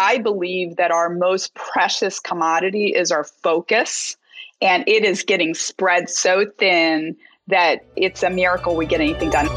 I 0.00 0.18
believe 0.18 0.76
that 0.76 0.92
our 0.92 1.10
most 1.10 1.54
precious 1.54 2.20
commodity 2.20 2.94
is 2.94 3.10
our 3.10 3.24
focus, 3.24 4.16
and 4.62 4.84
it 4.86 5.04
is 5.04 5.24
getting 5.24 5.54
spread 5.54 6.08
so 6.08 6.46
thin 6.56 7.16
that 7.48 7.84
it's 7.96 8.22
a 8.22 8.30
miracle 8.30 8.76
we 8.76 8.86
get 8.86 9.00
anything 9.00 9.30
done. 9.30 9.48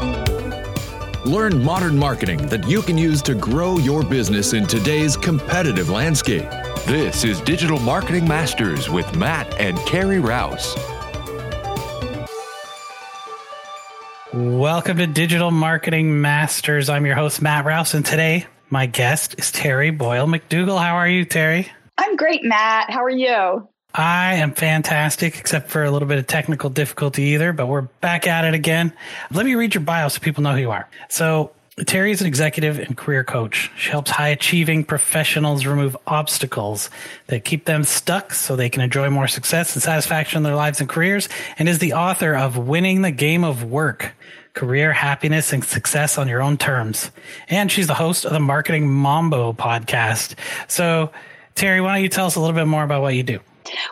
Learn 1.24 1.62
modern 1.62 1.96
marketing 1.96 2.44
that 2.48 2.66
you 2.66 2.82
can 2.82 2.98
use 2.98 3.22
to 3.22 3.36
grow 3.36 3.78
your 3.78 4.02
business 4.02 4.52
in 4.52 4.66
today's 4.66 5.16
competitive 5.16 5.90
landscape. 5.90 6.50
This 6.86 7.22
is 7.22 7.40
Digital 7.42 7.78
Marketing 7.78 8.26
Masters 8.26 8.90
with 8.90 9.14
Matt 9.14 9.60
and 9.60 9.78
Carrie 9.86 10.18
Rouse. 10.18 10.74
Welcome 14.32 14.96
to 14.96 15.06
Digital 15.06 15.52
Marketing 15.52 16.20
Masters. 16.20 16.88
I'm 16.88 17.06
your 17.06 17.14
host, 17.14 17.40
Matt 17.40 17.64
Rouse, 17.64 17.94
and 17.94 18.04
today 18.04 18.46
my 18.72 18.86
guest 18.86 19.34
is 19.38 19.52
Terri 19.52 19.96
Boyle 19.96 20.26
McDougall. 20.26 20.80
How 20.80 20.96
are 20.96 21.06
you, 21.06 21.26
Terri? 21.26 21.68
I'm 21.98 22.16
great, 22.16 22.42
Matt. 22.42 22.90
How 22.90 23.04
are 23.04 23.10
you? 23.10 23.68
I 23.94 24.36
am 24.36 24.54
fantastic, 24.54 25.38
except 25.38 25.68
for 25.68 25.84
a 25.84 25.90
little 25.90 26.08
bit 26.08 26.16
of 26.16 26.26
technical 26.26 26.70
difficulty 26.70 27.24
either, 27.34 27.52
but 27.52 27.66
we're 27.66 27.82
back 27.82 28.26
at 28.26 28.46
it 28.46 28.54
again. 28.54 28.94
Let 29.30 29.44
me 29.44 29.56
read 29.56 29.74
your 29.74 29.82
bio 29.82 30.08
so 30.08 30.20
people 30.20 30.42
know 30.42 30.52
who 30.52 30.60
you 30.60 30.70
are. 30.70 30.88
So, 31.10 31.52
Terri 31.80 32.12
is 32.12 32.22
an 32.22 32.26
executive 32.26 32.78
and 32.78 32.96
career 32.96 33.24
coach. 33.24 33.70
She 33.76 33.90
helps 33.90 34.10
high 34.10 34.28
achieving 34.28 34.84
professionals 34.84 35.66
remove 35.66 35.96
obstacles 36.06 36.88
that 37.26 37.44
keep 37.44 37.66
them 37.66 37.84
stuck 37.84 38.32
so 38.32 38.56
they 38.56 38.70
can 38.70 38.82
enjoy 38.82 39.10
more 39.10 39.28
success 39.28 39.74
and 39.74 39.82
satisfaction 39.82 40.38
in 40.38 40.42
their 40.44 40.54
lives 40.54 40.80
and 40.80 40.88
careers, 40.88 41.28
and 41.58 41.68
is 41.68 41.78
the 41.78 41.92
author 41.92 42.34
of 42.34 42.56
Winning 42.56 43.02
the 43.02 43.10
Game 43.10 43.44
of 43.44 43.64
Work 43.64 44.14
career 44.54 44.92
happiness 44.92 45.52
and 45.52 45.64
success 45.64 46.18
on 46.18 46.28
your 46.28 46.42
own 46.42 46.56
terms. 46.56 47.10
And 47.48 47.70
she's 47.70 47.86
the 47.86 47.94
host 47.94 48.24
of 48.24 48.32
the 48.32 48.40
Marketing 48.40 48.88
Mambo 48.90 49.52
podcast. 49.52 50.34
So, 50.68 51.10
Terri, 51.54 51.82
why 51.82 51.94
don't 51.94 52.02
you 52.02 52.08
tell 52.08 52.26
us 52.26 52.36
a 52.36 52.40
little 52.40 52.56
bit 52.56 52.66
more 52.66 52.84
about 52.84 53.02
what 53.02 53.14
you 53.14 53.22
do? 53.22 53.40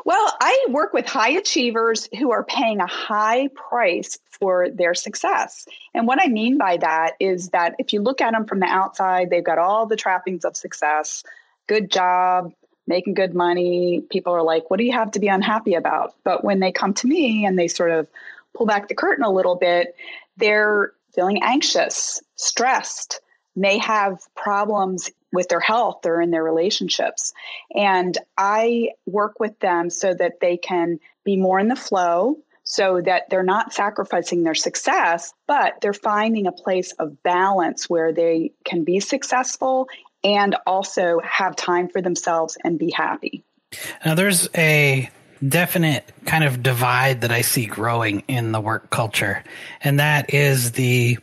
Well, 0.05 0.35
I 0.41 0.67
work 0.71 0.93
with 0.93 1.07
high 1.07 1.31
achievers 1.31 2.09
who 2.19 2.33
are 2.33 2.45
paying 2.45 2.81
a 2.81 2.87
high 2.87 3.49
price 3.49 4.19
for 4.31 4.69
their 4.69 4.95
success. 4.95 5.67
And 5.95 6.07
what 6.07 6.21
I 6.21 6.27
mean 6.29 6.59
by 6.59 6.77
that 6.79 7.13
is 7.21 7.51
that 7.51 7.77
if 7.79 7.93
you 7.93 8.03
look 8.03 8.21
at 8.21 8.33
them 8.33 8.47
from 8.47 8.61
the 8.61 8.67
outside, 8.67 9.31
they've 9.31 9.45
got 9.45 9.59
all 9.59 9.87
the 9.87 9.97
trappings 9.97 10.45
of 10.45 10.57
success 10.57 11.23
good 11.71 11.89
job, 11.89 12.53
making 12.89 13.15
good 13.15 13.33
money. 13.33 14.03
People 14.11 14.33
are 14.35 14.43
like, 14.43 14.69
what 14.69 14.79
do 14.79 14.85
you 14.85 14.91
have 14.91 15.13
to 15.13 15.21
be 15.21 15.29
unhappy 15.29 15.75
about? 15.75 16.15
But 16.25 16.43
when 16.43 16.59
they 16.59 16.73
come 16.73 16.95
to 16.95 17.07
me 17.07 17.47
and 17.47 17.57
they 17.57 17.69
sort 17.69 17.93
of 17.93 18.09
pull 18.57 18.67
back 18.67 18.89
the 18.89 18.95
curtain 18.95 19.25
a 19.25 19.33
little 19.33 19.57
bit, 19.57 19.95
they're 20.37 20.93
feeling 21.15 21.43
anxious, 21.43 22.23
stressed, 22.37 23.21
may 23.57 23.79
have 23.79 24.21
problems 24.35 25.11
with 25.33 25.49
their 25.49 25.61
health 25.61 26.07
or 26.07 26.21
in 26.21 26.31
their 26.31 26.43
relationships. 26.43 27.33
And 27.75 28.17
I 28.37 28.91
work 29.07 29.39
with 29.39 29.59
them 29.61 29.91
so 29.91 30.13
that 30.15 30.41
they 30.41 30.57
can 30.57 30.99
be 31.25 31.37
more 31.37 31.59
in 31.59 31.69
the 31.69 31.77
flow, 31.77 32.39
so 32.65 33.01
that 33.01 33.25
they're 33.31 33.43
not 33.43 33.73
sacrificing 33.73 34.43
their 34.43 34.55
success, 34.55 35.33
but 35.47 35.75
they're 35.81 35.93
finding 35.93 36.47
a 36.47 36.53
place 36.53 36.93
of 36.93 37.23
balance 37.23 37.89
where 37.89 38.13
they 38.13 38.53
can 38.65 38.85
be 38.85 39.01
successful 39.01 39.89
and 40.23 40.57
also 40.67 41.21
have 41.21 41.57
time 41.57 41.89
for 41.89 42.03
themselves 42.03 42.57
and 42.63 42.79
be 42.79 42.91
happy. 42.91 43.43
Now, 44.05 44.15
there's 44.15 44.49
a 44.57 45.11
definite 45.47 46.11
kind 46.27 46.45
of 46.45 46.63
divide 46.63 47.23
that 47.23 47.33
I 47.33 47.41
see 47.41 47.67
growing 47.67 48.23
in 48.29 48.53
the 48.53 48.61
work 48.61 48.91
culture. 48.91 49.43
And 49.83 50.01
that 50.01 50.35
is 50.35 50.73
the 50.73 51.19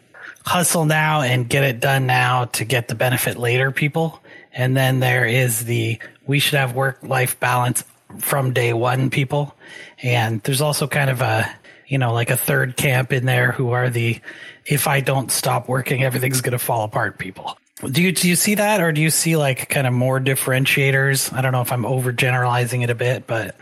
hustle 0.45 0.85
now 0.85 1.21
and 1.21 1.49
get 1.49 1.63
it 1.63 1.79
done 1.79 2.05
now 2.05 2.45
to 2.45 2.65
get 2.65 2.87
the 2.87 2.95
benefit 2.95 3.37
later 3.37 3.71
people. 3.71 4.21
And 4.53 4.75
then 4.75 4.99
there 4.99 5.25
is 5.25 5.65
the 5.65 5.99
we 6.25 6.39
should 6.39 6.57
have 6.57 6.73
work 6.73 6.99
life 7.03 7.39
balance 7.39 7.83
from 8.19 8.53
day 8.53 8.73
one 8.73 9.09
people. 9.09 9.55
And 10.01 10.41
there's 10.43 10.61
also 10.61 10.87
kind 10.87 11.09
of 11.09 11.21
a, 11.21 11.49
you 11.87 11.97
know, 11.97 12.13
like 12.13 12.29
a 12.29 12.37
third 12.37 12.77
camp 12.77 13.13
in 13.13 13.25
there 13.25 13.51
who 13.51 13.71
are 13.71 13.89
the 13.89 14.19
if 14.65 14.87
I 14.87 14.99
don't 14.99 15.31
stop 15.31 15.69
working, 15.69 16.03
everything's 16.03 16.41
going 16.41 16.53
to 16.53 16.59
fall 16.59 16.83
apart 16.83 17.17
people. 17.17 17.57
Do 17.91 18.01
you 18.01 18.11
do 18.11 18.27
you 18.27 18.35
see 18.35 18.55
that, 18.55 18.81
or 18.81 18.91
do 18.91 19.01
you 19.01 19.11
see 19.11 19.37
like 19.37 19.69
kind 19.69 19.85
of 19.85 19.93
more 19.93 20.19
differentiators? 20.19 21.31
I 21.31 21.41
don't 21.41 21.51
know 21.51 21.61
if 21.61 21.71
I'm 21.71 21.83
overgeneralizing 21.83 22.83
it 22.83 22.89
a 22.89 22.95
bit, 22.95 23.27
but 23.27 23.55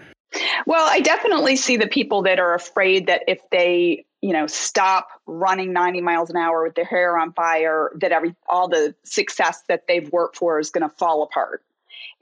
well, 0.66 0.88
I 0.90 1.01
definitely 1.01 1.56
see 1.56 1.78
the 1.78 1.88
people 1.88 2.22
that 2.23 2.40
are 2.40 2.53
afraid 2.53 3.07
that 3.07 3.23
if 3.28 3.40
they, 3.51 4.06
you 4.22 4.34
know, 4.34 4.47
stop 4.47 5.07
running 5.25 5.73
90 5.73 6.01
miles 6.01 6.29
an 6.29 6.38
hour 6.38 6.63
with 6.63 6.75
their 6.75 6.85
hair 6.85 7.18
on 7.18 7.34
fire, 7.34 7.91
that 7.96 8.12
every 8.12 8.35
all 8.47 8.68
the 8.68 8.96
success 9.03 9.63
that 9.68 9.88
they've 9.88 10.12
worked 10.12 10.38
for 10.38 10.59
is 10.59 10.69
going 10.69 10.88
to 10.88 10.96
fall 10.96 11.23
apart. 11.23 11.63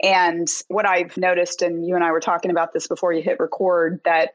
And 0.01 0.49
what 0.67 0.85
I've 0.85 1.15
noticed, 1.17 1.61
and 1.61 1.85
you 1.85 1.95
and 1.95 2.03
I 2.03 2.11
were 2.11 2.19
talking 2.19 2.51
about 2.51 2.73
this 2.73 2.87
before 2.87 3.13
you 3.13 3.21
hit 3.21 3.39
record, 3.39 4.01
that 4.05 4.33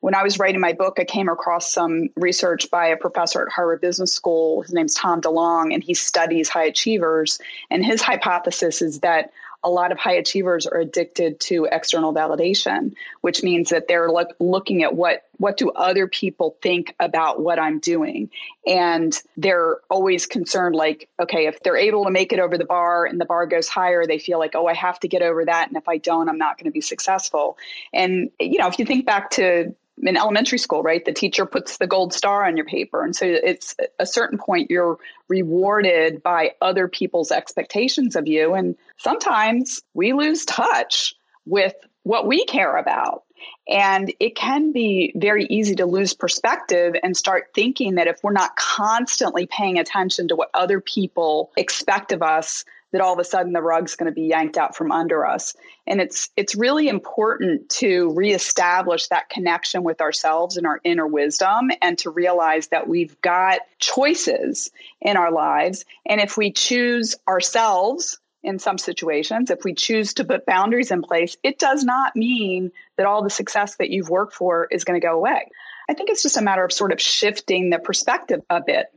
when 0.00 0.14
I 0.14 0.22
was 0.22 0.38
writing 0.38 0.60
my 0.60 0.72
book, 0.72 0.98
I 1.00 1.04
came 1.04 1.28
across 1.28 1.72
some 1.72 2.08
research 2.16 2.70
by 2.70 2.86
a 2.86 2.96
professor 2.96 3.42
at 3.42 3.52
Harvard 3.52 3.80
Business 3.80 4.12
School. 4.12 4.62
His 4.62 4.72
name's 4.72 4.94
Tom 4.94 5.20
DeLong, 5.20 5.74
and 5.74 5.82
he 5.82 5.94
studies 5.94 6.48
high 6.48 6.64
achievers. 6.64 7.40
And 7.70 7.84
his 7.84 8.00
hypothesis 8.00 8.80
is 8.80 9.00
that 9.00 9.32
a 9.64 9.70
lot 9.70 9.92
of 9.92 9.98
high 9.98 10.14
achievers 10.14 10.66
are 10.66 10.78
addicted 10.78 11.40
to 11.40 11.68
external 11.70 12.14
validation, 12.14 12.94
which 13.20 13.42
means 13.42 13.70
that 13.70 13.88
they're 13.88 14.10
look, 14.10 14.34
looking 14.38 14.82
at 14.82 14.94
what 14.94 15.24
what 15.38 15.56
do 15.56 15.70
other 15.70 16.08
people 16.08 16.56
think 16.62 16.94
about 16.98 17.40
what 17.40 17.58
I'm 17.58 17.78
doing, 17.78 18.30
and 18.66 19.16
they're 19.36 19.78
always 19.88 20.26
concerned 20.26 20.74
like, 20.74 21.08
okay, 21.20 21.46
if 21.46 21.60
they're 21.62 21.76
able 21.76 22.04
to 22.04 22.10
make 22.10 22.32
it 22.32 22.40
over 22.40 22.58
the 22.58 22.64
bar 22.64 23.04
and 23.04 23.20
the 23.20 23.24
bar 23.24 23.46
goes 23.46 23.68
higher, 23.68 24.06
they 24.06 24.18
feel 24.18 24.38
like, 24.38 24.54
oh, 24.54 24.66
I 24.66 24.74
have 24.74 24.98
to 25.00 25.08
get 25.08 25.22
over 25.22 25.44
that, 25.44 25.68
and 25.68 25.76
if 25.76 25.88
I 25.88 25.98
don't, 25.98 26.28
I'm 26.28 26.38
not 26.38 26.58
going 26.58 26.66
to 26.66 26.72
be 26.72 26.80
successful. 26.80 27.56
And 27.92 28.30
you 28.40 28.58
know, 28.58 28.68
if 28.68 28.78
you 28.78 28.84
think 28.84 29.06
back 29.06 29.30
to 29.32 29.74
in 30.02 30.16
elementary 30.16 30.58
school, 30.58 30.82
right? 30.82 31.04
The 31.04 31.12
teacher 31.12 31.46
puts 31.46 31.78
the 31.78 31.86
gold 31.86 32.12
star 32.12 32.44
on 32.44 32.56
your 32.56 32.66
paper. 32.66 33.04
And 33.04 33.14
so 33.14 33.26
it's 33.26 33.74
a 33.98 34.06
certain 34.06 34.38
point 34.38 34.70
you're 34.70 34.98
rewarded 35.28 36.22
by 36.22 36.52
other 36.60 36.88
people's 36.88 37.30
expectations 37.30 38.16
of 38.16 38.26
you. 38.26 38.54
And 38.54 38.76
sometimes 38.98 39.82
we 39.94 40.12
lose 40.12 40.44
touch 40.44 41.14
with 41.46 41.74
what 42.02 42.26
we 42.26 42.44
care 42.44 42.76
about. 42.76 43.24
And 43.68 44.12
it 44.18 44.34
can 44.34 44.72
be 44.72 45.12
very 45.14 45.44
easy 45.46 45.76
to 45.76 45.86
lose 45.86 46.12
perspective 46.12 46.94
and 47.02 47.16
start 47.16 47.48
thinking 47.54 47.94
that 47.94 48.08
if 48.08 48.18
we're 48.22 48.32
not 48.32 48.56
constantly 48.56 49.46
paying 49.46 49.78
attention 49.78 50.28
to 50.28 50.36
what 50.36 50.50
other 50.54 50.80
people 50.80 51.52
expect 51.56 52.10
of 52.12 52.22
us, 52.22 52.64
that 52.92 53.00
all 53.00 53.12
of 53.12 53.18
a 53.18 53.24
sudden 53.24 53.52
the 53.52 53.62
rug's 53.62 53.96
going 53.96 54.10
to 54.10 54.14
be 54.14 54.26
yanked 54.28 54.56
out 54.56 54.74
from 54.74 54.90
under 54.90 55.26
us 55.26 55.54
and 55.86 56.00
it's 56.00 56.30
it's 56.36 56.54
really 56.54 56.88
important 56.88 57.68
to 57.68 58.10
reestablish 58.14 59.08
that 59.08 59.28
connection 59.28 59.82
with 59.82 60.00
ourselves 60.00 60.56
and 60.56 60.66
our 60.66 60.80
inner 60.84 61.06
wisdom 61.06 61.70
and 61.82 61.98
to 61.98 62.10
realize 62.10 62.68
that 62.68 62.88
we've 62.88 63.20
got 63.20 63.60
choices 63.78 64.70
in 65.00 65.16
our 65.16 65.30
lives 65.30 65.84
and 66.06 66.20
if 66.20 66.36
we 66.36 66.50
choose 66.50 67.14
ourselves 67.28 68.18
in 68.42 68.58
some 68.58 68.78
situations 68.78 69.50
if 69.50 69.64
we 69.64 69.74
choose 69.74 70.14
to 70.14 70.24
put 70.24 70.46
boundaries 70.46 70.90
in 70.90 71.02
place 71.02 71.36
it 71.42 71.58
does 71.58 71.84
not 71.84 72.14
mean 72.14 72.70
that 72.96 73.06
all 73.06 73.22
the 73.22 73.30
success 73.30 73.76
that 73.76 73.90
you've 73.90 74.08
worked 74.08 74.34
for 74.34 74.66
is 74.70 74.84
going 74.84 75.00
to 75.00 75.04
go 75.04 75.14
away 75.14 75.48
i 75.88 75.94
think 75.94 76.10
it's 76.10 76.22
just 76.22 76.36
a 76.36 76.42
matter 76.42 76.64
of 76.64 76.72
sort 76.72 76.92
of 76.92 77.00
shifting 77.00 77.70
the 77.70 77.78
perspective 77.78 78.40
a 78.50 78.60
bit 78.64 78.92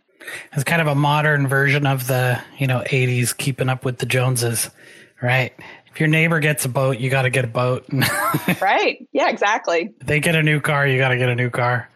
it's 0.54 0.64
kind 0.64 0.82
of 0.82 0.88
a 0.88 0.96
modern 0.96 1.48
version 1.48 1.86
of 1.88 2.08
the, 2.08 2.42
you 2.58 2.68
know, 2.68 2.80
80s 2.86 3.36
keeping 3.36 3.70
up 3.70 3.86
with 3.86 3.98
the 3.98 4.06
Joneses, 4.06 4.70
right? 5.22 5.54
If 5.88 6.00
your 6.00 6.08
neighbor 6.08 6.40
gets 6.40 6.66
a 6.66 6.70
boat, 6.70 7.00
you 7.00 7.10
got 7.10 7.24
to 7.24 7.30
get 7.30 7.44
a 7.44 7.48
boat. 7.48 7.86
right. 8.62 9.08
Yeah, 9.12 9.30
exactly. 9.30 9.94
If 10.00 10.08
they 10.08 10.20
get 10.20 10.36
a 10.36 10.44
new 10.44 10.62
car, 10.62 10.88
you 10.88 10.98
got 10.98 11.10
to 11.10 11.18
get 11.18 11.30
a 11.30 11.36
new 11.36 11.50
car. 11.50 11.90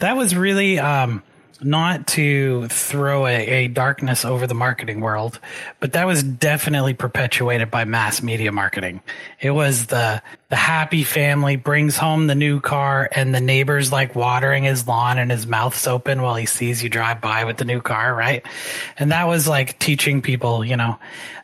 That 0.00 0.16
was 0.16 0.34
really 0.34 0.78
um, 0.78 1.22
not 1.60 2.06
to 2.08 2.68
throw 2.68 3.26
a, 3.26 3.64
a, 3.64 3.68
darkness 3.68 4.24
over 4.24 4.46
the 4.46 4.54
marketing 4.54 5.00
world, 5.00 5.40
but 5.80 5.92
that 5.92 6.06
was 6.06 6.22
definitely 6.22 6.94
perpetuated 6.94 7.70
by 7.70 7.84
mass 7.84 8.22
media 8.22 8.52
marketing. 8.52 9.00
It 9.40 9.50
was 9.50 9.86
the 9.86 10.22
the 10.48 10.56
happy 10.56 11.04
family 11.04 11.56
brings 11.56 11.98
home 11.98 12.26
the 12.26 12.34
new 12.34 12.58
car 12.58 13.06
and 13.12 13.34
the 13.34 13.40
neighbor's 13.40 13.92
like 13.92 14.14
watering 14.14 14.64
his 14.64 14.88
lawn 14.88 15.18
and 15.18 15.30
his 15.30 15.46
mouth's 15.46 15.86
open 15.86 16.22
while 16.22 16.36
he 16.36 16.46
sees 16.46 16.82
you 16.82 16.88
drive 16.88 17.20
by 17.20 17.44
with 17.44 17.58
the 17.58 17.66
new 17.66 17.82
car, 17.82 18.14
right? 18.14 18.46
And 18.98 19.12
that 19.12 19.28
was 19.28 19.46
like 19.46 19.78
teaching 19.78 20.22
people, 20.22 20.64
you 20.64 20.76
know, 20.76 20.98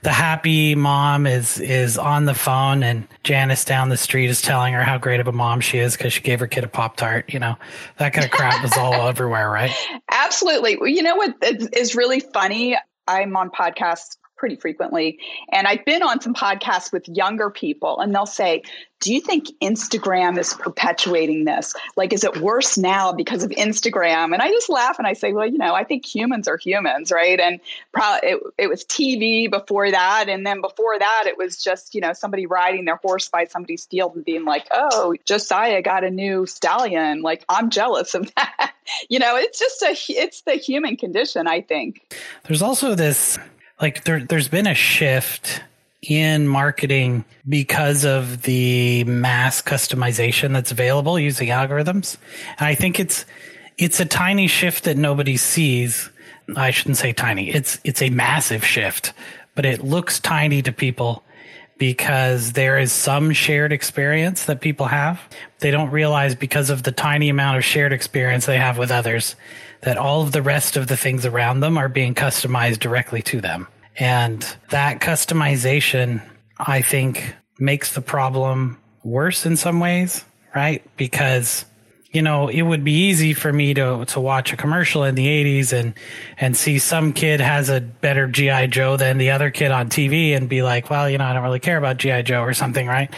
the 0.04 0.10
happy 0.10 0.74
mom 0.74 1.26
is 1.26 1.58
is 1.58 1.98
on 1.98 2.24
the 2.24 2.34
phone 2.34 2.82
and 2.82 3.06
Janice 3.24 3.64
down 3.64 3.90
the 3.90 3.96
street 3.96 4.30
is 4.30 4.40
telling 4.40 4.72
her 4.72 4.82
how 4.82 4.96
great 4.96 5.20
of 5.20 5.28
a 5.28 5.32
mom 5.32 5.60
she 5.60 5.78
is 5.78 5.96
because 5.96 6.14
she 6.14 6.22
gave 6.22 6.40
her 6.40 6.46
kid 6.46 6.64
a 6.64 6.68
Pop 6.68 6.96
Tart, 6.96 7.32
you 7.32 7.40
know. 7.40 7.56
That 7.98 8.14
kind 8.14 8.24
of 8.24 8.30
crap 8.30 8.62
was 8.62 8.76
all 8.76 8.94
everywhere, 9.08 9.50
right? 9.50 9.74
Absolutely. 10.10 10.78
You 10.92 11.02
know 11.02 11.16
what 11.16 11.34
is 11.72 11.94
really 11.94 12.20
funny? 12.20 12.76
I'm 13.06 13.36
on 13.36 13.50
podcasts 13.50 14.16
pretty 14.36 14.56
frequently. 14.56 15.18
And 15.52 15.66
I've 15.66 15.86
been 15.86 16.02
on 16.02 16.20
some 16.20 16.34
podcasts 16.34 16.92
with 16.92 17.08
younger 17.08 17.48
people, 17.48 17.98
and 18.00 18.14
they'll 18.14 18.26
say, 18.26 18.62
Do 19.00 19.14
you 19.14 19.20
think 19.22 19.46
Instagram 19.62 20.36
is 20.38 20.52
perpetuating 20.52 21.44
this? 21.44 21.74
Like, 21.96 22.12
is 22.12 22.24
it 22.24 22.36
worse 22.38 22.76
now 22.76 23.12
because 23.12 23.42
of 23.42 23.50
Instagram? 23.52 24.34
And 24.34 24.42
I 24.42 24.50
just 24.50 24.68
laugh 24.68 24.98
and 24.98 25.06
I 25.06 25.14
say, 25.14 25.32
Well, 25.32 25.46
you 25.46 25.56
know, 25.56 25.74
I 25.74 25.84
think 25.84 26.04
humans 26.04 26.46
are 26.46 26.58
humans, 26.58 27.10
right? 27.10 27.40
And 27.40 27.58
probably 27.92 28.28
it, 28.28 28.40
it 28.58 28.66
was 28.68 28.84
TV 28.84 29.50
before 29.50 29.90
that. 29.90 30.26
And 30.28 30.46
then 30.46 30.60
before 30.60 30.98
that, 30.98 31.24
it 31.26 31.38
was 31.38 31.56
just, 31.62 31.94
you 31.94 32.02
know, 32.02 32.12
somebody 32.12 32.44
riding 32.44 32.84
their 32.84 32.96
horse 32.96 33.28
by 33.28 33.46
somebody's 33.46 33.86
field 33.86 34.14
and 34.14 34.26
being 34.26 34.44
like, 34.44 34.66
Oh, 34.70 35.14
Josiah 35.24 35.80
got 35.80 36.04
a 36.04 36.10
new 36.10 36.44
stallion. 36.44 37.22
Like, 37.22 37.46
I'm 37.48 37.70
jealous 37.70 38.14
of 38.14 38.30
that. 38.34 38.73
You 39.08 39.18
know, 39.18 39.36
it's 39.36 39.58
just 39.58 39.82
a, 39.82 39.96
it's 40.12 40.42
the 40.42 40.54
human 40.54 40.96
condition, 40.96 41.46
I 41.46 41.60
think. 41.60 42.16
There's 42.44 42.62
also 42.62 42.94
this 42.94 43.38
like 43.80 44.04
there 44.04 44.20
there's 44.20 44.48
been 44.48 44.66
a 44.66 44.74
shift 44.74 45.62
in 46.02 46.46
marketing 46.46 47.24
because 47.48 48.04
of 48.04 48.42
the 48.42 49.04
mass 49.04 49.62
customization 49.62 50.52
that's 50.52 50.70
available 50.70 51.18
using 51.18 51.48
algorithms. 51.48 52.16
And 52.58 52.66
I 52.66 52.74
think 52.74 53.00
it's 53.00 53.24
it's 53.78 54.00
a 54.00 54.04
tiny 54.04 54.46
shift 54.46 54.84
that 54.84 54.96
nobody 54.96 55.36
sees. 55.36 56.10
I 56.56 56.70
shouldn't 56.70 56.98
say 56.98 57.12
tiny. 57.12 57.50
It's 57.50 57.80
it's 57.84 58.02
a 58.02 58.10
massive 58.10 58.64
shift, 58.64 59.12
but 59.54 59.64
it 59.64 59.82
looks 59.82 60.20
tiny 60.20 60.62
to 60.62 60.72
people 60.72 61.24
because 61.78 62.52
there 62.52 62.78
is 62.78 62.92
some 62.92 63.32
shared 63.32 63.72
experience 63.72 64.44
that 64.44 64.60
people 64.60 64.86
have. 64.86 65.20
They 65.58 65.70
don't 65.70 65.90
realize 65.90 66.34
because 66.34 66.70
of 66.70 66.82
the 66.82 66.92
tiny 66.92 67.28
amount 67.28 67.58
of 67.58 67.64
shared 67.64 67.92
experience 67.92 68.46
they 68.46 68.58
have 68.58 68.78
with 68.78 68.90
others 68.90 69.36
that 69.82 69.98
all 69.98 70.22
of 70.22 70.32
the 70.32 70.42
rest 70.42 70.76
of 70.76 70.86
the 70.86 70.96
things 70.96 71.26
around 71.26 71.60
them 71.60 71.76
are 71.76 71.88
being 71.88 72.14
customized 72.14 72.78
directly 72.78 73.22
to 73.22 73.40
them. 73.40 73.66
And 73.98 74.42
that 74.70 75.00
customization, 75.00 76.22
I 76.58 76.82
think, 76.82 77.34
makes 77.58 77.94
the 77.94 78.00
problem 78.00 78.78
worse 79.04 79.46
in 79.46 79.56
some 79.56 79.80
ways, 79.80 80.24
right? 80.54 80.84
Because 80.96 81.64
you 82.14 82.22
know, 82.22 82.46
it 82.48 82.62
would 82.62 82.84
be 82.84 82.92
easy 82.92 83.34
for 83.34 83.52
me 83.52 83.74
to 83.74 84.04
to 84.06 84.20
watch 84.20 84.52
a 84.52 84.56
commercial 84.56 85.02
in 85.02 85.16
the 85.16 85.26
80s 85.26 85.72
and 85.72 85.94
and 86.38 86.56
see 86.56 86.78
some 86.78 87.12
kid 87.12 87.40
has 87.40 87.68
a 87.68 87.80
better 87.80 88.28
GI 88.28 88.68
Joe 88.68 88.96
than 88.96 89.18
the 89.18 89.32
other 89.32 89.50
kid 89.50 89.72
on 89.72 89.88
TV 89.88 90.36
and 90.36 90.48
be 90.48 90.62
like, 90.62 90.88
well, 90.90 91.10
you 91.10 91.18
know, 91.18 91.24
I 91.24 91.32
don't 91.32 91.42
really 91.42 91.58
care 91.58 91.76
about 91.76 91.96
GI 91.96 92.22
Joe 92.22 92.42
or 92.42 92.54
something, 92.54 92.86
right? 92.86 93.12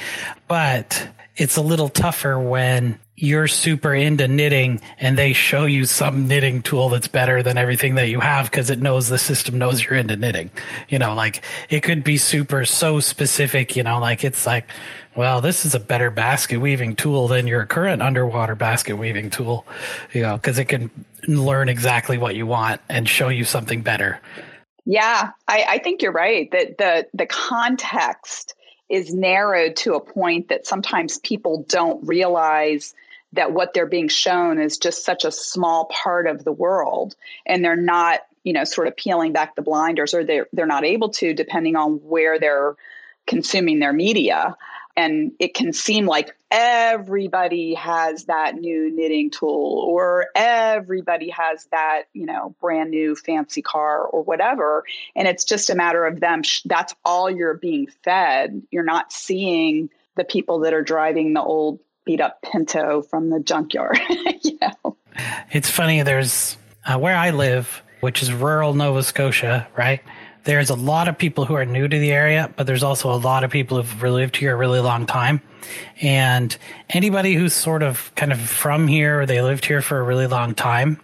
But 0.48 1.08
it's 1.36 1.58
a 1.58 1.62
little 1.62 1.90
tougher 1.90 2.40
when 2.40 2.98
you're 3.16 3.48
super 3.48 3.94
into 3.94 4.28
knitting 4.28 4.80
and 4.98 5.16
they 5.16 5.32
show 5.32 5.64
you 5.64 5.86
some 5.86 6.28
knitting 6.28 6.60
tool 6.60 6.90
that's 6.90 7.08
better 7.08 7.42
than 7.42 7.56
everything 7.56 7.94
that 7.94 8.08
you 8.08 8.20
have 8.20 8.50
because 8.50 8.68
it 8.68 8.78
knows 8.78 9.08
the 9.08 9.18
system 9.18 9.56
knows 9.56 9.82
you're 9.82 9.94
into 9.94 10.16
knitting. 10.16 10.50
You 10.90 10.98
know, 10.98 11.14
like 11.14 11.42
it 11.70 11.82
could 11.82 12.04
be 12.04 12.18
super 12.18 12.66
so 12.66 13.00
specific, 13.00 13.74
you 13.74 13.82
know, 13.82 13.98
like 14.00 14.22
it's 14.22 14.46
like, 14.46 14.68
well, 15.16 15.40
this 15.40 15.64
is 15.64 15.74
a 15.74 15.80
better 15.80 16.10
basket 16.10 16.58
weaving 16.60 16.94
tool 16.94 17.26
than 17.26 17.46
your 17.46 17.64
current 17.64 18.02
underwater 18.02 18.54
basket 18.54 18.96
weaving 18.96 19.30
tool, 19.30 19.66
you 20.12 20.20
know, 20.20 20.36
because 20.36 20.58
it 20.58 20.66
can 20.66 20.90
learn 21.26 21.70
exactly 21.70 22.18
what 22.18 22.34
you 22.34 22.46
want 22.46 22.82
and 22.90 23.08
show 23.08 23.28
you 23.28 23.44
something 23.44 23.80
better. 23.80 24.20
Yeah, 24.84 25.30
I, 25.48 25.64
I 25.68 25.78
think 25.78 26.02
you're 26.02 26.12
right 26.12 26.50
that 26.52 26.76
the 26.76 27.06
the 27.14 27.26
context 27.26 28.54
is 28.88 29.12
narrowed 29.12 29.74
to 29.76 29.94
a 29.94 30.00
point 30.00 30.48
that 30.48 30.66
sometimes 30.66 31.18
people 31.18 31.64
don't 31.68 32.06
realize 32.06 32.94
that 33.32 33.52
what 33.52 33.74
they're 33.74 33.86
being 33.86 34.08
shown 34.08 34.60
is 34.60 34.78
just 34.78 35.04
such 35.04 35.24
a 35.24 35.32
small 35.32 35.86
part 35.86 36.26
of 36.26 36.44
the 36.44 36.52
world 36.52 37.14
and 37.44 37.64
they're 37.64 37.76
not 37.76 38.20
you 38.44 38.52
know 38.52 38.64
sort 38.64 38.86
of 38.86 38.96
peeling 38.96 39.32
back 39.32 39.56
the 39.56 39.62
blinders 39.62 40.14
or 40.14 40.24
they're 40.24 40.46
they're 40.52 40.66
not 40.66 40.84
able 40.84 41.10
to 41.10 41.34
depending 41.34 41.76
on 41.76 41.94
where 41.96 42.38
they're 42.38 42.76
consuming 43.26 43.80
their 43.80 43.92
media. 43.92 44.56
And 44.98 45.32
it 45.38 45.52
can 45.52 45.74
seem 45.74 46.06
like 46.06 46.34
everybody 46.50 47.74
has 47.74 48.24
that 48.26 48.54
new 48.54 48.90
knitting 48.90 49.30
tool 49.30 49.84
or 49.86 50.28
everybody 50.34 51.28
has 51.28 51.66
that 51.66 52.04
you 52.14 52.24
know 52.24 52.54
brand 52.60 52.90
new 52.90 53.14
fancy 53.14 53.60
car 53.60 54.02
or 54.02 54.22
whatever. 54.22 54.84
And 55.14 55.28
it's 55.28 55.44
just 55.44 55.68
a 55.68 55.74
matter 55.74 56.06
of 56.06 56.20
them 56.20 56.42
that's 56.64 56.94
all 57.04 57.30
you're 57.30 57.54
being 57.54 57.88
fed. 58.04 58.62
You're 58.70 58.84
not 58.84 59.12
seeing 59.12 59.90
the 60.14 60.24
people 60.24 60.60
that 60.60 60.72
are 60.72 60.82
driving 60.82 61.34
the 61.34 61.42
old 61.42 61.78
beat 62.06 62.20
up 62.20 62.40
Pinto 62.40 63.02
from 63.02 63.28
the 63.28 63.40
junkyard. 63.40 64.00
you 64.42 64.58
know? 64.62 64.96
It's 65.50 65.70
funny. 65.70 66.02
There's 66.02 66.56
uh, 66.86 66.98
where 66.98 67.16
I 67.16 67.30
live, 67.30 67.82
which 68.00 68.22
is 68.22 68.32
rural 68.32 68.72
Nova 68.72 69.02
Scotia, 69.02 69.66
right? 69.76 70.00
There's 70.44 70.70
a 70.70 70.76
lot 70.76 71.08
of 71.08 71.18
people 71.18 71.44
who 71.44 71.54
are 71.54 71.64
new 71.64 71.88
to 71.88 71.98
the 71.98 72.12
area, 72.12 72.52
but 72.56 72.68
there's 72.68 72.84
also 72.84 73.12
a 73.12 73.18
lot 73.18 73.42
of 73.42 73.50
people 73.50 73.82
who've 73.82 74.02
lived 74.10 74.36
here 74.36 74.54
a 74.54 74.56
really 74.56 74.78
long 74.78 75.04
time. 75.04 75.42
And 76.00 76.56
anybody 76.90 77.34
who's 77.34 77.52
sort 77.52 77.82
of 77.82 78.12
kind 78.14 78.32
of 78.32 78.40
from 78.40 78.86
here 78.86 79.20
or 79.20 79.26
they 79.26 79.42
lived 79.42 79.66
here 79.66 79.82
for 79.82 79.98
a 79.98 80.04
really 80.04 80.28
long 80.28 80.54
time 80.54 81.00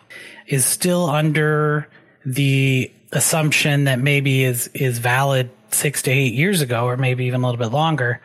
is 0.46 0.64
still 0.64 1.10
under 1.10 1.88
the 2.24 2.92
assumption 3.10 3.84
that 3.84 3.98
maybe 3.98 4.44
is 4.44 4.68
is 4.68 4.98
valid 4.98 5.50
six 5.70 6.02
to 6.02 6.10
eight 6.12 6.34
years 6.34 6.60
ago, 6.60 6.84
or 6.84 6.96
maybe 6.96 7.24
even 7.24 7.42
a 7.42 7.46
little 7.46 7.58
bit 7.58 7.72
longer, 7.72 8.20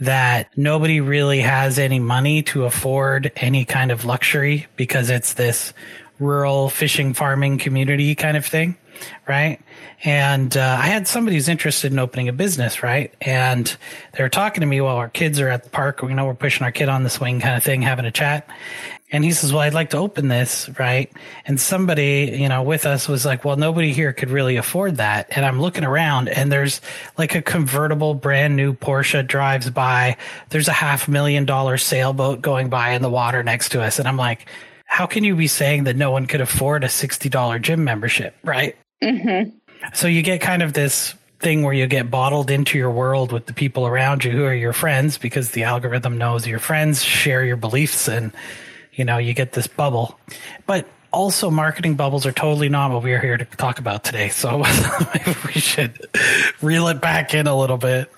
that 0.00 0.48
nobody 0.56 1.00
really 1.00 1.40
has 1.40 1.78
any 1.78 1.98
money 1.98 2.42
to 2.42 2.64
afford 2.64 3.30
any 3.36 3.64
kind 3.64 3.92
of 3.92 4.04
luxury 4.04 4.66
because 4.76 5.10
it's 5.10 5.34
this 5.34 5.72
rural 6.18 6.68
fishing 6.68 7.14
farming 7.14 7.58
community 7.58 8.14
kind 8.14 8.36
of 8.36 8.44
thing 8.44 8.76
right? 9.26 9.60
And 10.04 10.54
uh, 10.56 10.76
i 10.78 10.86
had 10.86 11.08
somebody 11.08 11.36
who's 11.36 11.48
interested 11.48 11.92
in 11.92 11.98
opening 11.98 12.28
a 12.28 12.32
business 12.32 12.82
right? 12.82 13.14
And 13.20 13.74
they 14.12 14.22
were 14.22 14.28
talking 14.28 14.60
to 14.60 14.66
me 14.66 14.80
while 14.80 14.96
our 14.96 15.08
kids 15.08 15.40
are 15.40 15.48
at 15.48 15.64
the 15.64 15.70
park 15.70 16.00
you 16.02 16.14
know 16.14 16.26
we're 16.26 16.34
pushing 16.34 16.64
our 16.64 16.72
kid 16.72 16.88
on 16.88 17.02
the 17.02 17.10
swing 17.10 17.40
kind 17.40 17.56
of 17.56 17.62
thing 17.62 17.82
having 17.82 18.04
a 18.04 18.10
chat 18.10 18.48
and 19.12 19.24
he 19.24 19.32
says, 19.32 19.52
well, 19.52 19.62
I'd 19.62 19.74
like 19.74 19.90
to 19.90 19.96
open 19.96 20.28
this, 20.28 20.70
right? 20.78 21.10
And 21.44 21.60
somebody, 21.60 22.36
you 22.38 22.48
know, 22.48 22.62
with 22.62 22.86
us 22.86 23.08
was 23.08 23.26
like, 23.26 23.44
well, 23.44 23.56
nobody 23.56 23.92
here 23.92 24.12
could 24.12 24.30
really 24.30 24.56
afford 24.56 24.96
that. 24.98 25.28
And 25.30 25.44
I'm 25.44 25.60
looking 25.60 25.84
around 25.84 26.28
and 26.28 26.50
there's 26.50 26.80
like 27.18 27.34
a 27.34 27.42
convertible 27.42 28.14
brand 28.14 28.54
new 28.54 28.72
Porsche 28.72 29.26
drives 29.26 29.68
by. 29.68 30.16
There's 30.50 30.68
a 30.68 30.72
half 30.72 31.08
million 31.08 31.44
dollar 31.44 31.76
sailboat 31.76 32.40
going 32.40 32.68
by 32.68 32.90
in 32.90 33.02
the 33.02 33.10
water 33.10 33.42
next 33.42 33.70
to 33.70 33.82
us. 33.82 33.98
And 33.98 34.06
I'm 34.06 34.16
like, 34.16 34.48
how 34.84 35.06
can 35.06 35.24
you 35.24 35.34
be 35.34 35.48
saying 35.48 35.84
that 35.84 35.96
no 35.96 36.12
one 36.12 36.26
could 36.26 36.40
afford 36.40 36.84
a 36.84 36.88
$60 36.88 37.62
gym 37.62 37.82
membership, 37.82 38.36
right? 38.44 38.76
Mm-hmm. 39.02 39.50
So 39.92 40.06
you 40.06 40.22
get 40.22 40.40
kind 40.40 40.62
of 40.62 40.72
this 40.72 41.14
thing 41.40 41.62
where 41.62 41.72
you 41.72 41.86
get 41.86 42.10
bottled 42.10 42.50
into 42.50 42.78
your 42.78 42.90
world 42.90 43.32
with 43.32 43.46
the 43.46 43.54
people 43.54 43.86
around 43.86 44.24
you 44.24 44.30
who 44.30 44.44
are 44.44 44.54
your 44.54 44.74
friends 44.74 45.16
because 45.18 45.52
the 45.52 45.64
algorithm 45.64 46.18
knows 46.18 46.46
your 46.46 46.58
friends 46.58 47.02
share 47.02 47.42
your 47.42 47.56
beliefs 47.56 48.08
and 48.08 48.30
you 49.00 49.06
know, 49.06 49.16
you 49.16 49.32
get 49.32 49.52
this 49.52 49.66
bubble. 49.66 50.20
But 50.66 50.86
also 51.10 51.50
marketing 51.50 51.94
bubbles 51.94 52.26
are 52.26 52.32
totally 52.32 52.68
not 52.68 52.92
what 52.92 53.02
we're 53.02 53.18
here 53.18 53.38
to 53.38 53.46
talk 53.46 53.78
about 53.78 54.04
today. 54.04 54.28
So 54.28 54.58
we 55.46 55.52
should 55.52 55.98
reel 56.60 56.86
it 56.88 57.00
back 57.00 57.32
in 57.32 57.46
a 57.46 57.58
little 57.58 57.78
bit. 57.78 58.12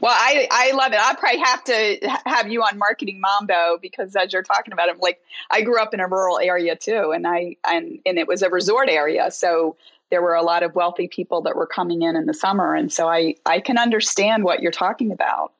Well, 0.00 0.14
I, 0.14 0.46
I 0.48 0.70
love 0.72 0.92
it. 0.92 1.00
I 1.00 1.14
probably 1.16 1.40
have 1.40 1.64
to 1.64 2.20
have 2.24 2.52
you 2.52 2.62
on 2.62 2.78
marketing 2.78 3.20
mambo 3.20 3.78
because 3.82 4.14
as 4.14 4.32
you're 4.32 4.44
talking 4.44 4.72
about 4.72 4.90
it, 4.90 5.00
like 5.00 5.20
I 5.50 5.62
grew 5.62 5.82
up 5.82 5.92
in 5.92 5.98
a 5.98 6.06
rural 6.06 6.38
area 6.38 6.76
too, 6.76 7.10
and 7.12 7.26
I 7.26 7.56
and 7.68 7.98
and 8.06 8.16
it 8.16 8.28
was 8.28 8.42
a 8.42 8.50
resort 8.50 8.88
area, 8.88 9.30
so 9.30 9.76
there 10.10 10.20
were 10.20 10.34
a 10.34 10.42
lot 10.42 10.62
of 10.62 10.74
wealthy 10.74 11.06
people 11.06 11.42
that 11.42 11.54
were 11.54 11.66
coming 11.66 12.02
in 12.02 12.16
in 12.16 12.26
the 12.26 12.34
summer, 12.34 12.74
and 12.74 12.92
so 12.92 13.08
I 13.08 13.36
I 13.46 13.60
can 13.60 13.78
understand 13.78 14.42
what 14.42 14.62
you're 14.62 14.72
talking 14.72 15.12
about. 15.12 15.52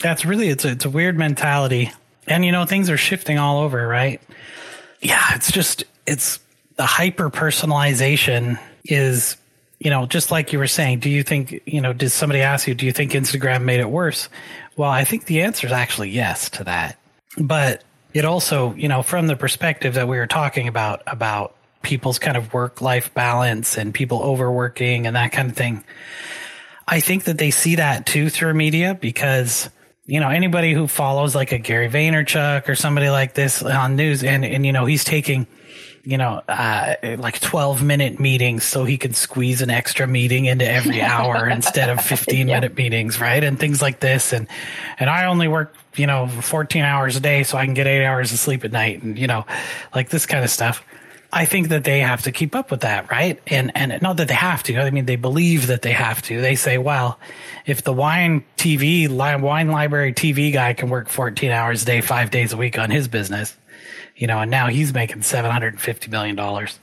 That's 0.00 0.24
really 0.24 0.50
it's 0.50 0.64
a, 0.64 0.70
it's 0.70 0.84
a 0.84 0.90
weird 0.90 1.18
mentality 1.18 1.90
and 2.26 2.44
you 2.44 2.52
know, 2.52 2.64
things 2.64 2.90
are 2.90 2.96
shifting 2.96 3.38
all 3.38 3.62
over, 3.62 3.86
right? 3.86 4.20
Yeah, 5.00 5.22
it's 5.34 5.52
just, 5.52 5.84
it's 6.06 6.40
the 6.76 6.86
hyper 6.86 7.30
personalization 7.30 8.58
is, 8.84 9.36
you 9.78 9.90
know, 9.90 10.06
just 10.06 10.30
like 10.30 10.52
you 10.52 10.58
were 10.58 10.66
saying, 10.66 11.00
do 11.00 11.10
you 11.10 11.22
think, 11.22 11.60
you 11.66 11.80
know, 11.80 11.92
did 11.92 12.10
somebody 12.10 12.40
ask 12.40 12.66
you, 12.66 12.74
do 12.74 12.86
you 12.86 12.92
think 12.92 13.12
Instagram 13.12 13.64
made 13.64 13.80
it 13.80 13.90
worse? 13.90 14.28
Well, 14.76 14.90
I 14.90 15.04
think 15.04 15.26
the 15.26 15.42
answer 15.42 15.66
is 15.66 15.72
actually 15.72 16.10
yes 16.10 16.48
to 16.50 16.64
that. 16.64 16.98
But 17.38 17.84
it 18.12 18.24
also, 18.24 18.74
you 18.74 18.88
know, 18.88 19.02
from 19.02 19.26
the 19.26 19.36
perspective 19.36 19.94
that 19.94 20.08
we 20.08 20.16
were 20.16 20.26
talking 20.26 20.68
about, 20.68 21.02
about 21.06 21.54
people's 21.82 22.18
kind 22.18 22.36
of 22.36 22.52
work 22.54 22.80
life 22.80 23.12
balance 23.12 23.76
and 23.76 23.92
people 23.92 24.22
overworking 24.22 25.06
and 25.06 25.16
that 25.16 25.32
kind 25.32 25.50
of 25.50 25.56
thing, 25.56 25.84
I 26.86 27.00
think 27.00 27.24
that 27.24 27.38
they 27.38 27.50
see 27.50 27.76
that 27.76 28.06
too 28.06 28.30
through 28.30 28.54
media 28.54 28.96
because 28.98 29.68
you 30.06 30.20
know, 30.20 30.28
anybody 30.28 30.72
who 30.72 30.86
follows 30.86 31.34
like 31.34 31.52
a 31.52 31.58
Gary 31.58 31.88
Vaynerchuk 31.88 32.68
or 32.68 32.74
somebody 32.74 33.08
like 33.08 33.34
this 33.34 33.62
on 33.62 33.96
news 33.96 34.22
and, 34.22 34.44
and, 34.44 34.66
you 34.66 34.72
know, 34.72 34.84
he's 34.84 35.02
taking, 35.02 35.46
you 36.02 36.18
know, 36.18 36.42
uh, 36.46 36.94
like 37.18 37.40
12 37.40 37.82
minute 37.82 38.20
meetings 38.20 38.64
so 38.64 38.84
he 38.84 38.98
can 38.98 39.14
squeeze 39.14 39.62
an 39.62 39.70
extra 39.70 40.06
meeting 40.06 40.44
into 40.44 40.68
every 40.68 41.00
hour 41.02 41.48
instead 41.48 41.88
of 41.88 42.02
15 42.02 42.48
yeah. 42.48 42.54
minute 42.54 42.76
meetings, 42.76 43.18
right? 43.18 43.42
And 43.42 43.58
things 43.58 43.80
like 43.80 44.00
this. 44.00 44.34
And, 44.34 44.46
and 44.98 45.08
I 45.08 45.24
only 45.24 45.48
work, 45.48 45.74
you 45.96 46.06
know, 46.06 46.28
14 46.28 46.82
hours 46.82 47.16
a 47.16 47.20
day 47.20 47.42
so 47.42 47.56
I 47.56 47.64
can 47.64 47.72
get 47.72 47.86
eight 47.86 48.04
hours 48.04 48.30
of 48.30 48.38
sleep 48.38 48.62
at 48.64 48.72
night 48.72 49.02
and, 49.02 49.18
you 49.18 49.26
know, 49.26 49.46
like 49.94 50.10
this 50.10 50.26
kind 50.26 50.44
of 50.44 50.50
stuff. 50.50 50.84
I 51.34 51.46
think 51.46 51.68
that 51.70 51.82
they 51.82 51.98
have 51.98 52.22
to 52.22 52.32
keep 52.32 52.54
up 52.54 52.70
with 52.70 52.82
that, 52.82 53.10
right? 53.10 53.40
And 53.48 53.76
and 53.76 54.00
not 54.00 54.18
that 54.18 54.28
they 54.28 54.34
have 54.34 54.62
to. 54.64 54.78
I 54.78 54.90
mean, 54.90 55.06
they 55.06 55.16
believe 55.16 55.66
that 55.66 55.82
they 55.82 55.90
have 55.90 56.22
to. 56.22 56.40
They 56.40 56.54
say, 56.54 56.78
well, 56.78 57.18
if 57.66 57.82
the 57.82 57.92
wine 57.92 58.44
TV, 58.56 59.08
wine 59.08 59.68
library 59.68 60.12
TV 60.12 60.52
guy 60.52 60.74
can 60.74 60.90
work 60.90 61.08
14 61.08 61.50
hours 61.50 61.82
a 61.82 61.86
day, 61.86 62.00
five 62.00 62.30
days 62.30 62.52
a 62.52 62.56
week 62.56 62.78
on 62.78 62.88
his 62.88 63.08
business, 63.08 63.56
you 64.14 64.28
know, 64.28 64.38
and 64.38 64.50
now 64.50 64.68
he's 64.68 64.94
making 64.94 65.22
750 65.22 66.08
million 66.08 66.36
dollars. 66.36 66.78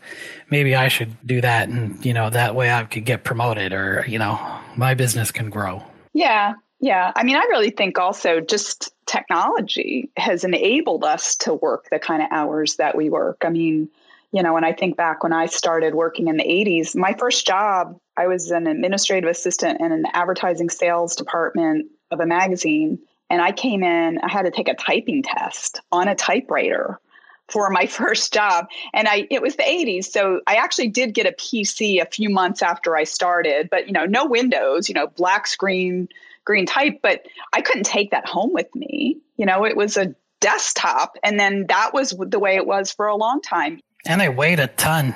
Maybe 0.49 0.75
I 0.75 0.89
should 0.89 1.15
do 1.25 1.39
that, 1.39 1.69
and 1.69 2.05
you 2.05 2.13
know, 2.13 2.29
that 2.29 2.53
way 2.53 2.69
I 2.69 2.83
could 2.83 3.05
get 3.05 3.23
promoted, 3.23 3.71
or 3.71 4.03
you 4.05 4.19
know, 4.19 4.37
my 4.75 4.95
business 4.95 5.31
can 5.31 5.49
grow. 5.49 5.81
Yeah, 6.11 6.55
yeah. 6.81 7.13
I 7.15 7.23
mean, 7.23 7.37
I 7.37 7.45
really 7.49 7.69
think 7.69 7.97
also 7.97 8.41
just 8.41 8.93
technology 9.05 10.09
has 10.17 10.43
enabled 10.43 11.05
us 11.05 11.37
to 11.37 11.53
work 11.53 11.87
the 11.89 11.99
kind 11.99 12.21
of 12.21 12.27
hours 12.31 12.75
that 12.75 12.97
we 12.97 13.09
work. 13.09 13.43
I 13.45 13.49
mean 13.49 13.89
you 14.31 14.41
know, 14.43 14.53
when 14.53 14.63
I 14.63 14.71
think 14.71 14.95
back 14.95 15.23
when 15.23 15.33
I 15.33 15.47
started 15.47 15.93
working 15.93 16.27
in 16.27 16.37
the 16.37 16.43
80s, 16.43 16.95
my 16.95 17.13
first 17.19 17.45
job, 17.45 17.99
I 18.15 18.27
was 18.27 18.49
an 18.51 18.65
administrative 18.65 19.29
assistant 19.29 19.81
in 19.81 19.91
an 19.91 20.05
advertising 20.13 20.69
sales 20.69 21.15
department 21.15 21.91
of 22.11 22.21
a 22.21 22.25
magazine. 22.25 22.99
And 23.29 23.41
I 23.41 23.51
came 23.51 23.83
in, 23.83 24.19
I 24.19 24.31
had 24.31 24.43
to 24.43 24.51
take 24.51 24.69
a 24.69 24.73
typing 24.73 25.23
test 25.23 25.81
on 25.91 26.07
a 26.07 26.15
typewriter 26.15 26.99
for 27.49 27.69
my 27.69 27.85
first 27.87 28.33
job. 28.33 28.67
And 28.93 29.07
I 29.07 29.27
it 29.29 29.41
was 29.41 29.57
the 29.57 29.63
80s. 29.63 30.05
So 30.05 30.39
I 30.47 30.55
actually 30.55 30.89
did 30.89 31.13
get 31.13 31.25
a 31.25 31.33
PC 31.33 32.01
a 32.01 32.05
few 32.05 32.29
months 32.29 32.61
after 32.61 32.95
I 32.95 33.03
started, 33.03 33.69
but 33.69 33.87
you 33.87 33.93
know, 33.93 34.05
no 34.05 34.25
windows, 34.25 34.87
you 34.87 34.95
know, 34.95 35.07
black 35.07 35.45
screen, 35.45 36.07
green 36.45 36.65
type, 36.65 36.99
but 37.03 37.25
I 37.51 37.61
couldn't 37.61 37.85
take 37.85 38.11
that 38.11 38.25
home 38.25 38.53
with 38.53 38.73
me. 38.75 39.17
You 39.35 39.45
know, 39.45 39.65
it 39.65 39.75
was 39.75 39.97
a 39.97 40.15
desktop 40.39 41.17
and 41.23 41.39
then 41.39 41.67
that 41.67 41.93
was 41.93 42.15
the 42.17 42.39
way 42.39 42.55
it 42.55 42.65
was 42.65 42.91
for 42.91 43.05
a 43.05 43.15
long 43.15 43.41
time 43.41 43.79
and 44.05 44.21
they 44.21 44.29
weighed 44.29 44.59
a 44.59 44.67
ton. 44.67 45.15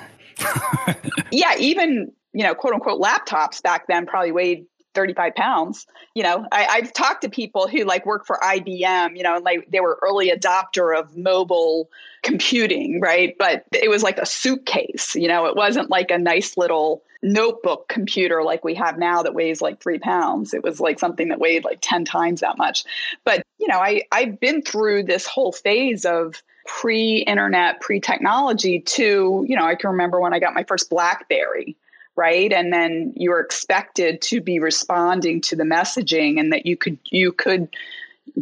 yeah, 1.31 1.55
even, 1.57 2.11
you 2.33 2.43
know, 2.43 2.55
quote 2.55 2.73
unquote 2.73 3.01
laptops 3.01 3.61
back 3.61 3.87
then 3.87 4.05
probably 4.05 4.31
weighed 4.31 4.65
35 4.95 5.35
pounds. 5.35 5.85
You 6.15 6.23
know, 6.23 6.47
I, 6.51 6.79
have 6.81 6.93
talked 6.93 7.21
to 7.21 7.29
people 7.29 7.67
who 7.67 7.83
like 7.83 8.05
work 8.05 8.25
for 8.25 8.39
IBM, 8.41 9.15
you 9.15 9.23
know, 9.23 9.35
and 9.35 9.45
like 9.45 9.69
they 9.69 9.81
were 9.81 9.99
early 10.01 10.31
adopter 10.31 10.97
of 10.97 11.15
mobile 11.15 11.89
computing, 12.23 13.01
right? 13.01 13.35
But 13.37 13.65
it 13.73 13.89
was 13.89 14.01
like 14.01 14.17
a 14.17 14.25
suitcase, 14.25 15.15
you 15.15 15.27
know, 15.27 15.45
it 15.45 15.55
wasn't 15.55 15.89
like 15.89 16.09
a 16.09 16.17
nice 16.17 16.57
little 16.57 17.03
notebook 17.21 17.87
computer 17.87 18.43
like 18.43 18.63
we 18.63 18.75
have 18.75 18.97
now 18.97 19.23
that 19.23 19.33
weighs 19.33 19.61
like 19.61 19.81
three 19.81 19.99
pounds. 19.99 20.53
It 20.53 20.63
was 20.63 20.79
like 20.79 20.99
something 20.99 21.29
that 21.29 21.39
weighed 21.39 21.63
like 21.63 21.79
10 21.81 22.05
times 22.05 22.41
that 22.41 22.57
much. 22.57 22.85
But, 23.23 23.43
you 23.59 23.67
know, 23.67 23.79
I, 23.79 24.03
I've 24.11 24.39
been 24.39 24.61
through 24.61 25.03
this 25.03 25.27
whole 25.27 25.51
phase 25.51 26.05
of 26.05 26.41
pre-internet, 26.65 27.79
pre-technology 27.79 28.79
to, 28.81 29.45
you 29.47 29.55
know, 29.55 29.65
I 29.65 29.75
can 29.75 29.91
remember 29.91 30.19
when 30.19 30.33
I 30.33 30.39
got 30.39 30.53
my 30.53 30.63
first 30.63 30.89
BlackBerry, 30.89 31.77
right? 32.15 32.51
And 32.51 32.73
then 32.73 33.13
you 33.15 33.29
were 33.29 33.39
expected 33.39 34.21
to 34.23 34.41
be 34.41 34.59
responding 34.59 35.41
to 35.41 35.55
the 35.55 35.63
messaging 35.63 36.39
and 36.39 36.51
that 36.53 36.65
you 36.65 36.75
could 36.75 36.97
you 37.05 37.31
could 37.31 37.69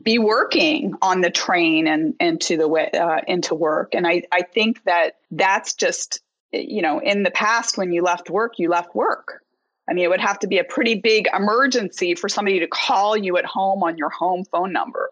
be 0.01 0.17
working 0.17 0.95
on 1.01 1.21
the 1.21 1.29
train 1.29 1.87
and 1.87 2.15
into 2.19 2.57
the 2.57 2.67
way 2.67 2.89
uh, 2.91 3.21
into 3.27 3.55
work. 3.55 3.93
And 3.93 4.07
I 4.07 4.23
I 4.31 4.43
think 4.43 4.83
that 4.85 5.17
that's 5.31 5.73
just 5.73 6.21
you 6.51 6.81
know 6.81 6.99
in 6.99 7.23
the 7.23 7.31
past 7.31 7.77
when 7.77 7.91
you 7.91 8.03
left 8.03 8.29
work 8.29 8.57
you 8.57 8.69
left 8.69 8.95
work. 8.95 9.41
I 9.89 9.93
mean, 9.93 10.05
it 10.05 10.09
would 10.09 10.21
have 10.21 10.39
to 10.39 10.47
be 10.47 10.59
a 10.59 10.63
pretty 10.63 10.95
big 10.95 11.27
emergency 11.33 12.15
for 12.15 12.29
somebody 12.29 12.61
to 12.61 12.67
call 12.67 13.17
you 13.17 13.35
at 13.35 13.43
home 13.43 13.83
on 13.83 13.97
your 13.97 14.09
home 14.09 14.45
phone 14.45 14.71
number. 14.71 15.09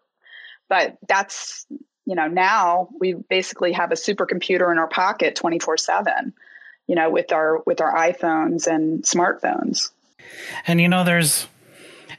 But 0.69 0.97
that's 1.09 1.65
you 2.11 2.15
know, 2.15 2.27
now 2.27 2.89
we 2.99 3.13
basically 3.13 3.71
have 3.71 3.93
a 3.93 3.95
supercomputer 3.95 4.69
in 4.69 4.77
our 4.77 4.89
pocket 4.89 5.33
24 5.33 5.77
7, 5.77 6.33
you 6.85 6.95
know, 6.95 7.09
with 7.09 7.31
our, 7.31 7.63
with 7.65 7.79
our 7.79 7.95
iPhones 7.95 8.67
and 8.67 9.03
smartphones. 9.03 9.91
And, 10.67 10.81
you 10.81 10.89
know, 10.89 11.05
there's 11.05 11.47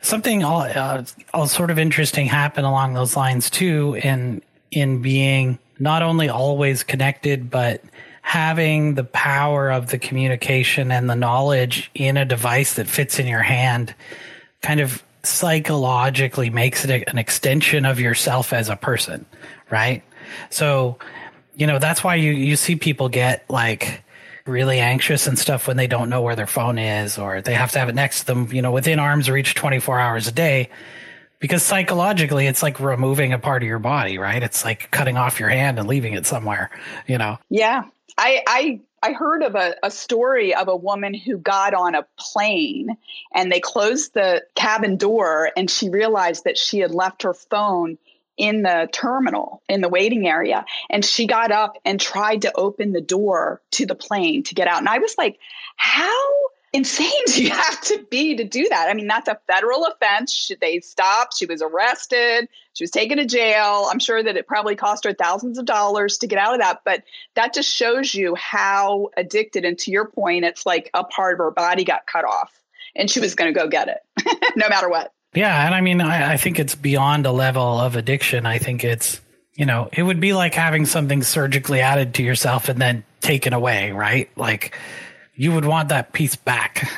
something 0.00 0.44
all, 0.44 0.62
uh, 0.62 1.04
all 1.34 1.46
sort 1.46 1.70
of 1.70 1.78
interesting 1.78 2.25
happen 2.25 2.64
along 2.64 2.94
those 2.94 3.18
lines 3.18 3.50
too, 3.50 4.00
in, 4.02 4.40
in 4.70 5.02
being 5.02 5.58
not 5.78 6.00
only 6.00 6.30
always 6.30 6.84
connected, 6.84 7.50
but 7.50 7.82
having 8.22 8.94
the 8.94 9.04
power 9.04 9.70
of 9.70 9.88
the 9.88 9.99
communication 9.99 10.90
and 10.90 11.11
the 11.11 11.16
knowledge 11.16 11.90
in 11.94 12.16
a 12.16 12.25
device 12.25 12.76
that 12.76 12.87
fits 12.87 13.18
in 13.18 13.26
your 13.26 13.42
hand 13.42 13.94
kind 14.62 14.80
of 14.80 15.02
psychologically 15.24 16.50
makes 16.50 16.84
it 16.84 17.04
an 17.08 17.18
extension 17.18 17.84
of 17.84 18.00
yourself 18.00 18.52
as 18.52 18.68
a 18.68 18.76
person, 18.76 19.24
right? 19.70 20.02
So, 20.50 20.98
you 21.54 21.66
know, 21.66 21.78
that's 21.78 22.02
why 22.02 22.16
you, 22.16 22.32
you 22.32 22.56
see 22.56 22.76
people 22.76 23.08
get 23.08 23.44
like 23.48 24.02
really 24.46 24.80
anxious 24.80 25.26
and 25.26 25.38
stuff 25.38 25.68
when 25.68 25.76
they 25.76 25.86
don't 25.86 26.08
know 26.08 26.22
where 26.22 26.34
their 26.34 26.46
phone 26.46 26.78
is 26.78 27.18
or 27.18 27.40
they 27.40 27.54
have 27.54 27.70
to 27.72 27.78
have 27.78 27.88
it 27.88 27.94
next 27.94 28.20
to 28.20 28.26
them, 28.26 28.48
you 28.52 28.62
know, 28.62 28.72
within 28.72 28.98
arm's 28.98 29.30
reach 29.30 29.54
24 29.54 30.00
hours 30.00 30.26
a 30.26 30.32
day. 30.32 30.68
Because 31.38 31.64
psychologically, 31.64 32.46
it's 32.46 32.62
like 32.62 32.78
removing 32.78 33.32
a 33.32 33.38
part 33.38 33.62
of 33.62 33.66
your 33.66 33.80
body, 33.80 34.16
right? 34.16 34.42
It's 34.42 34.64
like 34.64 34.90
cutting 34.92 35.16
off 35.16 35.40
your 35.40 35.48
hand 35.48 35.78
and 35.78 35.88
leaving 35.88 36.14
it 36.14 36.24
somewhere, 36.24 36.70
you 37.08 37.18
know? 37.18 37.38
Yeah. 37.50 37.82
I, 38.16 38.42
I 38.46 38.80
I 39.02 39.12
heard 39.12 39.42
of 39.42 39.54
a, 39.56 39.75
a 39.82 39.90
story 39.90 40.54
of 40.54 40.68
a 40.68 40.76
woman 40.76 41.12
who 41.12 41.37
got 41.37 41.75
on 41.75 41.94
a 41.94 42.06
plane 42.16 42.97
and 43.35 43.50
they 43.50 43.61
closed 43.61 44.14
the 44.14 44.44
cabin 44.54 44.97
door 44.97 45.50
and 45.56 45.68
she 45.68 45.90
realized 45.90 46.44
that 46.44 46.56
she 46.56 46.78
had 46.78 46.92
left 46.92 47.25
her 47.25 47.35
phone 47.35 47.99
in 48.37 48.62
the 48.62 48.88
terminal 48.92 49.62
in 49.68 49.80
the 49.80 49.88
waiting 49.88 50.26
area. 50.26 50.64
And 50.88 51.04
she 51.04 51.26
got 51.26 51.50
up 51.50 51.76
and 51.85 52.00
tried 52.00 52.42
to 52.42 52.52
open 52.56 52.92
the 52.92 53.00
door 53.00 53.61
to 53.73 53.87
the 53.87 53.94
plane 53.94 54.44
to 54.44 54.54
get 54.54 54.68
out. 54.68 54.78
And 54.78 54.88
i 54.88 54.99
was 54.99 55.14
like 55.18 55.38
how 55.76 56.28
insane 56.72 57.10
do 57.26 57.42
you 57.42 57.50
have 57.50 57.80
to 57.82 58.04
be 58.10 58.36
to 58.36 58.44
do 58.44 58.66
that? 58.68 58.88
I 58.88 58.94
mean, 58.94 59.06
that's 59.06 59.28
a 59.28 59.38
federal 59.46 59.84
offense. 59.86 60.32
Should 60.32 60.60
They 60.60 60.80
stopped. 60.80 61.36
She 61.36 61.46
was 61.46 61.62
arrested. 61.62 62.48
She 62.74 62.84
was 62.84 62.90
taken 62.90 63.18
to 63.18 63.26
jail. 63.26 63.88
I'm 63.90 63.98
sure 63.98 64.22
that 64.22 64.36
it 64.36 64.46
probably 64.46 64.76
cost 64.76 65.04
her 65.04 65.12
thousands 65.12 65.58
of 65.58 65.66
dollars 65.66 66.18
to 66.18 66.26
get 66.26 66.38
out 66.38 66.54
of 66.54 66.60
that. 66.60 66.80
But 66.84 67.04
that 67.34 67.54
just 67.54 67.68
shows 67.68 68.14
you 68.14 68.34
how 68.34 69.10
addicted. 69.16 69.64
And 69.64 69.78
to 69.80 69.90
your 69.90 70.06
point, 70.06 70.44
it's 70.44 70.64
like 70.64 70.90
a 70.94 71.04
part 71.04 71.34
of 71.34 71.38
her 71.38 71.50
body 71.50 71.84
got 71.84 72.06
cut 72.06 72.24
off 72.24 72.52
and 72.96 73.10
she 73.10 73.20
was 73.20 73.34
going 73.34 73.52
to 73.52 73.58
go 73.58 73.68
get 73.68 73.88
it 73.88 74.52
no 74.56 74.68
matter 74.68 74.88
what. 74.88 75.12
Yeah. 75.34 75.66
And 75.66 75.74
I 75.74 75.80
mean, 75.80 76.00
I, 76.00 76.34
I 76.34 76.36
think 76.36 76.58
it's 76.58 76.74
beyond 76.74 77.26
a 77.26 77.32
level 77.32 77.62
of 77.62 77.96
addiction. 77.96 78.44
I 78.44 78.58
think 78.58 78.84
it's, 78.84 79.20
you 79.54 79.64
know, 79.64 79.88
it 79.92 80.02
would 80.02 80.20
be 80.20 80.32
like 80.34 80.54
having 80.54 80.86
something 80.86 81.22
surgically 81.22 81.80
added 81.80 82.14
to 82.14 82.22
yourself 82.22 82.68
and 82.68 82.80
then 82.80 83.04
taken 83.20 83.52
away, 83.52 83.92
right? 83.92 84.30
Like, 84.36 84.76
you 85.42 85.50
would 85.50 85.64
want 85.64 85.88
that 85.88 86.12
piece 86.12 86.37
back. 86.37 86.88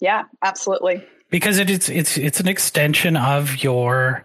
Yeah, 0.00 0.24
absolutely. 0.40 1.04
Because 1.28 1.58
it, 1.58 1.68
it's 1.68 1.90
it's 1.90 2.16
it's 2.16 2.40
an 2.40 2.48
extension 2.48 3.18
of 3.18 3.62
your 3.62 4.24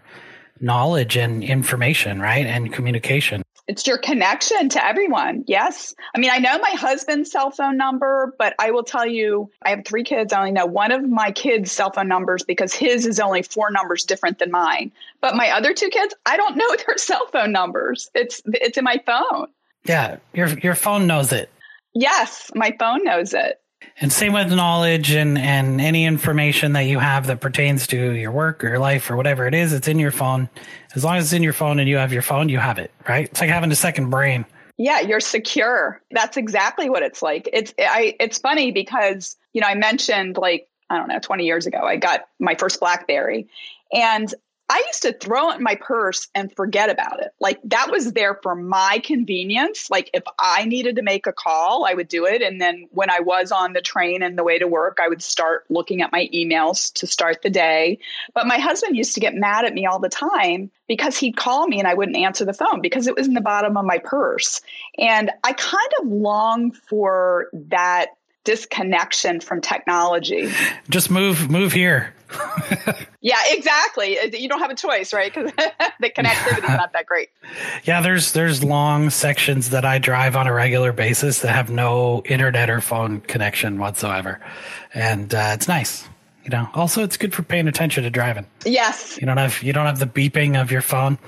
knowledge 0.58 1.18
and 1.18 1.44
information, 1.44 2.18
right? 2.18 2.46
And 2.46 2.72
communication. 2.72 3.42
It's 3.66 3.86
your 3.86 3.98
connection 3.98 4.70
to 4.70 4.82
everyone. 4.82 5.44
Yes. 5.46 5.94
I 6.14 6.18
mean, 6.18 6.30
I 6.30 6.38
know 6.38 6.58
my 6.58 6.70
husband's 6.70 7.30
cell 7.30 7.50
phone 7.50 7.76
number, 7.76 8.34
but 8.38 8.54
I 8.58 8.70
will 8.70 8.84
tell 8.84 9.06
you, 9.06 9.50
I 9.62 9.68
have 9.68 9.84
three 9.84 10.02
kids. 10.02 10.32
I 10.32 10.38
only 10.38 10.52
know 10.52 10.64
one 10.64 10.90
of 10.90 11.06
my 11.06 11.30
kids' 11.30 11.70
cell 11.70 11.92
phone 11.92 12.08
numbers 12.08 12.44
because 12.44 12.72
his 12.72 13.04
is 13.04 13.20
only 13.20 13.42
four 13.42 13.70
numbers 13.70 14.04
different 14.04 14.38
than 14.38 14.50
mine. 14.50 14.90
But 15.20 15.36
my 15.36 15.50
other 15.50 15.74
two 15.74 15.90
kids, 15.90 16.14
I 16.24 16.38
don't 16.38 16.56
know 16.56 16.76
their 16.86 16.96
cell 16.96 17.26
phone 17.26 17.52
numbers. 17.52 18.10
It's 18.14 18.40
it's 18.46 18.78
in 18.78 18.84
my 18.84 19.02
phone. 19.04 19.48
Yeah, 19.84 20.16
your 20.32 20.48
your 20.60 20.74
phone 20.74 21.06
knows 21.06 21.32
it. 21.32 21.50
Yes, 21.94 22.50
my 22.54 22.74
phone 22.78 23.04
knows 23.04 23.34
it. 23.34 23.60
And 24.00 24.12
same 24.12 24.32
with 24.32 24.52
knowledge 24.52 25.10
and, 25.10 25.38
and 25.38 25.80
any 25.80 26.04
information 26.04 26.72
that 26.72 26.82
you 26.82 26.98
have 26.98 27.26
that 27.28 27.40
pertains 27.40 27.86
to 27.88 28.12
your 28.12 28.30
work 28.30 28.62
or 28.62 28.68
your 28.68 28.78
life 28.78 29.10
or 29.10 29.16
whatever 29.16 29.46
it 29.46 29.54
is, 29.54 29.72
it's 29.72 29.88
in 29.88 29.98
your 29.98 30.10
phone. 30.10 30.48
As 30.94 31.04
long 31.04 31.16
as 31.16 31.24
it's 31.24 31.32
in 31.32 31.42
your 31.42 31.52
phone 31.52 31.78
and 31.78 31.88
you 31.88 31.96
have 31.96 32.12
your 32.12 32.22
phone, 32.22 32.48
you 32.48 32.58
have 32.58 32.78
it, 32.78 32.92
right? 33.08 33.28
It's 33.28 33.40
like 33.40 33.50
having 33.50 33.70
a 33.72 33.76
second 33.76 34.10
brain. 34.10 34.44
Yeah, 34.76 35.00
you're 35.00 35.20
secure. 35.20 36.00
That's 36.12 36.36
exactly 36.36 36.88
what 36.88 37.02
it's 37.02 37.22
like. 37.22 37.48
It's 37.52 37.74
I 37.78 38.14
it's 38.20 38.38
funny 38.38 38.70
because, 38.70 39.36
you 39.52 39.60
know, 39.60 39.66
I 39.66 39.74
mentioned 39.74 40.36
like, 40.36 40.68
I 40.88 40.96
don't 40.96 41.08
know, 41.08 41.18
20 41.18 41.44
years 41.44 41.66
ago, 41.66 41.78
I 41.78 41.96
got 41.96 42.28
my 42.38 42.54
first 42.54 42.78
BlackBerry. 42.78 43.48
And 43.92 44.32
I 44.70 44.82
used 44.86 45.02
to 45.02 45.14
throw 45.14 45.50
it 45.50 45.56
in 45.56 45.62
my 45.62 45.76
purse 45.76 46.28
and 46.34 46.54
forget 46.54 46.90
about 46.90 47.20
it. 47.20 47.32
Like 47.40 47.58
that 47.64 47.90
was 47.90 48.12
there 48.12 48.38
for 48.42 48.54
my 48.54 49.00
convenience. 49.02 49.90
Like 49.90 50.10
if 50.12 50.24
I 50.38 50.66
needed 50.66 50.96
to 50.96 51.02
make 51.02 51.26
a 51.26 51.32
call, 51.32 51.86
I 51.86 51.94
would 51.94 52.08
do 52.08 52.26
it. 52.26 52.42
And 52.42 52.60
then 52.60 52.86
when 52.90 53.10
I 53.10 53.20
was 53.20 53.50
on 53.50 53.72
the 53.72 53.80
train 53.80 54.22
and 54.22 54.36
the 54.36 54.44
way 54.44 54.58
to 54.58 54.68
work, 54.68 54.98
I 55.00 55.08
would 55.08 55.22
start 55.22 55.64
looking 55.70 56.02
at 56.02 56.12
my 56.12 56.28
emails 56.34 56.92
to 56.94 57.06
start 57.06 57.40
the 57.40 57.48
day. 57.48 57.98
But 58.34 58.46
my 58.46 58.58
husband 58.58 58.94
used 58.94 59.14
to 59.14 59.20
get 59.20 59.34
mad 59.34 59.64
at 59.64 59.72
me 59.72 59.86
all 59.86 60.00
the 60.00 60.10
time 60.10 60.70
because 60.86 61.16
he'd 61.16 61.36
call 61.36 61.66
me 61.66 61.78
and 61.78 61.88
I 61.88 61.94
wouldn't 61.94 62.16
answer 62.16 62.44
the 62.44 62.52
phone 62.52 62.82
because 62.82 63.06
it 63.06 63.16
was 63.16 63.26
in 63.26 63.34
the 63.34 63.40
bottom 63.40 63.76
of 63.78 63.86
my 63.86 63.98
purse. 63.98 64.60
And 64.98 65.30
I 65.44 65.54
kind 65.54 65.92
of 66.00 66.08
long 66.08 66.72
for 66.72 67.48
that 67.54 68.08
disconnection 68.48 69.40
from 69.40 69.60
technology. 69.60 70.50
Just 70.88 71.10
move 71.10 71.50
move 71.50 71.70
here. 71.70 72.14
yeah, 73.20 73.36
exactly. 73.48 74.18
Uh, 74.18 74.28
you 74.32 74.48
don't 74.48 74.60
have 74.60 74.70
a 74.70 74.74
choice, 74.74 75.12
right? 75.12 75.34
Because 75.34 75.52
the 76.00 76.08
connectivity 76.08 76.64
is 76.64 76.70
not 76.70 76.94
that 76.94 77.04
great. 77.04 77.28
Yeah, 77.84 78.00
there's 78.00 78.32
there's 78.32 78.64
long 78.64 79.10
sections 79.10 79.70
that 79.70 79.84
I 79.84 79.98
drive 79.98 80.34
on 80.34 80.46
a 80.46 80.52
regular 80.52 80.92
basis 80.92 81.40
that 81.40 81.54
have 81.54 81.70
no 81.70 82.22
internet 82.24 82.70
or 82.70 82.80
phone 82.80 83.20
connection 83.20 83.78
whatsoever, 83.78 84.40
and 84.94 85.34
uh, 85.34 85.50
it's 85.54 85.68
nice. 85.68 86.08
You 86.48 86.56
know, 86.56 86.70
also 86.72 87.02
it's 87.04 87.18
good 87.18 87.34
for 87.34 87.42
paying 87.42 87.68
attention 87.68 88.04
to 88.04 88.10
driving. 88.10 88.46
Yes. 88.64 89.18
You 89.20 89.26
don't 89.26 89.36
have 89.36 89.62
you 89.62 89.74
don't 89.74 89.84
have 89.84 89.98
the 89.98 90.06
beeping 90.06 90.58
of 90.58 90.72
your 90.72 90.80
phone. 90.80 91.18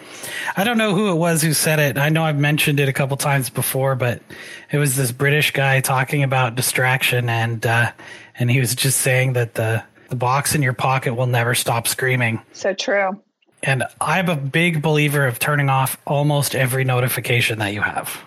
I 0.57 0.65
don't 0.65 0.79
know 0.79 0.95
who 0.95 1.11
it 1.11 1.17
was 1.17 1.43
who 1.43 1.53
said 1.53 1.79
it. 1.79 1.99
I 1.99 2.09
know 2.09 2.25
I've 2.25 2.39
mentioned 2.39 2.81
it 2.81 2.89
a 2.89 2.93
couple 2.95 3.19
times 3.19 3.51
before, 3.51 3.97
but 3.97 4.23
it 4.71 4.79
was 4.79 4.97
this 4.97 5.13
British 5.13 5.51
guy 5.51 5.81
talking 5.81 6.23
about 6.23 6.55
distraction 6.55 7.29
and 7.29 7.67
uh, 7.67 7.93
and 8.39 8.51
he 8.51 8.61
was 8.61 8.75
just 8.75 9.01
saying 9.01 9.35
that 9.35 9.57
the 9.57 9.85
the 10.09 10.17
box 10.17 10.55
in 10.55 10.63
your 10.63 10.73
pocket 10.73 11.13
will 11.13 11.27
never 11.27 11.55
stop 11.55 11.87
screaming. 11.87 12.41
So 12.53 12.73
true. 12.73 13.23
And 13.63 13.85
I'm 14.01 14.31
a 14.31 14.37
big 14.37 14.81
believer 14.81 15.27
of 15.27 15.39
turning 15.39 15.69
off 15.69 15.99
almost 16.07 16.55
every 16.55 16.85
notification 16.85 17.59
that 17.59 17.75
you 17.75 17.83
have. 17.83 18.25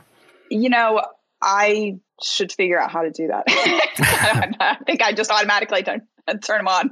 You 0.52 0.70
know, 0.70 1.02
I 1.42 1.98
should 2.22 2.52
figure 2.52 2.80
out 2.80 2.92
how 2.92 3.02
to 3.02 3.10
do 3.10 3.30
that. 3.30 3.46
I 4.60 4.78
think 4.86 5.02
I 5.02 5.14
just 5.14 5.32
automatically 5.32 5.82
turn 5.82 6.04
and 6.28 6.44
turn 6.44 6.60
them 6.60 6.68
on. 6.68 6.92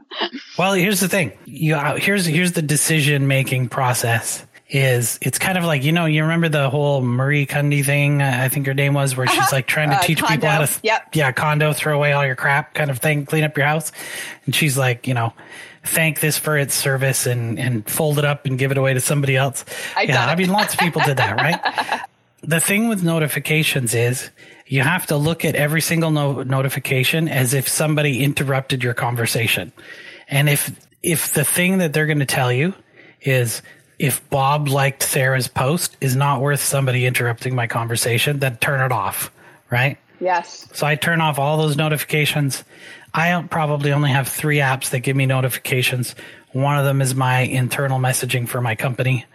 Well, 0.57 0.73
here's 0.73 0.99
the 0.99 1.09
thing. 1.09 1.31
You 1.45 1.75
uh, 1.75 1.95
here's 1.95 2.25
here's 2.25 2.53
the 2.53 2.61
decision 2.61 3.27
making 3.27 3.69
process. 3.69 4.45
Is 4.73 5.19
it's 5.21 5.37
kind 5.37 5.57
of 5.57 5.65
like 5.65 5.83
you 5.83 5.91
know 5.91 6.05
you 6.05 6.21
remember 6.21 6.47
the 6.47 6.69
whole 6.69 7.01
Marie 7.01 7.45
Kondo 7.45 7.83
thing 7.83 8.21
I 8.21 8.47
think 8.47 8.67
her 8.67 8.73
name 8.73 8.93
was 8.93 9.17
where 9.17 9.27
she's 9.27 9.37
uh-huh. 9.37 9.55
like 9.57 9.67
trying 9.67 9.89
to 9.89 9.97
uh, 9.97 10.01
teach 10.01 10.19
condo. 10.19 10.33
people 10.33 10.49
how 10.49 10.65
to 10.65 10.79
yep. 10.81 11.13
yeah 11.13 11.33
condo 11.33 11.73
throw 11.73 11.97
away 11.97 12.13
all 12.13 12.25
your 12.25 12.37
crap 12.37 12.73
kind 12.73 12.89
of 12.89 12.99
thing 12.99 13.25
clean 13.25 13.43
up 13.43 13.57
your 13.57 13.65
house 13.65 13.91
and 14.45 14.55
she's 14.55 14.77
like 14.77 15.07
you 15.07 15.13
know 15.13 15.33
thank 15.83 16.21
this 16.21 16.37
for 16.37 16.57
its 16.57 16.73
service 16.73 17.25
and 17.25 17.59
and 17.59 17.85
fold 17.89 18.17
it 18.17 18.25
up 18.25 18.45
and 18.45 18.57
give 18.57 18.71
it 18.71 18.77
away 18.77 18.93
to 18.93 19.01
somebody 19.01 19.35
else. 19.35 19.65
I 19.95 20.03
yeah, 20.03 20.25
I 20.25 20.35
mean 20.35 20.49
lots 20.49 20.73
of 20.73 20.79
people 20.79 21.01
did 21.05 21.17
that 21.17 21.35
right. 21.35 22.01
the 22.51 22.59
thing 22.59 22.89
with 22.89 23.03
notifications 23.03 23.93
is 23.93 24.29
you 24.67 24.81
have 24.81 25.05
to 25.07 25.17
look 25.17 25.45
at 25.45 25.55
every 25.55 25.81
single 25.81 26.11
no- 26.11 26.43
notification 26.43 27.27
as 27.27 27.53
if 27.53 27.67
somebody 27.67 28.23
interrupted 28.23 28.83
your 28.83 28.93
conversation. 28.93 29.71
And 30.27 30.49
if 30.49 30.71
if 31.01 31.33
the 31.33 31.43
thing 31.43 31.79
that 31.79 31.93
they're 31.93 32.05
going 32.05 32.19
to 32.19 32.25
tell 32.25 32.51
you 32.51 32.73
is 33.21 33.61
if 33.97 34.27
Bob 34.29 34.67
liked 34.67 35.03
Sarah's 35.03 35.47
post 35.47 35.95
is 36.01 36.15
not 36.15 36.41
worth 36.41 36.61
somebody 36.61 37.05
interrupting 37.05 37.55
my 37.55 37.67
conversation, 37.67 38.39
then 38.39 38.57
turn 38.57 38.81
it 38.81 38.91
off, 38.91 39.31
right? 39.69 39.97
Yes. 40.19 40.67
So 40.73 40.85
I 40.85 40.95
turn 40.95 41.21
off 41.21 41.39
all 41.39 41.57
those 41.57 41.77
notifications. 41.77 42.63
I 43.13 43.43
probably 43.49 43.91
only 43.91 44.11
have 44.11 44.27
three 44.27 44.57
apps 44.57 44.91
that 44.91 44.99
give 44.99 45.15
me 45.15 45.25
notifications. 45.25 46.15
One 46.51 46.77
of 46.77 46.85
them 46.85 47.01
is 47.01 47.15
my 47.15 47.39
internal 47.39 47.99
messaging 47.99 48.47
for 48.47 48.61
my 48.61 48.75
company, 48.75 49.25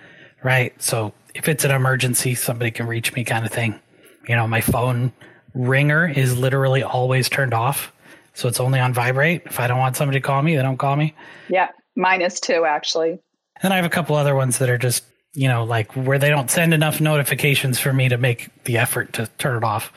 right? 0.43 0.81
So 0.81 1.13
if 1.37 1.49
it's 1.49 1.65
an 1.65 1.71
emergency, 1.71 2.35
somebody 2.35 2.71
can 2.71 2.87
reach 2.87 3.15
me 3.15 3.25
kind 3.25 3.45
of 3.45 3.53
thing 3.53 3.81
you 4.29 4.35
know, 4.35 4.47
my 4.47 4.61
phone 4.61 5.13
ringer 5.55 6.07
is 6.07 6.37
literally 6.37 6.83
always 6.83 7.29
turned 7.29 7.55
off. 7.55 7.93
So 8.35 8.49
it's 8.49 8.61
only 8.61 8.81
on 8.81 8.93
vibrate. 8.93 9.43
If 9.47 9.61
I 9.61 9.67
don't 9.67 9.79
want 9.79 9.97
somebody 9.97 10.19
to 10.19 10.27
call 10.27 10.43
me, 10.43 10.57
they 10.57 10.63
don't 10.63 10.77
call 10.77 10.97
me. 10.97 11.15
Yeah, 11.49 11.71
mine 11.95 12.21
is 12.21 12.39
too, 12.39 12.65
actually. 12.67 13.19
And 13.63 13.73
I 13.73 13.77
have 13.77 13.87
a 13.87 13.91
couple 13.91 14.17
other 14.17 14.35
ones 14.35 14.59
that 14.59 14.69
are 14.69 14.77
just, 14.77 15.05
you 15.33 15.49
know, 15.49 15.65
like 15.65 15.93
where 15.93 16.19
they 16.19 16.29
don't 16.29 16.51
send 16.51 16.75
enough 16.75 17.01
notifications 17.01 17.79
for 17.79 17.93
me 17.93 18.09
to 18.11 18.19
make 18.19 18.51
the 18.65 18.77
effort 18.77 19.15
to 19.15 19.27
turn 19.39 19.57
it 19.57 19.65
off. 19.65 19.93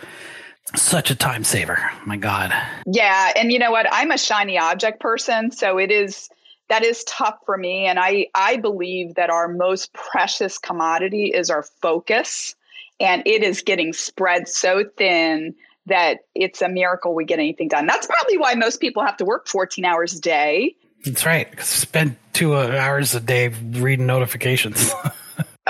Such 0.75 1.10
a 1.12 1.15
time 1.15 1.43
saver. 1.43 1.79
My 2.05 2.15
God. 2.15 2.53
Yeah. 2.86 3.34
And 3.36 3.51
you 3.51 3.60
know 3.60 3.72
what? 3.72 3.88
I'm 3.91 4.12
a 4.12 4.17
shiny 4.17 4.58
object 4.58 5.00
person. 5.01 5.51
So 5.51 5.79
it 5.79 5.91
is 5.91 6.29
that 6.69 6.83
is 6.83 7.03
tough 7.03 7.38
for 7.45 7.57
me. 7.57 7.85
And 7.85 7.99
I, 7.99 8.27
I 8.33 8.57
believe 8.57 9.15
that 9.15 9.29
our 9.29 9.47
most 9.47 9.91
precious 9.93 10.57
commodity 10.57 11.25
is 11.25 11.49
our 11.49 11.63
focus 11.81 12.55
and 12.99 13.23
it 13.25 13.43
is 13.43 13.61
getting 13.61 13.93
spread 13.93 14.47
so 14.47 14.83
thin 14.97 15.55
that 15.88 16.19
it's 16.35 16.61
a 16.61 16.69
miracle 16.69 17.15
we 17.15 17.25
get 17.25 17.39
anything 17.39 17.67
done. 17.67 17.88
That's 17.88 18.05
probably 18.05 18.38
why 18.38 18.53
most 18.55 18.79
people 18.79 19.03
have 19.03 19.17
to 19.17 19.25
work 19.25 19.47
14 19.47 19.83
hours 19.85 20.13
a 20.13 20.21
day. 20.21 20.75
That's 21.05 21.25
right. 21.25 21.47
Spend 21.61 22.15
two 22.33 22.55
hours 22.55 23.15
a 23.15 23.19
day 23.19 23.47
reading 23.47 24.05
notifications. 24.05 24.91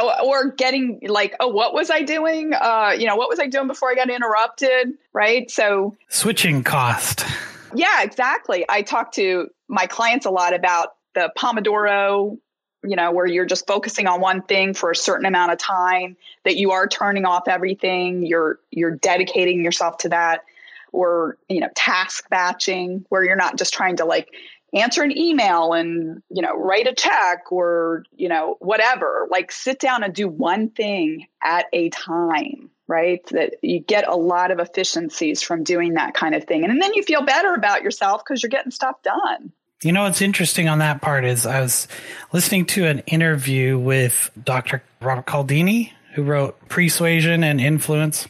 Oh, 0.02 0.30
or 0.30 0.52
getting 0.52 1.02
like, 1.10 1.36
oh, 1.42 1.50
what 1.50 1.74
was 1.74 1.90
I 1.90 2.04
doing? 2.04 2.54
Uh, 2.54 2.96
you 2.98 3.06
know, 3.06 3.18
what 3.18 3.28
was 3.28 3.38
I 3.38 3.48
doing 3.48 3.68
before 3.68 3.92
I 3.92 3.96
got 3.96 4.10
interrupted? 4.10 4.94
Right. 5.12 5.52
So 5.52 5.98
switching 6.08 6.64
cost. 6.64 7.26
Yeah, 7.74 8.04
exactly. 8.04 8.66
I 8.68 8.82
talk 8.82 9.12
to 9.14 9.50
my 9.68 9.88
clients 9.88 10.26
a 10.26 10.32
lot 10.32 10.54
about 10.54 10.90
the 11.14 11.32
Pomodoro 11.38 12.38
you 12.84 12.96
know, 12.96 13.12
where 13.12 13.26
you're 13.26 13.46
just 13.46 13.68
focusing 13.68 14.08
on 14.08 14.22
one 14.22 14.42
thing 14.42 14.74
for 14.74 14.92
a 14.92 14.96
certain 14.96 15.26
amount 15.26 15.52
of 15.52 15.58
time, 15.58 16.16
that 16.46 16.56
you 16.56 16.72
are 16.72 16.88
turning 16.88 17.26
off 17.26 17.48
everything, 17.48 18.26
you're 18.26 18.60
you're 18.72 18.96
dedicating 18.96 19.64
yourself 19.64 19.98
to 19.98 20.10
that, 20.10 20.46
or 20.94 21.38
you 21.50 21.60
know, 21.60 21.70
task 21.76 22.30
batching, 22.30 23.06
where 23.10 23.24
you're 23.24 23.36
not 23.36 23.58
just 23.58 23.74
trying 23.74 23.98
to 23.98 24.06
like 24.06 24.30
answer 24.74 25.04
an 25.04 25.18
email 25.18 25.74
and 25.74 26.22
you 26.30 26.42
know 26.42 26.56
write 26.56 26.88
a 26.88 26.94
check 26.94 27.52
or 27.52 28.04
you 28.16 28.30
know 28.30 28.56
whatever 28.60 29.28
like 29.32 29.52
sit 29.52 29.80
down 29.80 30.04
and 30.04 30.14
do 30.14 30.28
one 30.28 30.70
thing 30.70 31.26
at 31.44 31.66
a 31.74 31.90
time 31.90 32.70
right 32.90 33.26
that 33.28 33.56
you 33.62 33.80
get 33.80 34.08
a 34.08 34.16
lot 34.16 34.52
of 34.52 34.60
efficiencies 34.60 35.42
from 35.42 35.64
doing 35.64 35.94
that 35.94 36.14
kind 36.14 36.36
of 36.36 36.44
thing 36.44 36.64
and 36.64 36.72
and 36.72 36.82
then 36.82 36.94
you 36.94 37.04
feel 37.04 37.22
better 37.22 37.54
about 37.54 37.84
yourself 37.84 38.24
because 38.26 38.42
you're 38.42 38.50
getting 38.50 38.72
stuff 38.72 39.02
done 39.04 39.52
you 39.82 39.94
know 39.94 40.04
what's 40.04 40.22
interesting 40.22 40.68
on 40.68 40.80
that 40.80 41.02
part 41.02 41.24
is 41.24 41.46
I 41.46 41.62
was 41.62 41.88
listening 42.34 42.66
to 42.68 42.86
an 42.86 43.00
interview 43.08 43.80
with 43.80 44.30
Dr. 44.44 44.84
Robert 45.00 45.26
Cialdini, 45.26 45.94
who 46.16 46.24
wrote 46.24 46.60
Persuasion 46.68 47.46
and 47.46 47.62
Influence. 47.62 48.28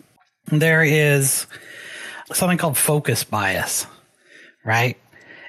There 0.52 0.84
is 0.84 1.48
something 2.32 2.60
called 2.60 2.78
focus 2.78 3.24
bias, 3.24 3.88
right? 4.64 4.98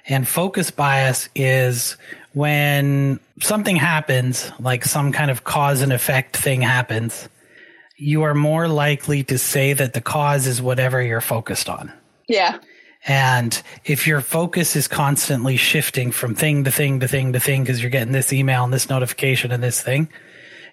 And 0.07 0.27
focus 0.27 0.71
bias 0.71 1.29
is 1.35 1.99
when 2.33 3.21
something 3.43 3.77
happens, 3.77 4.51
like 4.59 4.87
some 4.87 5.13
kind 5.13 5.31
of 5.31 5.45
cause 5.45 5.83
and 5.83 5.93
effect 5.93 6.35
thing 6.35 6.63
happens, 6.63 7.29
you 8.01 8.23
are 8.23 8.35
more 8.35 8.67
likely 8.67 9.23
to 9.25 9.37
say 9.37 9.75
that 9.75 9.93
the 9.93 10.01
cause 10.01 10.47
is 10.47 10.63
whatever 10.63 11.03
you're 11.03 11.21
focused 11.21 11.69
on. 11.69 11.93
Yeah. 12.27 12.59
And 13.07 13.61
if 13.85 14.07
your 14.07 14.23
focus 14.23 14.75
is 14.75 14.89
constantly 14.89 15.57
shifting 15.57 16.11
from 16.11 16.35
thing 16.35 16.65
to 16.65 16.71
thing 16.71 17.01
to 17.01 17.09
thing 17.09 17.35
to 17.35 17.41
thing 17.41 17.63
because 17.63 17.83
you're 17.83 17.91
getting 17.91 18.13
this 18.13 18.33
email 18.33 18.65
and 18.65 18.73
this 18.73 18.89
notification 18.89 19.53
and 19.53 19.63
this 19.63 19.83
thing, 19.83 20.09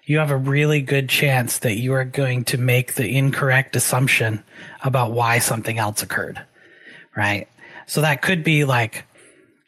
you 0.04 0.18
have 0.18 0.30
a 0.30 0.36
really 0.36 0.80
good 0.80 1.10
chance 1.10 1.58
that 1.58 1.76
you 1.76 1.92
are 1.92 2.04
going 2.04 2.44
to 2.44 2.56
make 2.56 2.94
the 2.94 3.06
incorrect 3.06 3.76
assumption 3.76 4.42
about 4.82 5.12
why 5.12 5.38
something 5.38 5.78
else 5.78 6.02
occurred. 6.02 6.42
Right. 7.14 7.46
So 7.86 8.00
that 8.00 8.22
could 8.22 8.42
be 8.42 8.64
like, 8.64 9.04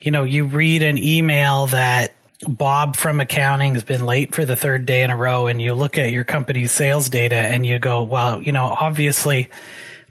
you 0.00 0.10
know, 0.10 0.24
you 0.24 0.46
read 0.46 0.82
an 0.82 0.96
email 0.96 1.66
that 1.68 2.14
Bob 2.48 2.96
from 2.96 3.20
accounting 3.20 3.74
has 3.74 3.85
been 3.85 4.07
late 4.07 4.35
for 4.35 4.44
the 4.44 4.57
third 4.57 4.87
day 4.87 5.03
in 5.03 5.11
a 5.11 5.16
row 5.16 5.46
and 5.46 5.61
you 5.61 5.74
look 5.74 5.98
at 5.98 6.11
your 6.11 6.24
company's 6.24 6.72
sales 6.72 7.11
data 7.11 7.37
and 7.37 7.66
you 7.66 7.79
go, 7.79 8.03
well, 8.03 8.42
you 8.42 8.53
know, 8.53 8.64
obviously 8.64 9.50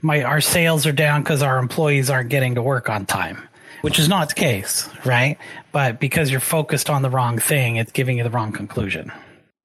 my 0.02 0.22
our 0.22 0.40
sales 0.40 0.86
are 0.86 0.92
down 0.92 1.22
because 1.22 1.42
our 1.42 1.58
employees 1.58 2.08
aren't 2.08 2.30
getting 2.30 2.54
to 2.54 2.62
work 2.62 2.88
on 2.88 3.04
time, 3.06 3.48
which 3.82 3.98
is 3.98 4.08
not 4.08 4.28
the 4.28 4.34
case, 4.34 4.88
right? 5.04 5.38
But 5.72 6.00
because 6.00 6.30
you're 6.30 6.40
focused 6.40 6.88
on 6.88 7.02
the 7.02 7.10
wrong 7.10 7.38
thing, 7.38 7.76
it's 7.76 7.92
giving 7.92 8.18
you 8.18 8.24
the 8.24 8.30
wrong 8.30 8.52
conclusion. 8.52 9.12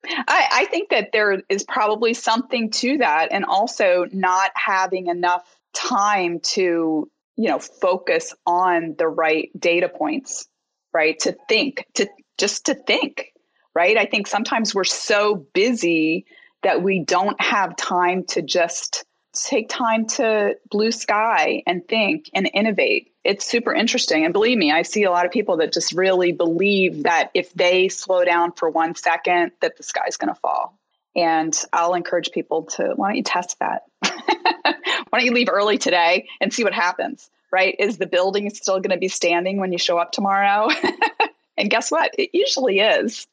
I, 0.07 0.47
I 0.51 0.65
think 0.65 0.89
that 0.89 1.11
there 1.11 1.41
is 1.49 1.63
probably 1.63 2.13
something 2.13 2.69
to 2.71 2.97
that, 2.97 3.29
and 3.31 3.45
also 3.45 4.05
not 4.11 4.51
having 4.55 5.07
enough 5.07 5.43
time 5.73 6.39
to 6.41 7.09
you 7.37 7.49
know 7.49 7.59
focus 7.59 8.33
on 8.45 8.95
the 8.97 9.07
right 9.07 9.49
data 9.57 9.89
points, 9.89 10.47
right? 10.93 11.17
To 11.19 11.35
think, 11.47 11.85
to 11.95 12.07
just 12.37 12.67
to 12.67 12.75
think, 12.75 13.33
right? 13.73 13.97
I 13.97 14.05
think 14.05 14.27
sometimes 14.27 14.73
we're 14.73 14.83
so 14.83 15.35
busy 15.35 16.25
that 16.63 16.81
we 16.81 16.99
don't 16.99 17.39
have 17.41 17.75
time 17.75 18.23
to 18.25 18.41
just 18.41 19.05
take 19.33 19.69
time 19.69 20.07
to 20.07 20.55
blue 20.69 20.91
sky 20.91 21.61
and 21.67 21.87
think 21.87 22.29
and 22.33 22.49
innovate. 22.53 23.11
It's 23.23 23.45
super 23.45 23.73
interesting. 23.73 24.23
And 24.23 24.33
believe 24.33 24.57
me, 24.57 24.71
I 24.71 24.83
see 24.83 25.03
a 25.03 25.11
lot 25.11 25.25
of 25.25 25.31
people 25.31 25.57
that 25.57 25.73
just 25.73 25.91
really 25.93 26.31
believe 26.31 27.03
that 27.03 27.31
if 27.33 27.53
they 27.53 27.89
slow 27.89 28.23
down 28.23 28.53
for 28.53 28.69
one 28.69 28.95
second, 28.95 29.51
that 29.61 29.77
the 29.77 29.83
sky's 29.83 30.17
going 30.17 30.33
to 30.33 30.39
fall. 30.39 30.77
And 31.15 31.57
I'll 31.71 31.93
encourage 31.93 32.31
people 32.31 32.63
to 32.63 32.93
why 32.95 33.09
don't 33.09 33.17
you 33.17 33.23
test 33.23 33.57
that? 33.59 33.83
why 34.01 35.19
don't 35.19 35.25
you 35.25 35.33
leave 35.33 35.49
early 35.49 35.77
today 35.77 36.27
and 36.41 36.53
see 36.53 36.63
what 36.63 36.73
happens? 36.73 37.29
Right? 37.51 37.75
Is 37.79 37.97
the 37.97 38.07
building 38.07 38.49
still 38.49 38.79
going 38.79 38.91
to 38.91 38.97
be 38.97 39.07
standing 39.07 39.59
when 39.59 39.71
you 39.71 39.77
show 39.77 39.97
up 39.97 40.11
tomorrow? 40.11 40.69
and 41.57 41.69
guess 41.69 41.91
what? 41.91 42.13
It 42.17 42.29
usually 42.33 42.79
is. 42.79 43.27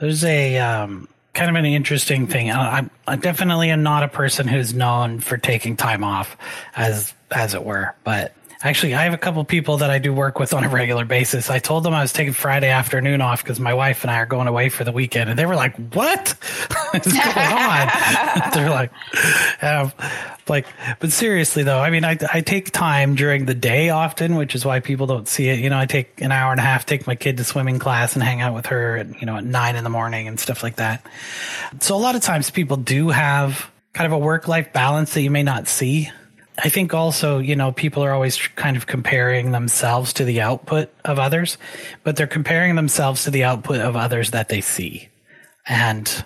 There's 0.00 0.24
a 0.24 0.58
um, 0.58 1.08
kind 1.34 1.50
of 1.50 1.56
an 1.56 1.64
interesting 1.64 2.26
thing. 2.26 2.50
I, 2.50 2.88
I 3.06 3.16
definitely 3.16 3.70
am 3.70 3.82
not 3.82 4.02
a 4.02 4.08
person 4.08 4.48
who's 4.48 4.74
known 4.74 5.20
for 5.20 5.36
taking 5.36 5.76
time 5.76 6.04
off, 6.04 6.36
as 6.76 7.14
as 7.30 7.54
it 7.54 7.64
were. 7.64 7.94
But 8.04 8.34
Actually, 8.64 8.94
I 8.94 9.02
have 9.02 9.12
a 9.12 9.18
couple 9.18 9.44
people 9.44 9.78
that 9.78 9.90
I 9.90 9.98
do 9.98 10.12
work 10.14 10.38
with 10.38 10.54
on 10.54 10.62
a 10.62 10.68
regular 10.68 11.04
basis. 11.04 11.50
I 11.50 11.58
told 11.58 11.82
them 11.82 11.94
I 11.94 12.02
was 12.02 12.12
taking 12.12 12.32
Friday 12.32 12.68
afternoon 12.68 13.20
off 13.20 13.42
because 13.42 13.58
my 13.58 13.74
wife 13.74 14.04
and 14.04 14.10
I 14.10 14.18
are 14.18 14.26
going 14.26 14.46
away 14.46 14.68
for 14.68 14.84
the 14.84 14.92
weekend, 14.92 15.28
and 15.28 15.36
they 15.36 15.46
were 15.46 15.56
like, 15.56 15.74
"What 15.94 16.20
is 16.94 17.12
going 17.12 17.52
on?" 17.52 18.50
They're 18.54 18.70
like, 18.70 18.92
um, 19.62 19.92
"Like, 20.48 20.66
but 21.00 21.10
seriously 21.10 21.64
though, 21.64 21.80
I 21.80 21.90
mean, 21.90 22.04
I 22.04 22.16
I 22.32 22.40
take 22.40 22.70
time 22.70 23.16
during 23.16 23.46
the 23.46 23.54
day 23.54 23.90
often, 23.90 24.36
which 24.36 24.54
is 24.54 24.64
why 24.64 24.78
people 24.78 25.08
don't 25.08 25.26
see 25.26 25.48
it. 25.48 25.58
You 25.58 25.68
know, 25.68 25.78
I 25.78 25.86
take 25.86 26.20
an 26.20 26.30
hour 26.30 26.52
and 26.52 26.60
a 26.60 26.64
half, 26.64 26.86
take 26.86 27.04
my 27.04 27.16
kid 27.16 27.38
to 27.38 27.44
swimming 27.44 27.80
class, 27.80 28.14
and 28.14 28.22
hang 28.22 28.40
out 28.42 28.54
with 28.54 28.66
her, 28.66 28.96
at, 28.96 29.20
you 29.20 29.26
know, 29.26 29.36
at 29.36 29.44
nine 29.44 29.74
in 29.74 29.82
the 29.82 29.90
morning 29.90 30.28
and 30.28 30.38
stuff 30.38 30.62
like 30.62 30.76
that. 30.76 31.04
So 31.80 31.96
a 31.96 31.98
lot 31.98 32.14
of 32.14 32.22
times 32.22 32.50
people 32.50 32.76
do 32.76 33.08
have 33.08 33.68
kind 33.92 34.06
of 34.06 34.12
a 34.12 34.18
work 34.18 34.46
life 34.46 34.72
balance 34.72 35.14
that 35.14 35.22
you 35.22 35.30
may 35.30 35.42
not 35.42 35.66
see 35.66 36.10
I 36.64 36.68
think 36.68 36.94
also, 36.94 37.38
you 37.38 37.56
know, 37.56 37.72
people 37.72 38.04
are 38.04 38.12
always 38.12 38.36
kind 38.36 38.76
of 38.76 38.86
comparing 38.86 39.50
themselves 39.50 40.12
to 40.14 40.24
the 40.24 40.40
output 40.40 40.90
of 41.04 41.18
others, 41.18 41.58
but 42.04 42.14
they're 42.14 42.28
comparing 42.28 42.76
themselves 42.76 43.24
to 43.24 43.32
the 43.32 43.42
output 43.42 43.80
of 43.80 43.96
others 43.96 44.30
that 44.30 44.48
they 44.48 44.60
see. 44.60 45.08
And, 45.66 46.24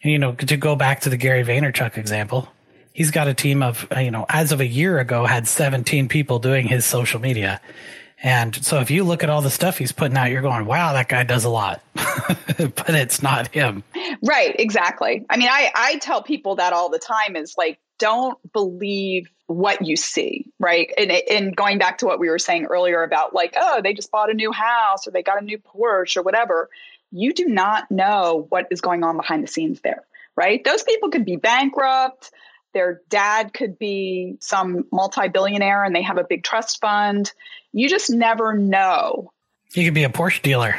you 0.00 0.20
know, 0.20 0.32
to 0.34 0.56
go 0.56 0.76
back 0.76 1.00
to 1.00 1.10
the 1.10 1.16
Gary 1.16 1.42
Vaynerchuk 1.42 1.98
example, 1.98 2.48
he's 2.92 3.10
got 3.10 3.26
a 3.26 3.34
team 3.34 3.64
of, 3.64 3.88
uh, 3.94 3.98
you 3.98 4.12
know, 4.12 4.26
as 4.28 4.52
of 4.52 4.60
a 4.60 4.66
year 4.66 5.00
ago, 5.00 5.26
had 5.26 5.48
17 5.48 6.08
people 6.08 6.38
doing 6.38 6.68
his 6.68 6.84
social 6.84 7.20
media. 7.20 7.60
And 8.22 8.54
so 8.64 8.78
if 8.78 8.92
you 8.92 9.02
look 9.02 9.24
at 9.24 9.28
all 9.28 9.42
the 9.42 9.50
stuff 9.50 9.76
he's 9.76 9.92
putting 9.92 10.16
out, 10.16 10.30
you're 10.30 10.40
going, 10.40 10.66
wow, 10.66 10.92
that 10.92 11.08
guy 11.08 11.24
does 11.24 11.44
a 11.44 11.50
lot, 11.50 11.82
but 11.94 12.90
it's 12.90 13.24
not 13.24 13.48
him. 13.48 13.82
Right. 14.22 14.54
Exactly. 14.56 15.26
I 15.28 15.36
mean, 15.36 15.48
I, 15.50 15.72
I 15.74 15.98
tell 15.98 16.22
people 16.22 16.54
that 16.56 16.72
all 16.72 16.90
the 16.90 17.00
time 17.00 17.34
is 17.34 17.54
like, 17.58 17.80
don't 17.98 18.38
believe 18.52 19.28
what 19.46 19.86
you 19.86 19.96
see, 19.96 20.50
right? 20.58 20.90
And, 20.96 21.10
and 21.10 21.56
going 21.56 21.78
back 21.78 21.98
to 21.98 22.06
what 22.06 22.18
we 22.18 22.30
were 22.30 22.38
saying 22.38 22.64
earlier 22.64 23.02
about 23.02 23.34
like, 23.34 23.54
oh, 23.56 23.80
they 23.82 23.92
just 23.92 24.10
bought 24.10 24.30
a 24.30 24.34
new 24.34 24.52
house 24.52 25.06
or 25.06 25.10
they 25.10 25.22
got 25.22 25.40
a 25.40 25.44
new 25.44 25.58
Porsche 25.58 26.16
or 26.16 26.22
whatever. 26.22 26.70
You 27.10 27.32
do 27.32 27.46
not 27.46 27.90
know 27.90 28.46
what 28.48 28.68
is 28.70 28.80
going 28.80 29.04
on 29.04 29.16
behind 29.16 29.42
the 29.42 29.48
scenes 29.48 29.80
there, 29.82 30.04
right? 30.36 30.64
Those 30.64 30.82
people 30.82 31.10
could 31.10 31.24
be 31.24 31.36
bankrupt. 31.36 32.30
Their 32.72 33.02
dad 33.08 33.52
could 33.52 33.78
be 33.78 34.36
some 34.40 34.86
multi 34.90 35.28
billionaire 35.28 35.84
and 35.84 35.94
they 35.94 36.02
have 36.02 36.18
a 36.18 36.24
big 36.24 36.42
trust 36.42 36.80
fund. 36.80 37.30
You 37.72 37.88
just 37.88 38.10
never 38.10 38.54
know. 38.54 39.30
You 39.74 39.84
could 39.84 39.94
be 39.94 40.04
a 40.04 40.08
Porsche 40.08 40.42
dealer. 40.42 40.74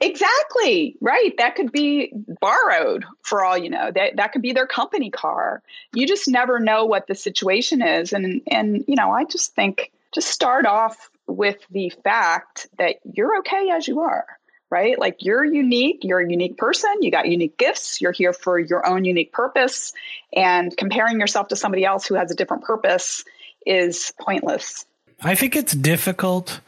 Exactly. 0.00 0.96
Right. 1.00 1.36
That 1.36 1.56
could 1.56 1.72
be 1.72 2.10
borrowed 2.40 3.04
for 3.22 3.44
all 3.44 3.58
you 3.58 3.68
know. 3.68 3.90
That 3.90 4.16
that 4.16 4.32
could 4.32 4.40
be 4.40 4.52
their 4.52 4.66
company 4.66 5.10
car. 5.10 5.62
You 5.92 6.06
just 6.06 6.26
never 6.26 6.58
know 6.58 6.86
what 6.86 7.06
the 7.06 7.14
situation 7.14 7.82
is. 7.82 8.12
And 8.14 8.40
and 8.46 8.84
you 8.88 8.96
know, 8.96 9.10
I 9.10 9.24
just 9.24 9.54
think 9.54 9.92
just 10.12 10.28
start 10.28 10.64
off 10.64 11.10
with 11.26 11.58
the 11.70 11.92
fact 12.02 12.68
that 12.78 12.96
you're 13.12 13.38
okay 13.40 13.70
as 13.70 13.86
you 13.86 14.00
are. 14.00 14.26
Right? 14.70 14.98
Like 14.98 15.16
you're 15.20 15.44
unique, 15.44 16.04
you're 16.04 16.20
a 16.20 16.30
unique 16.30 16.56
person, 16.56 16.90
you 17.00 17.10
got 17.10 17.26
unique 17.26 17.58
gifts, 17.58 18.00
you're 18.00 18.12
here 18.12 18.32
for 18.32 18.56
your 18.56 18.86
own 18.86 19.04
unique 19.04 19.32
purpose. 19.32 19.92
And 20.32 20.74
comparing 20.76 21.18
yourself 21.18 21.48
to 21.48 21.56
somebody 21.56 21.84
else 21.84 22.06
who 22.06 22.14
has 22.14 22.30
a 22.30 22.36
different 22.36 22.62
purpose 22.62 23.24
is 23.66 24.12
pointless. 24.20 24.86
I 25.20 25.34
think 25.34 25.56
it's 25.56 25.74
difficult 25.74 26.60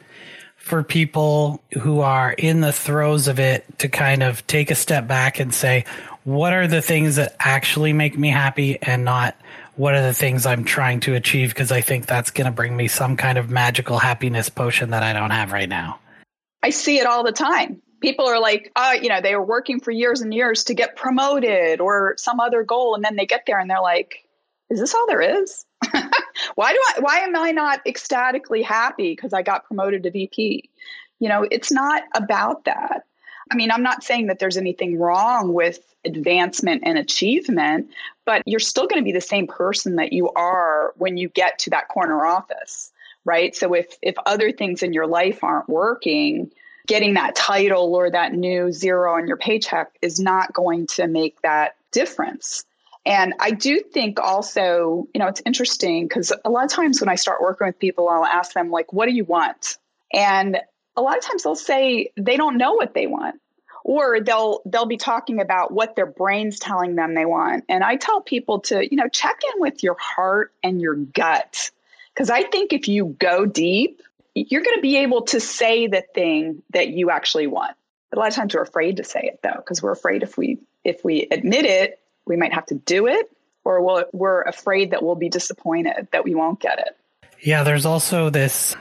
for 0.63 0.81
people 0.81 1.61
who 1.81 1.99
are 1.99 2.31
in 2.31 2.61
the 2.61 2.71
throes 2.71 3.27
of 3.27 3.37
it 3.37 3.65
to 3.79 3.89
kind 3.89 4.23
of 4.23 4.47
take 4.47 4.71
a 4.71 4.75
step 4.75 5.05
back 5.09 5.41
and 5.41 5.53
say, 5.53 5.83
what 6.23 6.53
are 6.53 6.67
the 6.67 6.81
things 6.81 7.17
that 7.17 7.35
actually 7.37 7.91
make 7.91 8.17
me 8.17 8.29
happy 8.29 8.81
and 8.81 9.03
not 9.03 9.35
what 9.75 9.93
are 9.93 10.01
the 10.01 10.13
things 10.13 10.45
I'm 10.45 10.63
trying 10.63 11.01
to 11.01 11.15
achieve 11.15 11.49
because 11.49 11.73
I 11.73 11.81
think 11.81 12.05
that's 12.05 12.31
going 12.31 12.45
to 12.45 12.51
bring 12.51 12.77
me 12.77 12.87
some 12.87 13.17
kind 13.17 13.37
of 13.37 13.49
magical 13.49 13.99
happiness 13.99 14.47
potion 14.47 14.91
that 14.91 15.03
I 15.03 15.11
don't 15.11 15.31
have 15.31 15.51
right 15.51 15.67
now. 15.67 15.99
I 16.63 16.69
see 16.69 16.97
it 16.97 17.07
all 17.07 17.25
the 17.25 17.33
time. 17.33 17.81
People 17.99 18.27
are 18.27 18.39
like, 18.39 18.71
uh, 18.73 18.95
you 19.01 19.09
know, 19.09 19.19
they 19.19 19.35
were 19.35 19.45
working 19.45 19.81
for 19.81 19.91
years 19.91 20.21
and 20.21 20.33
years 20.33 20.63
to 20.65 20.73
get 20.73 20.95
promoted 20.95 21.81
or 21.81 22.15
some 22.17 22.39
other 22.39 22.63
goal. 22.63 22.95
And 22.95 23.03
then 23.03 23.17
they 23.17 23.25
get 23.25 23.43
there 23.45 23.59
and 23.59 23.69
they're 23.69 23.81
like, 23.81 24.19
is 24.69 24.79
this 24.79 24.95
all 24.95 25.07
there 25.07 25.41
is? 25.43 25.65
why 26.55 26.71
do 26.71 26.79
I 26.89 26.99
why 27.01 27.17
am 27.19 27.35
I 27.35 27.51
not 27.51 27.81
ecstatically 27.85 28.61
happy 28.61 29.11
because 29.11 29.33
I 29.33 29.41
got 29.41 29.65
promoted 29.65 30.03
to 30.03 30.11
VP? 30.11 30.69
You 31.19 31.29
know, 31.29 31.47
it's 31.49 31.71
not 31.71 32.03
about 32.15 32.65
that. 32.65 33.05
I 33.51 33.55
mean, 33.55 33.71
I'm 33.71 33.83
not 33.83 34.03
saying 34.03 34.27
that 34.27 34.39
there's 34.39 34.57
anything 34.57 34.97
wrong 34.97 35.53
with 35.53 35.79
advancement 36.05 36.83
and 36.85 36.97
achievement, 36.97 37.89
but 38.25 38.41
you're 38.45 38.59
still 38.59 38.87
going 38.87 39.01
to 39.01 39.05
be 39.05 39.11
the 39.11 39.21
same 39.21 39.47
person 39.47 39.95
that 39.97 40.13
you 40.13 40.29
are 40.31 40.93
when 40.97 41.17
you 41.17 41.29
get 41.29 41.59
to 41.59 41.69
that 41.71 41.87
corner 41.87 42.25
office, 42.25 42.91
right? 43.25 43.55
So 43.55 43.73
if 43.73 43.97
if 44.01 44.15
other 44.25 44.51
things 44.51 44.83
in 44.83 44.93
your 44.93 45.07
life 45.07 45.43
aren't 45.43 45.69
working, 45.69 46.51
getting 46.87 47.13
that 47.13 47.35
title 47.35 47.95
or 47.95 48.09
that 48.09 48.33
new 48.33 48.71
zero 48.71 49.13
on 49.13 49.27
your 49.27 49.37
paycheck 49.37 49.91
is 50.01 50.19
not 50.19 50.53
going 50.53 50.87
to 50.87 51.07
make 51.07 51.41
that 51.41 51.75
difference. 51.91 52.65
And 53.05 53.33
I 53.39 53.51
do 53.51 53.81
think 53.81 54.19
also, 54.19 55.07
you 55.13 55.19
know, 55.19 55.27
it's 55.27 55.41
interesting 55.45 56.07
because 56.07 56.31
a 56.45 56.49
lot 56.49 56.63
of 56.63 56.71
times 56.71 57.01
when 57.01 57.09
I 57.09 57.15
start 57.15 57.41
working 57.41 57.67
with 57.67 57.77
people, 57.77 58.07
I'll 58.07 58.25
ask 58.25 58.53
them, 58.53 58.71
like, 58.71 58.93
what 58.93 59.07
do 59.07 59.13
you 59.13 59.25
want? 59.25 59.77
And 60.13 60.57
a 60.95 61.01
lot 61.01 61.17
of 61.17 61.23
times 61.23 61.43
they'll 61.43 61.55
say 61.55 62.11
they 62.15 62.37
don't 62.37 62.57
know 62.57 62.73
what 62.73 62.93
they 62.93 63.07
want. 63.07 63.39
Or 63.85 64.21
they'll 64.21 64.61
they'll 64.65 64.85
be 64.85 64.95
talking 64.95 65.41
about 65.41 65.73
what 65.73 65.97
their 65.97 66.05
brain's 66.05 66.57
telling 66.57 66.95
them 66.95 67.15
they 67.15 67.25
want. 67.25 67.65
And 67.67 67.83
I 67.83 67.97
tell 67.97 68.21
people 68.21 68.61
to, 68.61 68.81
you 68.89 68.95
know, 68.95 69.09
check 69.09 69.41
in 69.53 69.59
with 69.59 69.83
your 69.83 69.97
heart 69.99 70.53
and 70.63 70.81
your 70.81 70.95
gut. 70.95 71.69
Because 72.13 72.29
I 72.29 72.43
think 72.43 72.71
if 72.71 72.87
you 72.87 73.17
go 73.19 73.45
deep, 73.45 74.01
you're 74.35 74.61
going 74.61 74.77
to 74.77 74.81
be 74.81 74.99
able 74.99 75.23
to 75.23 75.41
say 75.41 75.87
the 75.87 76.01
thing 76.15 76.63
that 76.69 76.89
you 76.89 77.09
actually 77.09 77.47
want. 77.47 77.75
But 78.09 78.19
a 78.19 78.21
lot 78.21 78.29
of 78.29 78.35
times 78.35 78.55
we're 78.55 78.61
afraid 78.61 78.97
to 78.97 79.03
say 79.03 79.21
it 79.33 79.41
though, 79.43 79.57
because 79.57 79.83
we're 79.83 79.91
afraid 79.91 80.23
if 80.23 80.37
we 80.37 80.59
if 80.85 81.03
we 81.03 81.27
admit 81.29 81.65
it, 81.65 81.99
we 82.25 82.37
might 82.37 82.53
have 82.53 82.65
to 82.67 82.75
do 82.75 83.07
it 83.07 83.29
or 83.63 83.81
we'll, 83.81 84.05
we're 84.13 84.41
afraid 84.41 84.91
that 84.91 85.03
we'll 85.03 85.15
be 85.15 85.29
disappointed 85.29 86.07
that 86.11 86.23
we 86.23 86.35
won't 86.35 86.59
get 86.59 86.79
it. 86.79 86.97
Yeah, 87.41 87.63
there's 87.63 87.85
also 87.85 88.29
this 88.29 88.75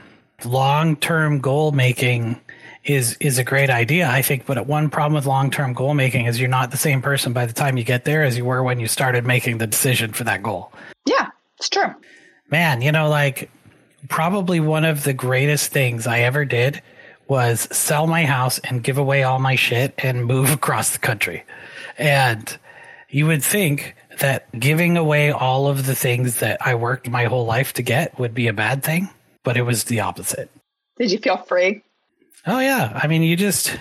long-term 0.45 1.41
goal 1.41 1.73
making 1.73 2.41
is 2.85 3.17
is 3.21 3.39
a 3.39 3.45
great 3.45 3.71
idea, 3.71 4.09
I 4.09 4.23
think. 4.23 4.45
But 4.47 4.67
one 4.67 4.91
problem 4.91 5.15
with 5.15 5.27
long-term 5.27 5.73
goal 5.75 5.95
making 5.95 6.27
is 6.27 6.41
you're 6.41 6.49
not 6.49 6.71
the 6.71 6.77
same 6.77 7.01
person 7.01 7.33
by 7.33 7.47
the 7.47 7.53
time 7.53 7.77
you 7.77 7.85
get 7.85 8.05
there 8.05 8.25
as 8.25 8.37
you 8.37 8.45
were 8.45 8.63
when 8.63 8.81
you 8.81 8.89
started 8.89 9.25
making 9.25 9.59
the 9.59 9.67
decision 9.67 10.13
for 10.13 10.25
that 10.25 10.43
goal. 10.43 10.73
Yeah, 11.07 11.29
it's 11.59 11.69
true. 11.69 11.95
Man, 12.51 12.83
you 12.83 12.93
know, 12.93 13.09
like 13.09 13.51
probably 14.09 14.61
one 14.61 14.85
of 14.85 15.05
the 15.05 15.13
greatest 15.13 15.73
things 15.73 16.07
I 16.07 16.21
ever 16.21 16.45
did 16.45 16.83
was 17.29 17.61
sell 17.71 18.07
my 18.07 18.25
house 18.27 18.59
and 18.59 18.83
give 18.83 18.99
away 18.99 19.23
all 19.23 19.39
my 19.39 19.55
shit 19.55 19.95
and 19.99 20.25
move 20.25 20.51
across 20.53 20.91
the 20.91 20.99
country. 20.99 21.45
And 21.99 22.59
you 23.13 23.27
would 23.27 23.45
think 23.45 23.95
that 24.21 24.51
giving 24.59 24.97
away 24.97 25.31
all 25.31 25.69
of 25.69 25.87
the 25.87 25.95
things 25.95 26.41
that 26.41 26.67
I 26.67 26.75
worked 26.75 27.09
my 27.09 27.25
whole 27.25 27.45
life 27.45 27.75
to 27.75 27.83
get 27.83 28.19
would 28.19 28.35
be 28.35 28.49
a 28.49 28.53
bad 28.53 28.83
thing, 28.83 29.11
but 29.45 29.57
it 29.57 29.63
was 29.63 29.85
the 29.85 30.01
opposite. 30.01 30.51
Did 30.97 31.13
you 31.13 31.19
feel 31.19 31.37
free? 31.37 31.83
Oh, 32.47 32.59
yeah. 32.59 32.99
I 33.01 33.07
mean, 33.07 33.23
you 33.23 33.37
just, 33.37 33.79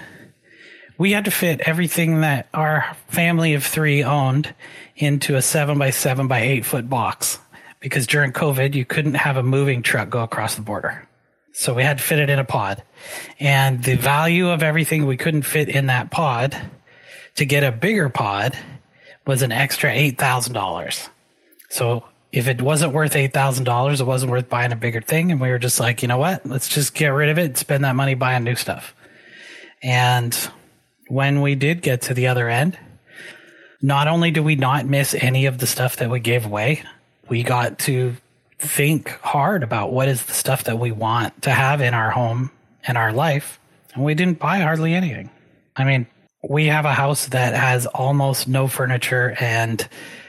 we 0.97 1.13
had 1.13 1.25
to 1.25 1.31
fit 1.31 1.61
everything 1.61 2.21
that 2.21 2.49
our 2.53 2.95
family 3.07 3.53
of 3.53 3.65
three 3.65 4.03
owned 4.03 4.53
into 4.97 5.35
a 5.35 5.41
seven 5.41 5.79
by 5.79 5.91
seven 5.91 6.27
by 6.27 6.41
eight 6.41 6.65
foot 6.65 6.89
box 6.89 7.39
because 7.79 8.05
during 8.05 8.33
COVID, 8.33 8.75
you 8.75 8.83
couldn't 8.83 9.15
have 9.15 9.37
a 9.37 9.43
moving 9.43 9.81
truck 9.81 10.09
go 10.09 10.21
across 10.23 10.55
the 10.55 10.61
border. 10.61 11.07
So 11.53 11.73
we 11.73 11.83
had 11.83 11.97
to 11.99 12.03
fit 12.03 12.19
it 12.19 12.29
in 12.29 12.37
a 12.37 12.45
pod. 12.45 12.83
And 13.39 13.81
the 13.81 13.95
value 13.95 14.49
of 14.49 14.61
everything 14.61 15.05
we 15.05 15.17
couldn't 15.17 15.41
fit 15.43 15.69
in 15.69 15.87
that 15.87 16.11
pod 16.11 16.55
to 17.35 17.45
get 17.45 17.63
a 17.63 17.71
bigger 17.71 18.09
pod 18.09 18.57
was 19.25 19.41
an 19.41 19.51
extra 19.51 19.91
$8,000. 19.91 21.09
So 21.69 22.03
if 22.31 22.47
it 22.47 22.61
wasn't 22.61 22.93
worth 22.93 23.13
$8,000, 23.13 23.99
it 23.99 24.03
wasn't 24.03 24.31
worth 24.31 24.49
buying 24.49 24.71
a 24.71 24.75
bigger 24.75 25.01
thing. 25.01 25.31
And 25.31 25.39
we 25.39 25.49
were 25.49 25.59
just 25.59 25.79
like, 25.79 26.01
you 26.01 26.07
know 26.07 26.17
what? 26.17 26.45
Let's 26.45 26.67
just 26.67 26.93
get 26.93 27.09
rid 27.09 27.29
of 27.29 27.37
it 27.37 27.45
and 27.45 27.57
spend 27.57 27.83
that 27.83 27.95
money 27.95 28.13
buying 28.13 28.43
new 28.43 28.55
stuff. 28.55 28.95
And 29.83 30.33
when 31.07 31.41
we 31.41 31.55
did 31.55 31.81
get 31.81 32.01
to 32.03 32.13
the 32.13 32.27
other 32.27 32.49
end, 32.49 32.77
not 33.81 34.07
only 34.07 34.31
do 34.31 34.43
we 34.43 34.55
not 34.55 34.85
miss 34.85 35.13
any 35.13 35.45
of 35.45 35.57
the 35.57 35.67
stuff 35.67 35.97
that 35.97 36.09
we 36.09 36.19
gave 36.19 36.45
away, 36.45 36.83
we 37.27 37.43
got 37.43 37.79
to 37.79 38.15
think 38.59 39.09
hard 39.21 39.63
about 39.63 39.91
what 39.91 40.07
is 40.07 40.23
the 40.23 40.33
stuff 40.33 40.65
that 40.65 40.77
we 40.77 40.91
want 40.91 41.41
to 41.41 41.49
have 41.49 41.81
in 41.81 41.93
our 41.93 42.11
home 42.11 42.51
and 42.85 42.97
our 42.97 43.11
life. 43.11 43.59
And 43.93 44.03
we 44.03 44.13
didn't 44.13 44.39
buy 44.39 44.59
hardly 44.59 44.93
anything. 44.93 45.29
I 45.75 45.83
mean, 45.83 46.05
we 46.43 46.67
have 46.67 46.85
a 46.85 46.93
house 46.93 47.27
that 47.27 47.53
has 47.53 47.85
almost 47.85 48.47
no 48.47 48.67
furniture 48.67 49.35
and 49.39 49.87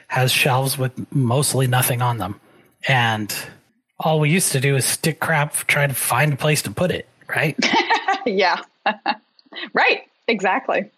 has 0.08 0.30
shelves 0.30 0.76
with 0.76 0.92
mostly 1.12 1.66
nothing 1.66 2.02
on 2.02 2.18
them. 2.18 2.38
And 2.86 3.34
all 3.98 4.20
we 4.20 4.30
used 4.30 4.52
to 4.52 4.60
do 4.60 4.76
is 4.76 4.84
stick 4.84 5.20
crap 5.20 5.54
trying 5.54 5.88
to 5.88 5.94
find 5.94 6.32
a 6.32 6.36
place 6.36 6.62
to 6.62 6.70
put 6.70 6.90
it, 6.90 7.08
right? 7.28 7.56
yeah. 8.26 8.62
right. 9.72 10.02
Exactly. 10.28 10.90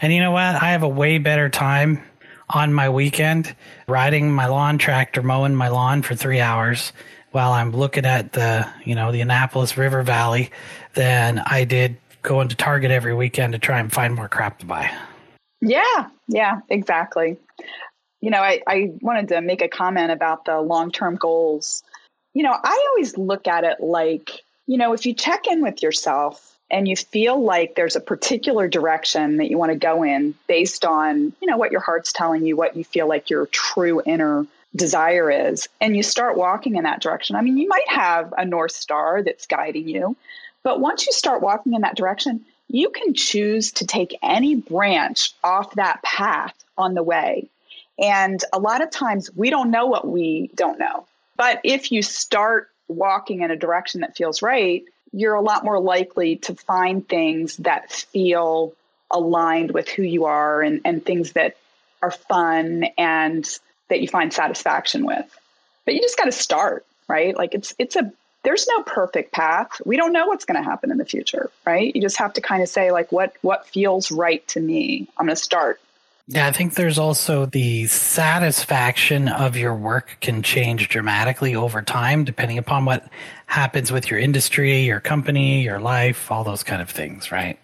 And 0.00 0.12
you 0.12 0.20
know 0.20 0.32
what? 0.32 0.42
I 0.42 0.72
have 0.72 0.82
a 0.82 0.88
way 0.88 1.18
better 1.18 1.48
time 1.48 2.02
on 2.48 2.72
my 2.72 2.88
weekend 2.88 3.54
riding 3.86 4.32
my 4.32 4.46
lawn 4.46 4.78
tractor, 4.78 5.22
mowing 5.22 5.54
my 5.54 5.68
lawn 5.68 6.02
for 6.02 6.14
three 6.14 6.40
hours 6.40 6.92
while 7.30 7.52
I'm 7.52 7.70
looking 7.70 8.04
at 8.04 8.32
the, 8.32 8.68
you 8.84 8.96
know, 8.96 9.12
the 9.12 9.20
Annapolis 9.20 9.76
River 9.76 10.02
Valley 10.02 10.50
than 10.94 11.38
I 11.38 11.64
did 11.64 11.96
going 12.22 12.48
to 12.48 12.56
Target 12.56 12.90
every 12.90 13.14
weekend 13.14 13.52
to 13.52 13.58
try 13.58 13.78
and 13.80 13.92
find 13.92 14.14
more 14.14 14.28
crap 14.28 14.58
to 14.60 14.66
buy. 14.66 14.90
Yeah, 15.60 16.08
yeah, 16.28 16.60
exactly. 16.68 17.36
You 18.20 18.30
know, 18.30 18.40
I, 18.40 18.60
I 18.66 18.92
wanted 19.00 19.28
to 19.28 19.40
make 19.40 19.62
a 19.62 19.68
comment 19.68 20.10
about 20.10 20.44
the 20.44 20.60
long 20.60 20.90
term 20.90 21.16
goals. 21.16 21.82
You 22.34 22.42
know, 22.42 22.52
I 22.52 22.86
always 22.90 23.16
look 23.16 23.48
at 23.48 23.64
it 23.64 23.80
like, 23.80 24.30
you 24.66 24.78
know, 24.78 24.92
if 24.92 25.06
you 25.06 25.14
check 25.14 25.46
in 25.46 25.62
with 25.62 25.82
yourself 25.82 26.56
and 26.70 26.86
you 26.86 26.96
feel 26.96 27.42
like 27.42 27.74
there's 27.74 27.96
a 27.96 28.00
particular 28.00 28.68
direction 28.68 29.38
that 29.38 29.50
you 29.50 29.58
want 29.58 29.72
to 29.72 29.78
go 29.78 30.02
in 30.02 30.34
based 30.46 30.84
on, 30.84 31.32
you 31.40 31.48
know, 31.48 31.56
what 31.56 31.72
your 31.72 31.80
heart's 31.80 32.12
telling 32.12 32.46
you, 32.46 32.56
what 32.56 32.76
you 32.76 32.84
feel 32.84 33.08
like 33.08 33.30
your 33.30 33.46
true 33.46 34.00
inner 34.04 34.46
desire 34.76 35.30
is, 35.30 35.68
and 35.80 35.96
you 35.96 36.02
start 36.02 36.36
walking 36.36 36.76
in 36.76 36.84
that 36.84 37.02
direction. 37.02 37.34
I 37.34 37.40
mean, 37.40 37.58
you 37.58 37.66
might 37.68 37.88
have 37.88 38.32
a 38.36 38.44
North 38.44 38.72
Star 38.72 39.22
that's 39.22 39.46
guiding 39.46 39.88
you, 39.88 40.16
but 40.62 40.80
once 40.80 41.06
you 41.06 41.12
start 41.12 41.42
walking 41.42 41.74
in 41.74 41.82
that 41.82 41.96
direction, 41.96 42.44
you 42.68 42.90
can 42.90 43.14
choose 43.14 43.72
to 43.72 43.86
take 43.86 44.18
any 44.22 44.54
branch 44.54 45.32
off 45.42 45.74
that 45.74 46.02
path 46.02 46.54
on 46.78 46.94
the 46.94 47.02
way. 47.02 47.48
And 47.98 48.42
a 48.52 48.58
lot 48.58 48.82
of 48.82 48.90
times 48.90 49.30
we 49.34 49.50
don't 49.50 49.70
know 49.70 49.86
what 49.86 50.06
we 50.06 50.50
don't 50.54 50.78
know. 50.78 51.06
But 51.36 51.60
if 51.64 51.92
you 51.92 52.02
start 52.02 52.70
walking 52.88 53.42
in 53.42 53.50
a 53.50 53.56
direction 53.56 54.00
that 54.00 54.16
feels 54.16 54.42
right, 54.42 54.84
you're 55.12 55.34
a 55.34 55.40
lot 55.40 55.64
more 55.64 55.80
likely 55.80 56.36
to 56.36 56.54
find 56.54 57.06
things 57.06 57.56
that 57.58 57.90
feel 57.90 58.72
aligned 59.10 59.72
with 59.72 59.88
who 59.88 60.02
you 60.02 60.26
are 60.26 60.62
and, 60.62 60.80
and 60.84 61.04
things 61.04 61.32
that 61.32 61.56
are 62.02 62.10
fun 62.10 62.84
and 62.96 63.58
that 63.88 64.00
you 64.00 64.08
find 64.08 64.32
satisfaction 64.32 65.04
with. 65.04 65.26
But 65.84 65.94
you 65.94 66.00
just 66.00 66.16
got 66.16 66.26
to 66.26 66.32
start, 66.32 66.86
right? 67.08 67.36
Like 67.36 67.54
it's 67.54 67.74
it's 67.78 67.96
a 67.96 68.12
there's 68.42 68.66
no 68.68 68.82
perfect 68.82 69.32
path. 69.32 69.80
We 69.84 69.96
don't 69.96 70.12
know 70.12 70.26
what's 70.26 70.44
going 70.44 70.62
to 70.62 70.68
happen 70.68 70.90
in 70.90 70.98
the 70.98 71.04
future, 71.04 71.50
right? 71.66 71.94
You 71.94 72.00
just 72.00 72.16
have 72.18 72.32
to 72.34 72.40
kind 72.40 72.62
of 72.62 72.68
say 72.68 72.90
like 72.90 73.12
what 73.12 73.34
what 73.42 73.66
feels 73.66 74.10
right 74.10 74.46
to 74.48 74.60
me. 74.60 75.08
I'm 75.16 75.26
going 75.26 75.36
to 75.36 75.42
start. 75.42 75.80
Yeah, 76.26 76.46
I 76.46 76.52
think 76.52 76.74
there's 76.74 76.98
also 76.98 77.46
the 77.46 77.88
satisfaction 77.88 79.26
of 79.26 79.56
your 79.56 79.74
work 79.74 80.16
can 80.20 80.42
change 80.42 80.88
dramatically 80.88 81.56
over 81.56 81.82
time 81.82 82.22
depending 82.22 82.56
upon 82.56 82.84
what 82.84 83.08
happens 83.46 83.90
with 83.90 84.08
your 84.08 84.20
industry, 84.20 84.82
your 84.82 85.00
company, 85.00 85.62
your 85.62 85.80
life, 85.80 86.30
all 86.30 86.44
those 86.44 86.62
kind 86.62 86.80
of 86.80 86.88
things, 86.88 87.32
right? 87.32 87.58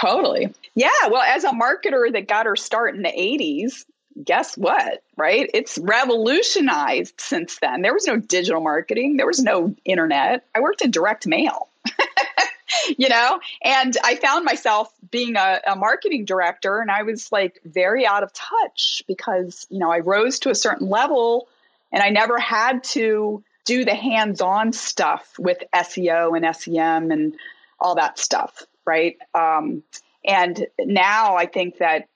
Totally. 0.00 0.52
Yeah. 0.74 0.88
Well, 1.10 1.22
as 1.22 1.44
a 1.44 1.50
marketer 1.50 2.10
that 2.12 2.26
got 2.26 2.46
her 2.46 2.56
start 2.56 2.94
in 2.94 3.02
the 3.02 3.10
80s, 3.10 3.84
guess 4.24 4.56
what? 4.56 5.02
Right? 5.16 5.50
It's 5.52 5.78
revolutionized 5.78 7.20
since 7.20 7.58
then. 7.58 7.82
There 7.82 7.94
was 7.94 8.06
no 8.06 8.16
digital 8.16 8.60
marketing, 8.60 9.16
there 9.16 9.26
was 9.26 9.42
no 9.42 9.74
internet. 9.84 10.44
I 10.54 10.60
worked 10.60 10.82
in 10.82 10.90
direct 10.90 11.26
mail. 11.26 11.68
you 12.98 13.08
know, 13.08 13.40
and 13.62 13.96
I 14.02 14.16
found 14.16 14.44
myself 14.44 14.92
being 15.10 15.36
a, 15.36 15.60
a, 15.66 15.76
marketing 15.76 16.24
director 16.24 16.80
and 16.80 16.90
I 16.90 17.02
was 17.02 17.30
like 17.30 17.60
very 17.64 18.06
out 18.06 18.22
of 18.22 18.32
touch 18.32 19.02
because, 19.06 19.66
you 19.70 19.78
know, 19.78 19.90
I 19.90 20.00
rose 20.00 20.40
to 20.40 20.50
a 20.50 20.54
certain 20.54 20.88
level 20.88 21.48
and 21.92 22.02
I 22.02 22.10
never 22.10 22.38
had 22.38 22.82
to 22.84 23.42
do 23.64 23.84
the 23.84 23.94
hands 23.94 24.40
on 24.40 24.72
stuff 24.72 25.38
with 25.38 25.58
SEO 25.74 26.36
and 26.36 26.56
SEM 26.56 27.10
and 27.10 27.34
all 27.78 27.94
that 27.96 28.18
stuff. 28.18 28.62
Right. 28.84 29.16
Um, 29.34 29.82
and 30.24 30.66
now 30.78 31.36
I 31.36 31.46
think 31.46 31.78
that 31.78 32.08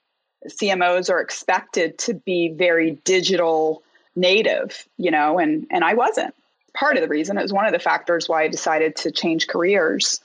CMOs 0.47 1.09
are 1.09 1.19
expected 1.19 1.97
to 1.99 2.13
be 2.13 2.49
very 2.49 2.91
digital 3.03 3.83
native, 4.15 4.85
you 4.97 5.11
know, 5.11 5.39
and 5.39 5.67
and 5.71 5.83
I 5.83 5.93
wasn't. 5.93 6.33
Part 6.73 6.95
of 6.95 7.01
the 7.01 7.09
reason 7.09 7.37
it 7.37 7.41
was 7.41 7.53
one 7.53 7.65
of 7.65 7.73
the 7.73 7.79
factors 7.79 8.29
why 8.29 8.43
I 8.43 8.47
decided 8.47 8.95
to 8.97 9.11
change 9.11 9.47
careers. 9.47 10.21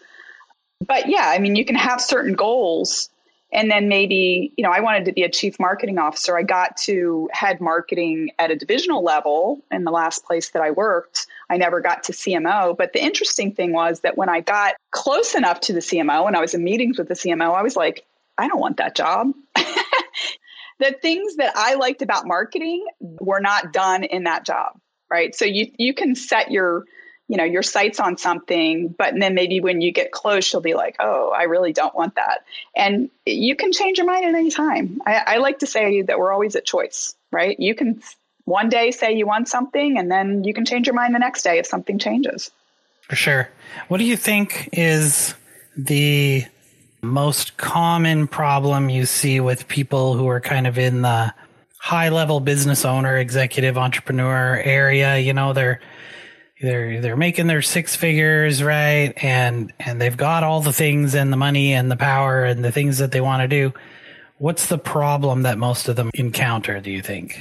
But 0.87 1.09
yeah, 1.09 1.29
I 1.29 1.38
mean, 1.38 1.57
you 1.57 1.64
can 1.64 1.74
have 1.74 2.00
certain 2.00 2.35
goals 2.35 3.11
and 3.52 3.70
then 3.70 3.88
maybe, 3.88 4.52
you 4.57 4.64
know, 4.64 4.70
I 4.70 4.81
wanted 4.81 5.05
to 5.07 5.12
be 5.12 5.22
a 5.22 5.31
chief 5.31 5.59
marketing 5.61 5.98
officer. 5.98 6.37
I 6.37 6.42
got 6.42 6.76
to 6.79 7.31
head 7.33 7.61
marketing 7.61 8.31
at 8.38 8.50
a 8.50 8.57
divisional 8.57 9.05
level 9.05 9.62
in 9.70 9.85
the 9.85 9.90
last 9.90 10.24
place 10.24 10.50
that 10.50 10.62
I 10.62 10.72
worked. 10.72 11.26
I 11.48 11.57
never 11.57 11.81
got 11.81 12.02
to 12.05 12.12
CMO. 12.12 12.76
But 12.76 12.92
the 12.92 13.02
interesting 13.02 13.52
thing 13.52 13.72
was 13.72 14.00
that 14.00 14.18
when 14.18 14.29
I 14.29 14.40
got 14.40 14.74
close 14.90 15.35
enough 15.35 15.61
to 15.61 15.72
the 15.72 15.81
CMO 15.81 16.26
and 16.26 16.37
I 16.37 16.40
was 16.40 16.55
in 16.55 16.64
meetings 16.64 16.98
with 16.98 17.09
the 17.09 17.14
CMO, 17.14 17.55
I 17.55 17.62
was 17.62 17.76
like, 17.76 18.05
I 18.37 18.48
don't 18.48 18.61
want 18.61 18.79
that 18.79 18.96
job. 18.96 19.33
the 20.79 20.95
things 21.01 21.37
that 21.37 21.53
I 21.57 21.75
liked 21.75 22.03
about 22.03 22.27
marketing 22.27 22.87
were 23.01 23.41
not 23.41 23.73
done 23.73 24.05
in 24.05 24.25
that 24.25 24.45
job, 24.45 24.79
right? 25.11 25.35
So 25.35 25.45
you 25.45 25.71
you 25.79 25.95
can 25.95 26.15
set 26.15 26.51
your 26.51 26.85
you 27.29 27.37
know 27.37 27.45
your 27.45 27.62
sights 27.65 27.99
on 27.99 28.17
something 28.17 28.95
but 28.97 29.15
then 29.19 29.35
maybe 29.35 29.59
when 29.61 29.81
you 29.81 29.91
get 29.91 30.12
close 30.12 30.53
you'll 30.53 30.62
be 30.62 30.75
like 30.75 30.95
oh 31.01 31.33
i 31.37 31.43
really 31.43 31.73
don't 31.73 31.93
want 31.93 32.15
that. 32.15 32.45
And 32.77 33.11
you 33.25 33.57
can 33.57 33.73
change 33.73 33.99
your 33.99 34.07
mind 34.07 34.27
at 34.27 34.35
any 34.37 34.53
time. 34.53 35.01
I, 35.05 35.23
I 35.27 35.37
like 35.39 35.59
to 35.59 35.67
say 35.67 36.03
that 36.03 36.21
we're 36.21 36.33
always 36.33 36.55
at 36.55 36.65
choice 36.65 37.17
right? 37.33 37.59
You 37.59 37.75
can 37.75 38.01
one 38.45 38.69
day 38.69 38.91
say 38.91 39.12
you 39.12 39.27
want 39.27 39.49
something 39.49 39.99
and 39.99 40.11
then 40.11 40.45
you 40.45 40.55
can 40.55 40.65
change 40.65 40.87
your 40.87 40.95
mind 40.95 41.15
the 41.15 41.19
next 41.19 41.43
day 41.43 41.59
if 41.59 41.67
something 41.67 41.99
changes. 41.99 42.51
For 43.03 43.17
sure. 43.17 43.49
What 43.89 43.99
do 43.99 44.05
you 44.05 44.17
think 44.17 44.71
is 44.73 45.35
the 45.77 46.45
most 47.07 47.57
common 47.57 48.27
problem 48.27 48.90
you 48.90 49.07
see 49.07 49.40
with 49.40 49.69
people 49.69 50.14
who 50.14 50.29
are 50.29 50.40
kind 50.40 50.66
of 50.66 50.79
in 50.79 51.03
the 51.03 51.33
high 51.79 52.09
level 52.09 52.40
business 52.40 52.85
owner, 52.85 53.16
executive 53.16 53.79
entrepreneur 53.79 54.61
area. 54.64 55.19
You 55.19 55.33
know, 55.33 55.53
they're 55.53 55.81
they're 56.61 57.01
they're 57.01 57.16
making 57.16 57.47
their 57.47 57.62
six 57.62 57.95
figures, 57.97 58.62
right? 58.62 59.12
And 59.23 59.73
and 59.79 60.01
they've 60.01 60.16
got 60.16 60.42
all 60.42 60.61
the 60.61 60.73
things 60.73 61.14
and 61.14 61.33
the 61.33 61.37
money 61.37 61.73
and 61.73 61.90
the 61.90 61.97
power 61.97 62.45
and 62.45 62.64
the 62.64 62.73
things 62.73 62.99
that 62.99 63.12
they 63.12 63.21
want 63.21 63.42
to 63.42 63.49
do. 63.49 63.73
What's 64.38 64.66
the 64.66 64.79
problem 64.79 65.42
that 65.42 65.59
most 65.59 65.88
of 65.88 65.97
them 65.97 66.11
encounter, 66.14 66.81
do 66.81 66.90
you 66.90 67.03
think? 67.03 67.40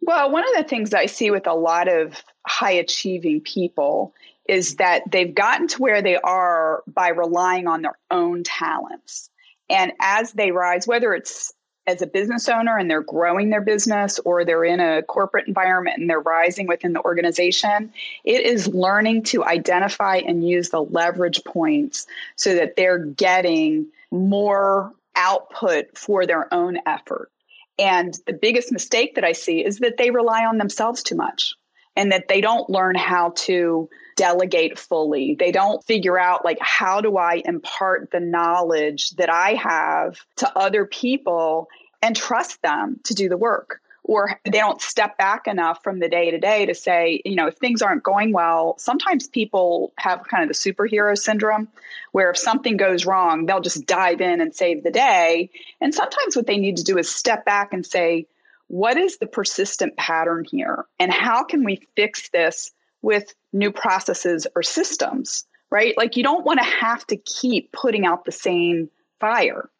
Well, 0.00 0.30
one 0.30 0.44
of 0.44 0.56
the 0.56 0.68
things 0.68 0.92
I 0.92 1.06
see 1.06 1.30
with 1.30 1.46
a 1.46 1.54
lot 1.54 1.88
of 1.88 2.22
high 2.46 2.72
achieving 2.72 3.40
people 3.40 4.12
is 4.46 4.76
that 4.76 5.02
they've 5.10 5.34
gotten 5.34 5.68
to 5.68 5.82
where 5.82 6.02
they 6.02 6.16
are 6.16 6.82
by 6.86 7.08
relying 7.08 7.66
on 7.66 7.82
their 7.82 7.98
own 8.10 8.44
talents. 8.44 9.30
And 9.70 9.92
as 10.00 10.32
they 10.32 10.50
rise, 10.50 10.86
whether 10.86 11.14
it's 11.14 11.52
as 11.86 12.00
a 12.00 12.06
business 12.06 12.48
owner 12.48 12.78
and 12.78 12.90
they're 12.90 13.02
growing 13.02 13.50
their 13.50 13.60
business 13.60 14.18
or 14.20 14.44
they're 14.44 14.64
in 14.64 14.80
a 14.80 15.02
corporate 15.02 15.46
environment 15.46 15.98
and 15.98 16.08
they're 16.08 16.20
rising 16.20 16.66
within 16.66 16.94
the 16.94 17.02
organization, 17.02 17.92
it 18.24 18.44
is 18.44 18.68
learning 18.68 19.22
to 19.22 19.44
identify 19.44 20.16
and 20.16 20.48
use 20.48 20.70
the 20.70 20.82
leverage 20.82 21.42
points 21.44 22.06
so 22.36 22.54
that 22.54 22.76
they're 22.76 22.98
getting 22.98 23.86
more 24.10 24.92
output 25.16 25.96
for 25.96 26.26
their 26.26 26.52
own 26.52 26.78
effort. 26.86 27.30
And 27.78 28.16
the 28.26 28.32
biggest 28.32 28.72
mistake 28.72 29.16
that 29.16 29.24
I 29.24 29.32
see 29.32 29.64
is 29.64 29.78
that 29.78 29.96
they 29.96 30.10
rely 30.10 30.44
on 30.44 30.58
themselves 30.58 31.02
too 31.02 31.16
much 31.16 31.54
and 31.96 32.12
that 32.12 32.28
they 32.28 32.40
don't 32.40 32.70
learn 32.70 32.94
how 32.94 33.30
to 33.36 33.88
delegate 34.16 34.78
fully. 34.78 35.34
They 35.34 35.52
don't 35.52 35.84
figure 35.84 36.18
out, 36.18 36.44
like, 36.44 36.58
how 36.60 37.00
do 37.00 37.16
I 37.16 37.42
impart 37.44 38.10
the 38.10 38.20
knowledge 38.20 39.10
that 39.12 39.30
I 39.30 39.54
have 39.54 40.18
to 40.36 40.58
other 40.58 40.86
people 40.86 41.68
and 42.02 42.16
trust 42.16 42.62
them 42.62 43.00
to 43.04 43.14
do 43.14 43.28
the 43.28 43.36
work? 43.36 43.80
Or 44.06 44.38
they 44.44 44.50
don't 44.50 44.82
step 44.82 45.16
back 45.16 45.46
enough 45.46 45.82
from 45.82 45.98
the 45.98 46.10
day 46.10 46.30
to 46.30 46.38
day 46.38 46.66
to 46.66 46.74
say, 46.74 47.22
you 47.24 47.36
know, 47.36 47.46
if 47.46 47.56
things 47.56 47.80
aren't 47.80 48.02
going 48.02 48.32
well, 48.32 48.74
sometimes 48.78 49.28
people 49.28 49.94
have 49.96 50.28
kind 50.28 50.42
of 50.42 50.48
the 50.48 50.54
superhero 50.54 51.16
syndrome 51.16 51.68
where 52.12 52.30
if 52.30 52.36
something 52.36 52.76
goes 52.76 53.06
wrong, 53.06 53.46
they'll 53.46 53.62
just 53.62 53.86
dive 53.86 54.20
in 54.20 54.42
and 54.42 54.54
save 54.54 54.82
the 54.82 54.90
day. 54.90 55.48
And 55.80 55.94
sometimes 55.94 56.36
what 56.36 56.46
they 56.46 56.58
need 56.58 56.76
to 56.76 56.84
do 56.84 56.98
is 56.98 57.08
step 57.08 57.46
back 57.46 57.72
and 57.72 57.84
say, 57.84 58.26
what 58.68 58.98
is 58.98 59.16
the 59.16 59.26
persistent 59.26 59.96
pattern 59.96 60.44
here? 60.44 60.84
And 60.98 61.10
how 61.10 61.44
can 61.44 61.64
we 61.64 61.86
fix 61.96 62.28
this 62.28 62.72
with 63.00 63.34
new 63.54 63.70
processes 63.70 64.46
or 64.54 64.62
systems, 64.62 65.46
right? 65.70 65.96
Like 65.96 66.16
you 66.16 66.22
don't 66.22 66.44
want 66.44 66.58
to 66.58 66.66
have 66.66 67.06
to 67.06 67.16
keep 67.16 67.72
putting 67.72 68.04
out 68.04 68.24
the 68.24 68.32
same 68.32 68.90
fire. 69.20 69.70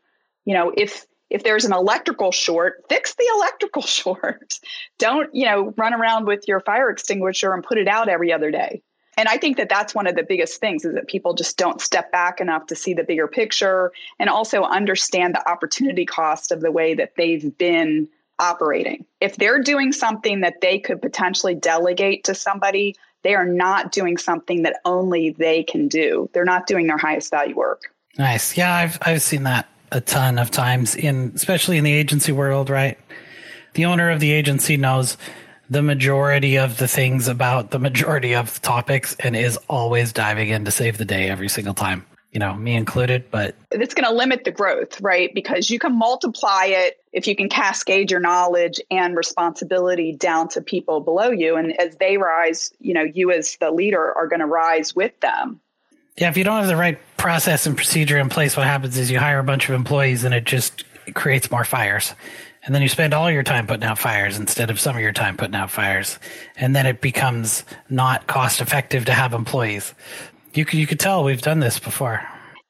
You 0.47 0.55
know, 0.55 0.73
if 0.75 1.07
if 1.31 1.43
there's 1.43 1.65
an 1.65 1.73
electrical 1.73 2.31
short, 2.31 2.85
fix 2.89 3.15
the 3.15 3.29
electrical 3.37 3.83
short. 3.99 4.59
don't, 4.99 5.35
you 5.35 5.45
know, 5.45 5.75
run 5.77 5.93
around 5.93 6.27
with 6.27 6.47
your 6.47 6.61
fire 6.61 6.89
extinguisher 6.91 7.53
and 7.53 7.63
put 7.63 7.77
it 7.77 7.89
out 7.89 8.09
every 8.09 8.33
other 8.33 8.51
day. 8.51 8.83
And 9.17 9.29
I 9.29 9.37
think 9.39 9.57
that 9.59 9.69
that's 9.69 9.95
one 9.95 10.07
of 10.07 10.17
the 10.17 10.23
biggest 10.23 10.61
things 10.61 10.85
is 10.85 10.95
that 10.95 11.07
people 11.07 11.35
just 11.35 11.57
don't 11.57 11.81
step 11.81 12.11
back 12.11 12.41
enough 12.41 12.67
to 12.67 12.77
see 12.77 12.95
the 12.95 13.05
bigger 13.05 13.29
picture 13.29 13.93
and 14.19 14.29
also 14.29 14.63
understand 14.63 15.35
the 15.35 15.49
opportunity 15.49 16.05
cost 16.05 16.51
of 16.51 16.61
the 16.61 16.73
way 16.73 16.95
that 16.95 17.13
they've 17.17 17.57
been 17.57 18.09
operating. 18.39 19.05
If 19.21 19.37
they're 19.37 19.63
doing 19.63 19.93
something 19.93 20.41
that 20.41 20.61
they 20.61 20.81
could 20.81 21.01
potentially 21.01 21.55
delegate 21.55 22.25
to 22.25 22.35
somebody, 22.35 22.97
they 23.25 23.35
are 23.35 23.47
not 23.47 23.91
doing 23.91 24.17
something 24.17 24.63
that 24.63 24.81
only 24.85 25.31
they 25.31 25.65
can 25.65 25.89
do. 25.89 26.31
They're 26.33 26.45
not 26.45 26.67
doing 26.67 26.87
their 26.87 26.99
highest 26.99 27.31
value 27.31 27.57
work. 27.57 27.93
Nice. 28.17 28.57
Yeah, 28.57 28.73
I've 28.73 28.99
I've 29.03 29.23
seen 29.23 29.43
that 29.43 29.69
a 29.91 30.01
ton 30.01 30.39
of 30.39 30.51
times 30.51 30.95
in 30.95 31.33
especially 31.35 31.79
in 31.79 31.85
the 31.85 31.93
agency 31.93 32.31
world, 32.31 32.71
right? 32.71 32.99
The 33.73 33.87
owner 33.87 34.11
of 34.11 34.21
the 34.21 34.31
agency 34.31 34.77
knows 34.77 35.17
the 35.69 35.83
majority 35.83 36.59
of 36.59 36.77
the 36.77 36.87
things 36.87 37.27
about 37.27 37.71
the 37.71 37.79
majority 37.79 38.35
of 38.35 38.55
the 38.55 38.61
topics 38.61 39.17
and 39.19 39.35
is 39.35 39.57
always 39.69 40.13
diving 40.13 40.51
in 40.51 40.65
to 40.67 40.71
save 40.71 40.99
the 40.99 41.05
day 41.05 41.29
every 41.29 41.49
single 41.49 41.75
time 41.75 42.05
you 42.35 42.41
know, 42.41 42.53
me 42.53 42.75
included, 42.75 43.31
but 43.31 43.55
it's 43.71 43.95
going 43.95 44.05
to 44.05 44.13
limit 44.13 44.43
the 44.43 44.51
growth, 44.51 45.01
right? 45.01 45.33
Because 45.33 45.71
you 45.71 45.79
can 45.79 45.97
multiply 45.97 46.65
it 46.67 46.99
if 47.13 47.29
you 47.29 47.37
can 47.37 47.49
cascade 47.49 48.11
your 48.11 48.19
knowledge 48.19 48.81
and 48.91 49.17
responsibility 49.17 50.17
down 50.17 50.49
to 50.49 50.61
people 50.61 50.99
below 50.99 51.31
you. 51.31 51.55
And 51.55 51.81
as 51.81 51.95
they 51.97 52.17
rise, 52.19 52.73
you 52.81 52.93
know, 52.93 53.05
you 53.05 53.31
as 53.31 53.57
the 53.61 53.71
leader 53.71 54.13
are 54.13 54.27
going 54.27 54.41
to 54.41 54.47
rise 54.47 54.97
with 54.97 55.19
them. 55.21 55.61
Yeah, 56.19 56.29
if 56.29 56.37
you 56.37 56.43
don't 56.43 56.59
have 56.59 56.67
the 56.67 56.77
right 56.77 56.99
process 57.17 57.67
and 57.67 57.77
procedure 57.77 58.19
in 58.19 58.29
place, 58.29 58.57
what 58.57 58.67
happens 58.67 58.99
is 58.99 59.13
you 59.13 59.21
hire 59.21 59.39
a 59.39 59.45
bunch 59.45 59.69
of 59.69 59.77
employees 59.77 60.25
and 60.25 60.35
it 60.35 60.45
just 60.45 60.85
creates 61.15 61.53
more 61.53 61.65
fires. 61.65 62.15
And 62.65 62.75
then 62.75 62.83
you 62.83 62.89
spend 62.89 63.15
all 63.15 63.31
your 63.31 63.43
time 63.43 63.67
putting 63.67 63.85
out 63.85 63.99
fires 63.99 64.39
instead 64.39 64.71
of 64.71 64.81
some 64.81 64.97
of 64.97 65.03
your 65.03 65.13
time 65.13 65.37
putting 65.37 65.55
out 65.55 65.71
fires. 65.71 66.19
And 66.57 66.75
then 66.75 66.87
it 66.87 67.01
becomes 67.01 67.63
not 67.91 68.27
cost 68.27 68.61
effective 68.61 69.05
to 69.05 69.13
have 69.13 69.35
employees. 69.35 69.95
You 70.55 70.65
could, 70.65 70.79
you 70.79 70.87
could 70.87 71.01
tell 71.01 71.25
we've 71.25 71.43
done 71.43 71.61
this 71.61 71.79
before. 71.79 72.27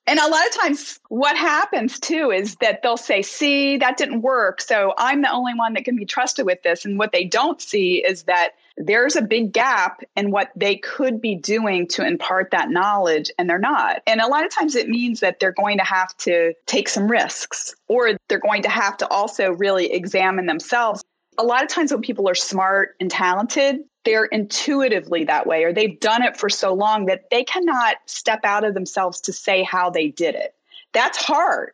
And 0.06 0.18
a 0.18 0.28
lot 0.28 0.46
of 0.46 0.54
times, 0.54 1.00
what 1.08 1.36
happens 1.36 1.98
too 1.98 2.30
is 2.30 2.56
that 2.56 2.82
they'll 2.82 2.98
say, 2.98 3.22
See, 3.22 3.78
that 3.78 3.96
didn't 3.96 4.20
work. 4.20 4.60
So 4.60 4.92
I'm 4.98 5.22
the 5.22 5.30
only 5.30 5.54
one 5.54 5.72
that 5.74 5.84
can 5.84 5.96
be 5.96 6.04
trusted 6.04 6.44
with 6.44 6.62
this. 6.62 6.84
And 6.84 6.98
what 6.98 7.12
they 7.12 7.24
don't 7.24 7.60
see 7.60 8.04
is 8.04 8.24
that 8.24 8.50
there's 8.76 9.16
a 9.16 9.22
big 9.22 9.52
gap 9.52 10.02
in 10.14 10.30
what 10.30 10.50
they 10.56 10.76
could 10.76 11.20
be 11.20 11.36
doing 11.36 11.86
to 11.88 12.06
impart 12.06 12.50
that 12.50 12.70
knowledge, 12.70 13.30
and 13.38 13.48
they're 13.48 13.58
not. 13.58 14.02
And 14.06 14.20
a 14.20 14.26
lot 14.26 14.44
of 14.44 14.50
times, 14.52 14.74
it 14.74 14.88
means 14.88 15.20
that 15.20 15.40
they're 15.40 15.52
going 15.52 15.78
to 15.78 15.84
have 15.84 16.14
to 16.18 16.52
take 16.66 16.88
some 16.88 17.10
risks, 17.10 17.74
or 17.88 18.12
they're 18.28 18.38
going 18.38 18.62
to 18.62 18.68
have 18.68 18.96
to 18.98 19.08
also 19.08 19.52
really 19.52 19.92
examine 19.92 20.46
themselves. 20.46 21.02
A 21.38 21.44
lot 21.44 21.62
of 21.62 21.68
times, 21.68 21.92
when 21.92 22.02
people 22.02 22.28
are 22.28 22.34
smart 22.34 22.94
and 23.00 23.10
talented, 23.10 23.78
they're 24.04 24.26
intuitively 24.26 25.24
that 25.24 25.46
way 25.46 25.64
or 25.64 25.72
they've 25.72 25.98
done 26.00 26.22
it 26.22 26.36
for 26.36 26.48
so 26.48 26.72
long 26.72 27.06
that 27.06 27.30
they 27.30 27.44
cannot 27.44 27.96
step 28.06 28.40
out 28.44 28.64
of 28.64 28.74
themselves 28.74 29.20
to 29.22 29.32
say 29.32 29.62
how 29.62 29.90
they 29.90 30.08
did 30.08 30.34
it. 30.34 30.54
That's 30.92 31.18
hard, 31.18 31.72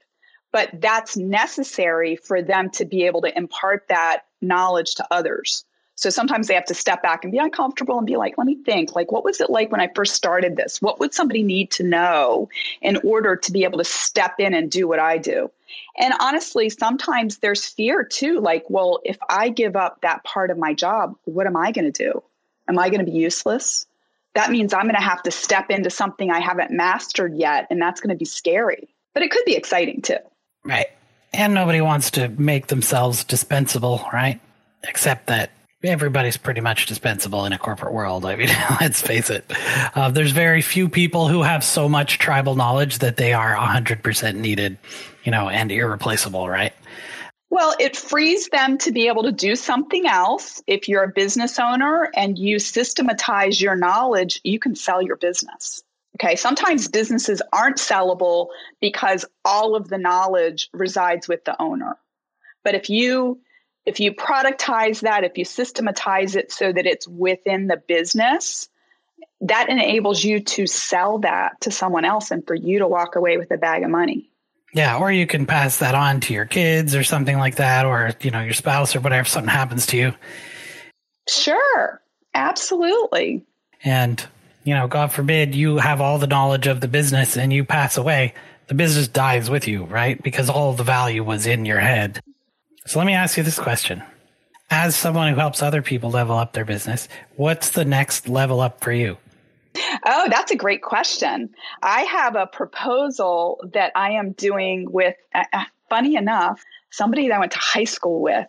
but 0.53 0.71
that's 0.81 1.17
necessary 1.17 2.17
for 2.17 2.43
them 2.43 2.71
to 2.71 2.85
be 2.85 3.05
able 3.05 3.23
to 3.23 3.37
impart 3.37 3.87
that 3.89 4.23
knowledge 4.41 4.95
to 4.97 5.07
others. 5.11 5.65
So 5.97 6.09
sometimes 6.09 6.47
they 6.47 6.55
have 6.55 6.65
to 6.65 6.75
step 6.75 7.03
back 7.03 7.25
and 7.25 7.31
be 7.31 7.37
uncomfortable 7.37 7.99
and 7.99 8.07
be 8.07 8.17
like, 8.17 8.39
let 8.39 8.47
me 8.47 8.57
think, 8.65 8.97
like, 8.97 9.13
what 9.13 9.23
was 9.23 9.39
it 9.39 9.51
like 9.51 9.71
when 9.71 9.83
I 9.83 9.91
first 9.95 10.15
started 10.15 10.57
this? 10.57 10.81
What 10.81 10.99
would 10.99 11.13
somebody 11.13 11.43
need 11.43 11.71
to 11.73 11.83
know 11.83 12.49
in 12.81 12.97
order 13.05 13.37
to 13.37 13.53
be 13.53 13.65
able 13.65 13.77
to 13.77 13.85
step 13.85 14.37
in 14.39 14.55
and 14.55 14.71
do 14.71 14.89
what 14.89 14.99
I 14.99 15.19
do? 15.19 15.51
And 15.97 16.15
honestly, 16.21 16.69
sometimes 16.71 17.39
there's 17.39 17.67
fear 17.67 18.05
too. 18.05 18.41
Like, 18.41 18.65
well, 18.69 19.01
if 19.05 19.19
I 19.29 19.49
give 19.49 19.77
up 19.77 20.01
that 20.03 20.25
part 20.25 20.51
of 20.51 20.59
my 20.59 20.75
job, 20.75 21.17
what 21.25 21.47
am 21.47 21.57
I 21.57 21.73
going 21.73 21.91
to 21.91 22.05
do? 22.05 22.23
Am 22.69 22.79
I 22.79 22.89
going 22.89 23.05
to 23.05 23.11
be 23.11 23.17
useless? 23.17 23.87
That 24.35 24.51
means 24.51 24.73
I'm 24.73 24.83
going 24.83 24.95
to 24.95 25.01
have 25.01 25.23
to 25.25 25.31
step 25.31 25.71
into 25.71 25.91
something 25.91 26.31
I 26.31 26.41
haven't 26.41 26.71
mastered 26.71 27.35
yet. 27.35 27.67
And 27.71 27.81
that's 27.81 28.01
going 28.01 28.15
to 28.15 28.19
be 28.19 28.25
scary, 28.25 28.95
but 29.13 29.23
it 29.23 29.31
could 29.31 29.45
be 29.45 29.57
exciting 29.57 30.03
too. 30.03 30.19
Right. 30.65 30.87
And 31.33 31.55
nobody 31.55 31.81
wants 31.81 32.13
to 32.13 32.29
make 32.29 32.69
themselves 32.69 33.25
dispensable, 33.25 34.05
right? 34.13 34.41
Except 34.83 35.27
that 35.27 35.51
everybody's 35.83 36.37
pretty 36.37 36.61
much 36.61 36.87
dispensable 36.87 37.45
in 37.47 37.53
a 37.53 37.59
corporate 37.59 37.93
world. 37.93 38.25
I 38.25 38.37
mean, 38.37 38.49
let's 38.81 39.01
face 39.01 39.31
it. 39.31 39.45
Uh, 39.95 40.11
there's 40.11 40.33
very 40.33 40.63
few 40.63 40.89
people 40.89 41.29
who 41.29 41.43
have 41.43 41.65
so 41.65 41.89
much 41.89 42.19
tribal 42.19 42.55
knowledge 42.55 42.99
that 42.99 43.17
they 43.17 43.33
are 43.33 43.55
100% 43.55 44.35
needed, 44.37 44.79
you 45.25 45.33
know, 45.33 45.49
and 45.49 45.73
irreplaceable, 45.73 46.49
right? 46.49 46.73
Well, 47.49 47.75
it 47.81 47.97
frees 47.97 48.49
them 48.49 48.79
to 48.79 48.93
be 48.93 49.09
able 49.09 49.25
to 49.25 49.33
do 49.33 49.57
something 49.57 50.07
else. 50.07 50.63
If 50.69 50.89
you're 50.89 51.03
a 51.03 51.09
business 51.09 51.59
owner 51.59 52.11
and 52.15 52.39
you 52.39 52.61
systematize 52.61 53.61
your 53.61 53.75
knowledge, 53.75 54.41
you 54.45 54.61
can 54.61 54.77
sell 54.77 55.03
your 55.03 55.17
business. 55.17 55.83
Okay. 56.17 56.37
Sometimes 56.37 56.87
businesses 56.87 57.43
aren't 57.53 57.79
sellable 57.79 58.49
because 58.81 59.25
all 59.45 59.75
of 59.75 59.89
the 59.89 59.99
knowledge 59.99 60.69
resides 60.73 61.27
with 61.27 61.45
the 61.45 61.61
owner. 61.61 61.97
But 62.63 62.75
if 62.75 62.91
you 62.91 63.41
if 63.87 64.01
you 64.01 64.13
productize 64.13 65.01
that, 65.03 65.25
if 65.25 65.39
you 65.39 65.45
systematize 65.45 66.37
it 66.37 66.53
so 66.53 66.73
that 66.73 66.87
it's 66.87 67.09
within 67.09 67.67
the 67.67 67.77
business, 67.77 68.69
that 69.43 69.69
enables 69.69 70.23
you 70.23 70.41
to 70.41 70.67
sell 70.67 71.19
that 71.21 71.61
to 71.63 71.71
someone 71.71 72.05
else 72.05 72.31
and 72.31 72.47
for 72.47 72.55
you 72.55 72.81
to 72.81 72.89
walk 72.89 73.17
away 73.17 73.39
with 73.39 73.51
a 73.51 73.57
bag 73.57 73.83
of 73.83 73.91
money. 73.91 74.31
Yeah, 74.73 74.99
or 74.99 75.11
you 75.11 75.27
can 75.27 75.47
pass 75.47 75.79
that 75.79 75.95
on 75.95 76.21
to 76.21 76.35
your 76.35 76.45
kids 76.45 76.95
or 76.95 77.03
something 77.03 77.37
like 77.37 77.57
that, 77.57 77.87
or 77.87 78.13
you 78.21 78.31
know, 78.31 78.43
your 78.43 78.53
spouse 78.53 78.95
or 78.95 79.01
whatever 79.01 79.27
something 79.29 79.51
happens 79.51 79.87
to 79.87 79.97
you. 79.97 80.15
Sure. 81.29 82.01
Absolutely. 82.35 83.45
And, 83.83 84.25
you 84.63 84.75
know, 84.75 84.87
God 84.87 85.13
forbid 85.13 85.55
you 85.55 85.79
have 85.79 86.01
all 86.01 86.19
the 86.19 86.27
knowledge 86.27 86.67
of 86.67 86.81
the 86.81 86.89
business 86.89 87.37
and 87.37 87.53
you 87.53 87.65
pass 87.65 87.97
away, 87.97 88.35
the 88.69 88.75
business 88.75 89.09
dies 89.09 89.51
with 89.51 89.67
you, 89.67 89.85
right? 89.85 90.23
Because 90.23 90.49
all 90.49 90.73
the 90.75 90.85
value 90.85 91.25
was 91.25 91.47
in 91.47 91.65
your 91.65 91.81
head. 91.81 92.21
So 92.91 92.99
let 92.99 93.07
me 93.07 93.15
ask 93.15 93.37
you 93.37 93.45
this 93.45 93.57
question. 93.57 94.03
As 94.69 94.97
someone 94.97 95.33
who 95.33 95.39
helps 95.39 95.63
other 95.63 95.81
people 95.81 96.11
level 96.11 96.37
up 96.37 96.55
their 96.55 96.65
business, 96.65 97.07
what's 97.37 97.69
the 97.69 97.85
next 97.85 98.29
level 98.29 98.61
up 98.61 98.83
for 98.83 98.91
you? 98.91 99.17
Oh, 100.05 100.27
that's 100.29 100.51
a 100.51 100.57
great 100.57 100.83
question. 100.83 101.55
I 101.85 102.01
have 102.01 102.35
a 102.35 102.49
proposal 102.49 103.61
that 103.75 103.93
I 103.95 104.15
am 104.15 104.33
doing 104.33 104.91
with, 104.91 105.15
uh, 105.33 105.45
uh, 105.53 105.67
funny 105.89 106.17
enough, 106.17 106.65
somebody 106.91 107.29
that 107.29 107.37
I 107.37 107.39
went 107.39 107.53
to 107.53 107.61
high 107.61 107.85
school 107.85 108.23
with. 108.23 108.49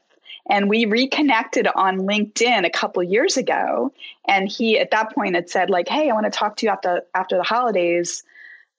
And 0.49 0.67
we 0.67 0.85
reconnected 0.85 1.67
on 1.67 1.99
LinkedIn 1.99 2.65
a 2.65 2.71
couple 2.71 3.03
years 3.03 3.37
ago. 3.37 3.93
And 4.27 4.49
he, 4.49 4.79
at 4.79 4.89
that 4.89 5.13
point, 5.13 5.35
had 5.35 5.51
said, 5.51 5.69
like, 5.69 5.87
hey, 5.87 6.09
I 6.09 6.13
want 6.13 6.25
to 6.25 6.31
talk 6.31 6.55
to 6.57 6.65
you 6.65 6.71
after, 6.71 7.03
after 7.13 7.37
the 7.37 7.43
holidays 7.43 8.23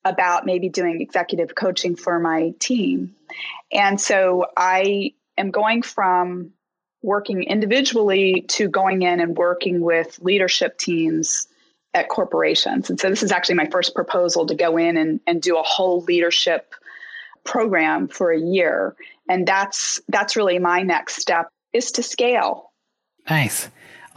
about 0.05 0.45
maybe 0.45 0.69
doing 0.69 1.01
executive 1.01 1.55
coaching 1.55 1.95
for 1.95 2.19
my 2.19 2.53
team. 2.59 3.15
And 3.71 4.01
so 4.01 4.47
I 4.57 5.13
am 5.43 5.51
going 5.51 5.83
from 5.83 6.53
working 7.03 7.43
individually 7.43 8.47
to 8.49 8.69
going 8.69 9.03
in 9.03 9.21
and 9.21 9.37
working 9.37 9.81
with 9.81 10.19
leadership 10.23 10.79
teams 10.79 11.47
at 11.95 12.09
corporations. 12.09 12.89
And 12.89 12.99
so 12.99 13.11
this 13.11 13.23
is 13.23 13.33
actually 13.33 13.57
my 13.57 13.69
first 13.71 13.95
proposal 13.95 14.47
to 14.47 14.55
go 14.55 14.79
in 14.79 14.97
and, 14.97 15.21
and 15.27 15.43
do 15.43 15.59
a 15.59 15.63
whole 15.63 16.01
leadership 16.03 16.75
program 17.45 18.09
for 18.09 18.33
a 18.33 18.41
year. 18.41 18.97
And 19.29 19.47
that's 19.47 20.01
that's 20.09 20.37
really 20.37 20.59
my 20.59 20.83
next 20.83 21.17
step 21.17 21.49
is 21.73 21.93
to 21.93 22.03
scale. 22.03 22.73
Nice. 23.29 23.69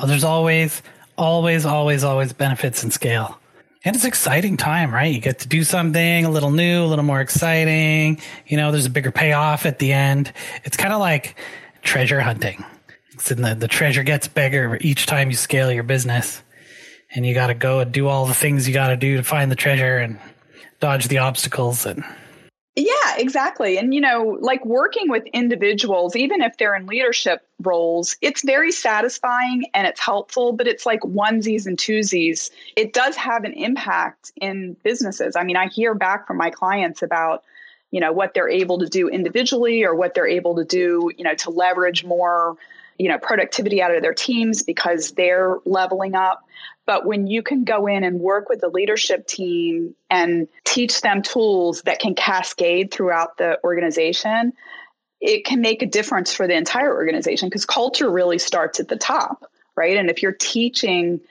There's 0.05 0.23
always, 0.23 0.81
always, 1.17 1.65
always, 1.65 2.03
always 2.03 2.33
benefits 2.33 2.83
in 2.83 2.91
scale. 2.91 3.39
And 3.85 3.95
it's 3.95 4.03
exciting 4.03 4.57
time, 4.57 4.91
right? 4.91 5.13
You 5.13 5.21
get 5.21 5.39
to 5.39 5.47
do 5.47 5.63
something 5.63 6.25
a 6.25 6.29
little 6.31 6.49
new, 6.49 6.83
a 6.83 6.87
little 6.87 7.05
more 7.05 7.21
exciting. 7.21 8.19
You 8.47 8.57
know, 8.57 8.71
there's 8.71 8.87
a 8.87 8.89
bigger 8.89 9.11
payoff 9.11 9.67
at 9.67 9.77
the 9.77 9.93
end. 9.93 10.33
It's 10.63 10.75
kind 10.75 10.91
of 10.91 10.99
like 10.99 11.37
treasure 11.83 12.19
hunting. 12.19 12.65
It's 13.13 13.29
in 13.31 13.43
The, 13.43 13.53
the 13.53 13.67
treasure 13.67 14.01
gets 14.01 14.27
bigger 14.27 14.79
each 14.81 15.05
time 15.05 15.29
you 15.29 15.37
scale 15.37 15.71
your 15.71 15.83
business. 15.83 16.41
And 17.11 17.27
you 17.27 17.35
got 17.35 17.47
to 17.47 17.53
go 17.53 17.79
and 17.79 17.91
do 17.91 18.07
all 18.07 18.25
the 18.25 18.33
things 18.33 18.67
you 18.67 18.73
got 18.73 18.89
to 18.89 18.97
do 18.97 19.17
to 19.17 19.23
find 19.23 19.51
the 19.51 19.55
treasure 19.55 19.97
and 19.97 20.19
dodge 20.79 21.07
the 21.07 21.19
obstacles 21.19 21.85
and 21.85 22.03
yeah, 22.75 23.15
exactly. 23.17 23.77
And, 23.77 23.93
you 23.93 24.01
know, 24.01 24.37
like 24.41 24.65
working 24.65 25.09
with 25.09 25.25
individuals, 25.27 26.13
even 26.15 26.41
if 26.41 26.57
they're 26.57 26.75
in 26.75 26.87
leadership 26.87 27.47
roles, 27.61 28.17
it's 28.21 28.43
very 28.43 28.73
satisfying 28.73 29.65
and 29.73 29.87
it's 29.87 30.01
helpful, 30.01 30.51
but 30.51 30.67
it's 30.67 30.85
like 30.85 30.99
onesies 31.01 31.67
and 31.67 31.77
twosies. 31.77 32.49
It 32.75 32.91
does 32.91 33.15
have 33.15 33.45
an 33.45 33.53
impact 33.53 34.33
in 34.41 34.75
businesses. 34.83 35.37
I 35.37 35.45
mean, 35.45 35.55
I 35.55 35.67
hear 35.67 35.95
back 35.95 36.27
from 36.27 36.35
my 36.35 36.49
clients 36.49 37.01
about, 37.01 37.45
you 37.91 38.01
know, 38.01 38.11
what 38.11 38.33
they're 38.33 38.49
able 38.49 38.79
to 38.79 38.89
do 38.89 39.07
individually 39.07 39.85
or 39.85 39.95
what 39.95 40.13
they're 40.13 40.27
able 40.27 40.55
to 40.57 40.65
do, 40.65 41.09
you 41.17 41.23
know, 41.23 41.35
to 41.35 41.51
leverage 41.51 42.03
more 42.03 42.57
you 42.97 43.09
know 43.09 43.17
productivity 43.17 43.81
out 43.81 43.93
of 43.93 44.01
their 44.01 44.13
teams 44.13 44.63
because 44.63 45.11
they're 45.11 45.57
leveling 45.65 46.15
up 46.15 46.45
but 46.85 47.05
when 47.05 47.27
you 47.27 47.41
can 47.41 47.63
go 47.63 47.87
in 47.87 48.03
and 48.03 48.19
work 48.19 48.49
with 48.49 48.61
the 48.61 48.69
leadership 48.69 49.27
team 49.27 49.95
and 50.09 50.47
teach 50.63 51.01
them 51.01 51.21
tools 51.21 51.81
that 51.83 51.99
can 51.99 52.15
cascade 52.15 52.91
throughout 52.91 53.37
the 53.37 53.59
organization 53.63 54.53
it 55.21 55.45
can 55.45 55.61
make 55.61 55.81
a 55.81 55.87
difference 55.87 56.33
for 56.33 56.47
the 56.47 56.55
entire 56.55 56.93
organization 56.93 57.49
because 57.49 57.65
culture 57.65 58.09
really 58.09 58.37
starts 58.37 58.79
at 58.79 58.87
the 58.87 58.97
top 58.97 59.49
right? 59.75 59.97
And 59.97 60.09
if 60.09 60.23
you're 60.23 60.31
teaching 60.31 61.21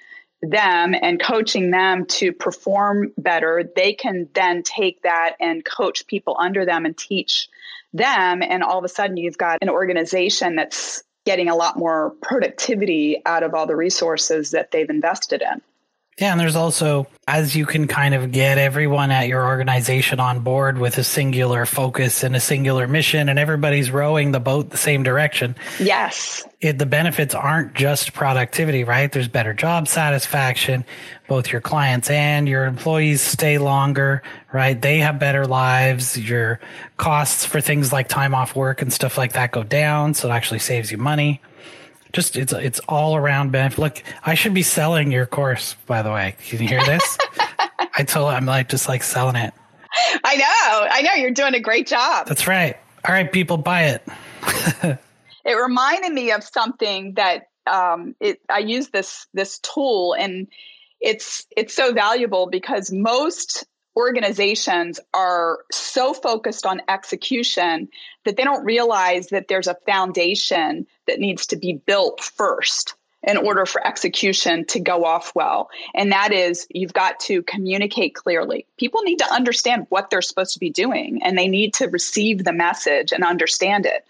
them 0.43 0.95
and 1.01 1.21
coaching 1.21 1.71
them 1.71 2.05
to 2.05 2.31
perform 2.33 3.12
better 3.17 3.64
they 3.75 3.95
can 3.95 4.29
then 4.35 4.62
take 4.62 5.03
that 5.03 5.37
and 5.40 5.64
coach 5.64 6.07
people 6.07 6.37
under 6.38 6.67
them 6.67 6.85
and 6.85 6.97
teach 6.97 7.49
them. 7.95 8.43
And 8.43 8.62
all 8.62 8.79
of 8.79 8.85
a 8.85 8.88
sudden 8.88 9.17
you've 9.17 9.38
got 9.38 9.59
an 9.62 9.71
organization 9.71 10.57
that's 10.57 11.03
getting 11.25 11.49
a 11.49 11.55
lot 11.55 11.79
more 11.79 12.11
productivity 12.23 13.23
out 13.27 13.43
of 13.43 13.55
all 13.55 13.67
the 13.67 13.77
resources 13.77 14.51
that 14.51 14.71
they've 14.71 14.91
invested 14.91 15.43
in. 15.43 15.61
Yeah, 16.19 16.31
and 16.31 16.41
there's 16.41 16.55
also 16.55 17.09
as 17.27 17.57
you 17.57 17.66
can 17.66 17.89
kind 17.89 18.14
of 18.14 18.31
get 18.31 18.57
everyone 18.57 19.11
at 19.11 19.27
your 19.27 19.45
organization 19.47 20.20
on 20.20 20.41
board 20.41 20.79
with 20.79 20.97
a 20.99 21.03
singular 21.05 21.66
focus 21.66 22.22
and 22.22 22.37
a 22.37 22.41
singular 22.41 22.87
mission, 22.87 23.29
and 23.29 23.37
everybody's 23.37 23.91
rowing 23.91 24.31
the 24.31 24.39
boat 24.39 24.70
the 24.70 24.77
same 24.77 25.03
direction. 25.03 25.57
Yes. 25.81 26.47
It, 26.61 26.79
the 26.79 26.87
benefits 26.87 27.35
aren't 27.35 27.75
just 27.75 28.12
productivity, 28.12 28.85
right? 28.85 29.11
There's 29.11 29.27
better 29.27 29.55
job 29.55 29.89
satisfaction. 29.89 30.85
Both 31.27 31.51
your 31.53 31.61
clients 31.61 32.11
and 32.11 32.49
your 32.49 32.66
employees 32.66 33.22
stay 33.22 33.59
longer, 33.59 34.22
right? 34.53 34.81
They 34.81 34.99
have 34.99 35.18
better 35.18 35.47
lives. 35.47 36.18
Your 36.18 36.61
costs 36.97 37.47
for 37.47 37.61
things 37.61 37.93
like 37.93 38.09
time 38.09 38.35
off 38.35 38.55
work 38.55 38.83
and 38.83 38.93
stuff 38.93 39.16
like 39.16 39.33
that 39.33 39.51
go 39.51 39.62
down. 39.62 40.14
So 40.14 40.29
it 40.29 40.33
actually 40.33 40.59
saves 40.59 40.93
you 40.93 40.99
money 40.99 41.41
just 42.14 42.37
it's 42.37 42.53
it's 42.53 42.81
all 42.89 43.16
around 43.16 43.53
benefit. 43.53 43.79
Look, 43.79 44.03
I 44.25 44.35
should 44.35 44.55
be 44.55 44.62
selling 44.62 45.12
your 45.12 45.27
course, 45.27 45.75
by 45.87 46.03
the 46.03 46.11
way. 46.11 46.37
Can 46.47 46.62
you 46.62 46.68
hear 46.68 46.85
this? 46.85 47.18
I 47.97 48.05
told 48.05 48.33
I'm 48.33 48.47
like 48.47 48.68
just 48.68 48.89
like 48.89 49.03
selling 49.03 49.37
it. 49.37 49.53
I 50.25 50.37
know, 50.37 50.89
I 50.91 51.03
know. 51.03 51.14
You're 51.14 51.33
doing 51.33 51.55
a 51.55 51.61
great 51.61 51.87
job. 51.87 52.27
That's 52.27 52.47
right. 52.47 52.77
All 53.07 53.12
right, 53.12 53.31
people, 53.31 53.59
buy 53.59 53.85
it. 53.85 54.09
it 55.45 55.53
reminded 55.53 56.12
me 56.12 56.31
of 56.31 56.43
something 56.43 57.14
that 57.14 57.49
um, 57.66 58.14
it. 58.20 58.41
I 58.49 58.61
use 58.61 58.89
this 58.89 59.27
this 59.35 59.59
tool, 59.59 60.14
and 60.14 60.49
it's 61.05 61.46
it's 61.55 61.74
so 61.74 61.92
valuable 61.92 62.46
because 62.46 62.90
most 62.90 63.64
organizations 63.96 64.98
are 65.12 65.59
so 65.70 66.14
focused 66.14 66.66
on 66.66 66.80
execution 66.88 67.88
that 68.24 68.36
they 68.36 68.42
don't 68.42 68.64
realize 68.64 69.28
that 69.28 69.46
there's 69.46 69.68
a 69.68 69.76
foundation 69.86 70.86
that 71.07 71.20
needs 71.20 71.46
to 71.46 71.57
be 71.57 71.74
built 71.74 72.20
first 72.20 72.94
in 73.22 73.36
order 73.36 73.64
for 73.64 73.86
execution 73.86 74.66
to 74.66 74.80
go 74.80 75.05
off 75.05 75.32
well. 75.34 75.70
And 75.94 76.11
that 76.12 76.32
is 76.32 76.66
you've 76.70 76.92
got 76.92 77.20
to 77.20 77.42
communicate 77.42 78.14
clearly. 78.14 78.66
People 78.78 79.02
need 79.02 79.18
to 79.18 79.32
understand 79.32 79.86
what 79.90 80.11
they're 80.11 80.22
supposed 80.22 80.55
to 80.55 80.61
be 80.61 80.70
doing 80.70 81.22
and 81.22 81.38
they 81.38 81.48
need 81.48 81.74
to 81.74 81.86
receive 81.86 82.44
the 82.44 82.52
message 82.52 83.12
and 83.12 83.22
understand 83.22 83.86
it. 83.86 84.05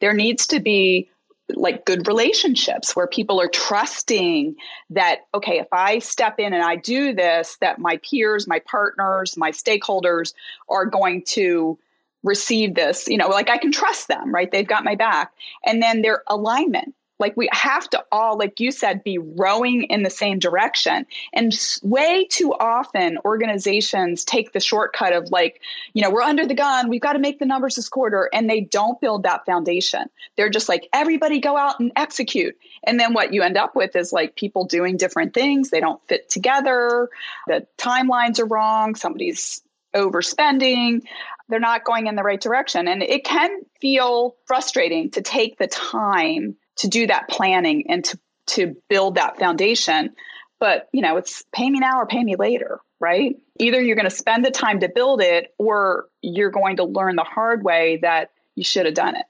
There 0.00 0.14
needs 0.14 0.48
to 0.48 0.60
be 0.60 1.08
like 1.54 1.84
good 1.84 2.06
relationships 2.06 2.96
where 2.96 3.06
people 3.06 3.40
are 3.40 3.48
trusting 3.48 4.56
that 4.90 5.20
okay 5.34 5.58
if 5.58 5.68
i 5.72 5.98
step 5.98 6.38
in 6.38 6.52
and 6.52 6.62
i 6.62 6.76
do 6.76 7.12
this 7.14 7.56
that 7.60 7.78
my 7.78 7.98
peers 7.98 8.46
my 8.46 8.60
partners 8.60 9.36
my 9.36 9.50
stakeholders 9.50 10.32
are 10.68 10.86
going 10.86 11.22
to 11.22 11.78
receive 12.22 12.74
this 12.74 13.08
you 13.08 13.16
know 13.16 13.28
like 13.28 13.48
i 13.48 13.58
can 13.58 13.72
trust 13.72 14.08
them 14.08 14.30
right? 14.32 14.50
They've 14.50 14.66
got 14.66 14.84
my 14.84 14.94
back. 14.94 15.32
And 15.64 15.82
then 15.82 16.02
their 16.02 16.22
alignment 16.26 16.94
like 17.20 17.36
we 17.36 17.48
have 17.52 17.88
to 17.90 18.04
all, 18.10 18.38
like 18.38 18.58
you 18.58 18.72
said, 18.72 19.04
be 19.04 19.18
rowing 19.18 19.84
in 19.84 20.02
the 20.02 20.10
same 20.10 20.38
direction. 20.38 21.06
And 21.32 21.52
way 21.82 22.24
too 22.24 22.52
often 22.54 23.18
organizations 23.24 24.24
take 24.24 24.52
the 24.52 24.60
shortcut 24.60 25.12
of 25.12 25.30
like, 25.30 25.60
you 25.92 26.02
know, 26.02 26.10
we're 26.10 26.22
under 26.22 26.46
the 26.46 26.54
gun. 26.54 26.88
We've 26.88 27.00
got 27.00 27.12
to 27.12 27.18
make 27.18 27.38
the 27.38 27.46
numbers 27.46 27.76
this 27.76 27.88
quarter. 27.88 28.28
And 28.32 28.48
they 28.48 28.62
don't 28.62 29.00
build 29.00 29.22
that 29.24 29.46
foundation. 29.46 30.08
They're 30.36 30.50
just 30.50 30.68
like, 30.68 30.88
everybody 30.92 31.40
go 31.40 31.56
out 31.56 31.78
and 31.78 31.92
execute. 31.94 32.56
And 32.82 32.98
then 32.98 33.12
what 33.12 33.32
you 33.32 33.42
end 33.42 33.58
up 33.58 33.76
with 33.76 33.94
is 33.94 34.12
like 34.12 34.34
people 34.34 34.64
doing 34.64 34.96
different 34.96 35.34
things. 35.34 35.70
They 35.70 35.80
don't 35.80 36.00
fit 36.08 36.30
together. 36.30 37.08
The 37.46 37.66
timelines 37.78 38.40
are 38.40 38.46
wrong. 38.46 38.94
Somebody's 38.94 39.62
overspending. 39.94 41.02
They're 41.48 41.60
not 41.60 41.84
going 41.84 42.06
in 42.06 42.14
the 42.14 42.22
right 42.22 42.40
direction. 42.40 42.88
And 42.88 43.02
it 43.02 43.24
can 43.24 43.50
feel 43.80 44.36
frustrating 44.46 45.10
to 45.10 45.22
take 45.22 45.58
the 45.58 45.66
time 45.66 46.56
to 46.76 46.88
do 46.88 47.06
that 47.06 47.28
planning 47.28 47.90
and 47.90 48.04
to 48.04 48.18
to 48.46 48.76
build 48.88 49.14
that 49.14 49.38
foundation. 49.38 50.14
But 50.58 50.88
you 50.92 51.02
know, 51.02 51.16
it's 51.16 51.44
pay 51.52 51.68
me 51.68 51.78
now 51.78 52.00
or 52.00 52.06
pay 52.06 52.22
me 52.22 52.36
later, 52.36 52.80
right? 52.98 53.36
Either 53.58 53.80
you're 53.80 53.96
going 53.96 54.08
to 54.08 54.14
spend 54.14 54.44
the 54.44 54.50
time 54.50 54.80
to 54.80 54.88
build 54.88 55.20
it, 55.20 55.54
or 55.58 56.06
you're 56.22 56.50
going 56.50 56.76
to 56.76 56.84
learn 56.84 57.16
the 57.16 57.24
hard 57.24 57.62
way 57.62 57.98
that 58.02 58.30
you 58.54 58.64
should 58.64 58.86
have 58.86 58.94
done 58.94 59.16
it. 59.16 59.26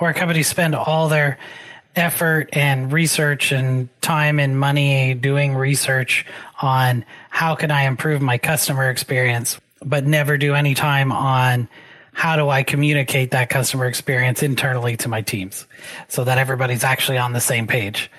Or 0.00 0.12
companies 0.12 0.48
spend 0.48 0.74
all 0.74 1.08
their 1.08 1.38
effort 1.94 2.50
and 2.52 2.92
research 2.92 3.52
and 3.52 3.88
time 4.02 4.38
and 4.38 4.58
money 4.58 5.14
doing 5.14 5.54
research 5.54 6.26
on 6.60 7.04
how 7.30 7.54
can 7.54 7.70
I 7.70 7.84
improve 7.84 8.20
my 8.20 8.38
customer 8.38 8.90
experience, 8.90 9.58
but 9.82 10.04
never 10.04 10.36
do 10.36 10.54
any 10.54 10.74
time 10.74 11.10
on 11.10 11.68
how 12.16 12.34
do 12.34 12.48
I 12.48 12.62
communicate 12.62 13.32
that 13.32 13.50
customer 13.50 13.84
experience 13.84 14.42
internally 14.42 14.96
to 14.96 15.08
my 15.08 15.20
teams 15.20 15.66
so 16.08 16.24
that 16.24 16.38
everybody's 16.38 16.82
actually 16.82 17.18
on 17.18 17.34
the 17.34 17.42
same 17.42 17.66
page? 17.66 18.10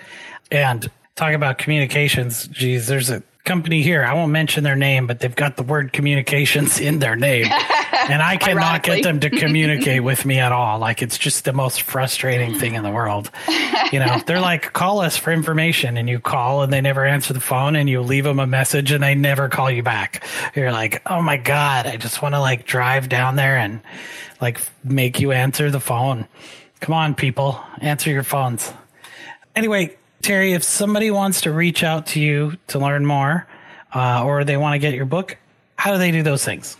And 0.51 0.87
talk 1.15 1.33
about 1.33 1.57
communications. 1.57 2.47
Geez, 2.47 2.85
there's 2.85 3.09
a 3.09 3.23
company 3.47 3.81
here. 3.81 4.03
I 4.03 4.13
won't 4.13 4.31
mention 4.31 4.63
their 4.63 4.75
name, 4.75 5.07
but 5.07 5.19
they've 5.19 5.35
got 5.35 5.55
the 5.55 5.63
word 5.63 5.93
communications 5.93 6.79
in 6.79 6.99
their 6.99 7.15
name. 7.15 7.45
and 8.09 8.21
I 8.21 8.37
cannot 8.37 8.83
get 8.83 9.03
them 9.03 9.21
to 9.21 9.29
communicate 9.29 10.03
with 10.03 10.25
me 10.25 10.39
at 10.39 10.51
all. 10.51 10.77
Like 10.77 11.01
it's 11.01 11.17
just 11.17 11.45
the 11.45 11.53
most 11.53 11.81
frustrating 11.81 12.59
thing 12.59 12.75
in 12.75 12.83
the 12.83 12.91
world. 12.91 13.31
You 13.91 13.99
know, 13.99 14.21
they're 14.25 14.41
like, 14.41 14.73
call 14.73 14.99
us 14.99 15.17
for 15.17 15.31
information 15.31 15.97
and 15.97 16.09
you 16.09 16.19
call 16.19 16.61
and 16.61 16.71
they 16.71 16.81
never 16.81 17.05
answer 17.05 17.33
the 17.33 17.39
phone 17.39 17.75
and 17.75 17.89
you 17.89 18.01
leave 18.01 18.25
them 18.25 18.39
a 18.39 18.47
message 18.47 18.91
and 18.91 19.01
they 19.01 19.15
never 19.15 19.47
call 19.49 19.71
you 19.71 19.81
back. 19.81 20.27
You're 20.53 20.73
like, 20.73 21.01
oh 21.05 21.21
my 21.21 21.37
God, 21.37 21.87
I 21.87 21.95
just 21.97 22.21
want 22.21 22.35
to 22.35 22.39
like 22.39 22.65
drive 22.65 23.07
down 23.09 23.37
there 23.37 23.57
and 23.57 23.79
like 24.41 24.59
make 24.83 25.19
you 25.19 25.31
answer 25.31 25.71
the 25.71 25.79
phone. 25.79 26.27
Come 26.81 26.93
on, 26.93 27.15
people, 27.15 27.59
answer 27.79 28.11
your 28.11 28.23
phones. 28.23 28.71
Anyway, 29.55 29.95
Terri, 30.21 30.55
if 30.55 30.63
somebody 30.63 31.11
wants 31.11 31.41
to 31.41 31.51
reach 31.51 31.83
out 31.83 32.07
to 32.07 32.19
you 32.19 32.57
to 32.67 32.79
learn 32.79 33.05
more 33.05 33.47
uh, 33.93 34.25
or 34.25 34.43
they 34.43 34.57
want 34.57 34.73
to 34.73 34.79
get 34.79 34.93
your 34.93 35.05
book, 35.05 35.37
how 35.77 35.93
do 35.93 35.99
they 35.99 36.11
do 36.11 36.23
those 36.23 36.43
things? 36.43 36.75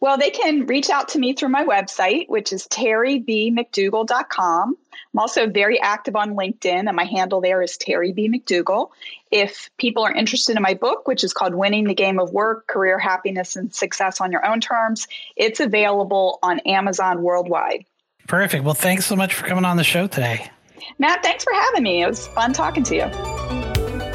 Well, 0.00 0.18
they 0.18 0.30
can 0.30 0.66
reach 0.66 0.90
out 0.90 1.08
to 1.10 1.18
me 1.18 1.34
through 1.34 1.50
my 1.50 1.64
website, 1.64 2.28
which 2.28 2.52
is 2.52 2.66
terribmcdougall.com. 2.68 4.76
I'm 5.14 5.18
also 5.18 5.48
very 5.48 5.80
active 5.80 6.14
on 6.16 6.34
LinkedIn, 6.34 6.86
and 6.86 6.96
my 6.96 7.04
handle 7.04 7.40
there 7.40 7.62
is 7.62 7.76
Terri 7.76 8.14
B. 8.14 8.30
McDougall. 8.30 8.90
If 9.30 9.70
people 9.76 10.04
are 10.04 10.12
interested 10.12 10.56
in 10.56 10.62
my 10.62 10.74
book, 10.74 11.08
which 11.08 11.24
is 11.24 11.32
called 11.32 11.54
Winning 11.54 11.84
the 11.84 11.94
Game 11.94 12.18
of 12.18 12.32
Work 12.32 12.66
Career 12.66 12.98
Happiness 12.98 13.56
and 13.56 13.74
Success 13.74 14.20
on 14.20 14.32
Your 14.32 14.44
Own 14.46 14.60
Terms, 14.60 15.08
it's 15.36 15.60
available 15.60 16.38
on 16.42 16.58
Amazon 16.60 17.22
worldwide. 17.22 17.84
Perfect. 18.26 18.64
Well, 18.64 18.74
thanks 18.74 19.06
so 19.06 19.16
much 19.16 19.34
for 19.34 19.46
coming 19.46 19.64
on 19.64 19.76
the 19.76 19.84
show 19.84 20.06
today. 20.06 20.50
Matt, 20.98 21.22
thanks 21.22 21.44
for 21.44 21.52
having 21.52 21.82
me. 21.82 22.02
It 22.02 22.06
was 22.06 22.26
fun 22.28 22.52
talking 22.52 22.82
to 22.84 22.94
you. 22.94 23.42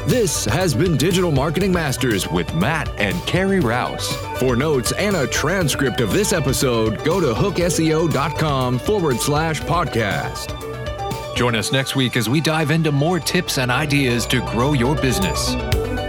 This 0.08 0.46
has 0.46 0.74
been 0.74 0.96
Digital 0.96 1.30
Marketing 1.30 1.70
Masters 1.70 2.26
with 2.28 2.54
Matt 2.54 2.88
and 2.98 3.14
Carrie 3.26 3.60
Rouse. 3.60 4.16
For 4.38 4.56
notes 4.56 4.92
and 4.92 5.14
a 5.14 5.26
transcript 5.26 6.00
of 6.00 6.12
this 6.12 6.32
episode, 6.32 7.04
go 7.04 7.20
to 7.20 7.34
hookseo.com 7.34 8.78
forward 8.78 9.18
slash 9.18 9.60
podcast. 9.60 10.54
Join 11.36 11.54
us 11.54 11.72
next 11.72 11.94
week 11.94 12.16
as 12.16 12.26
we 12.28 12.40
dive 12.40 12.70
into 12.70 12.90
more 12.90 13.20
tips 13.20 13.58
and 13.58 13.70
ideas 13.70 14.24
to 14.26 14.40
grow 14.40 14.72
your 14.72 14.96
business. 14.96 15.54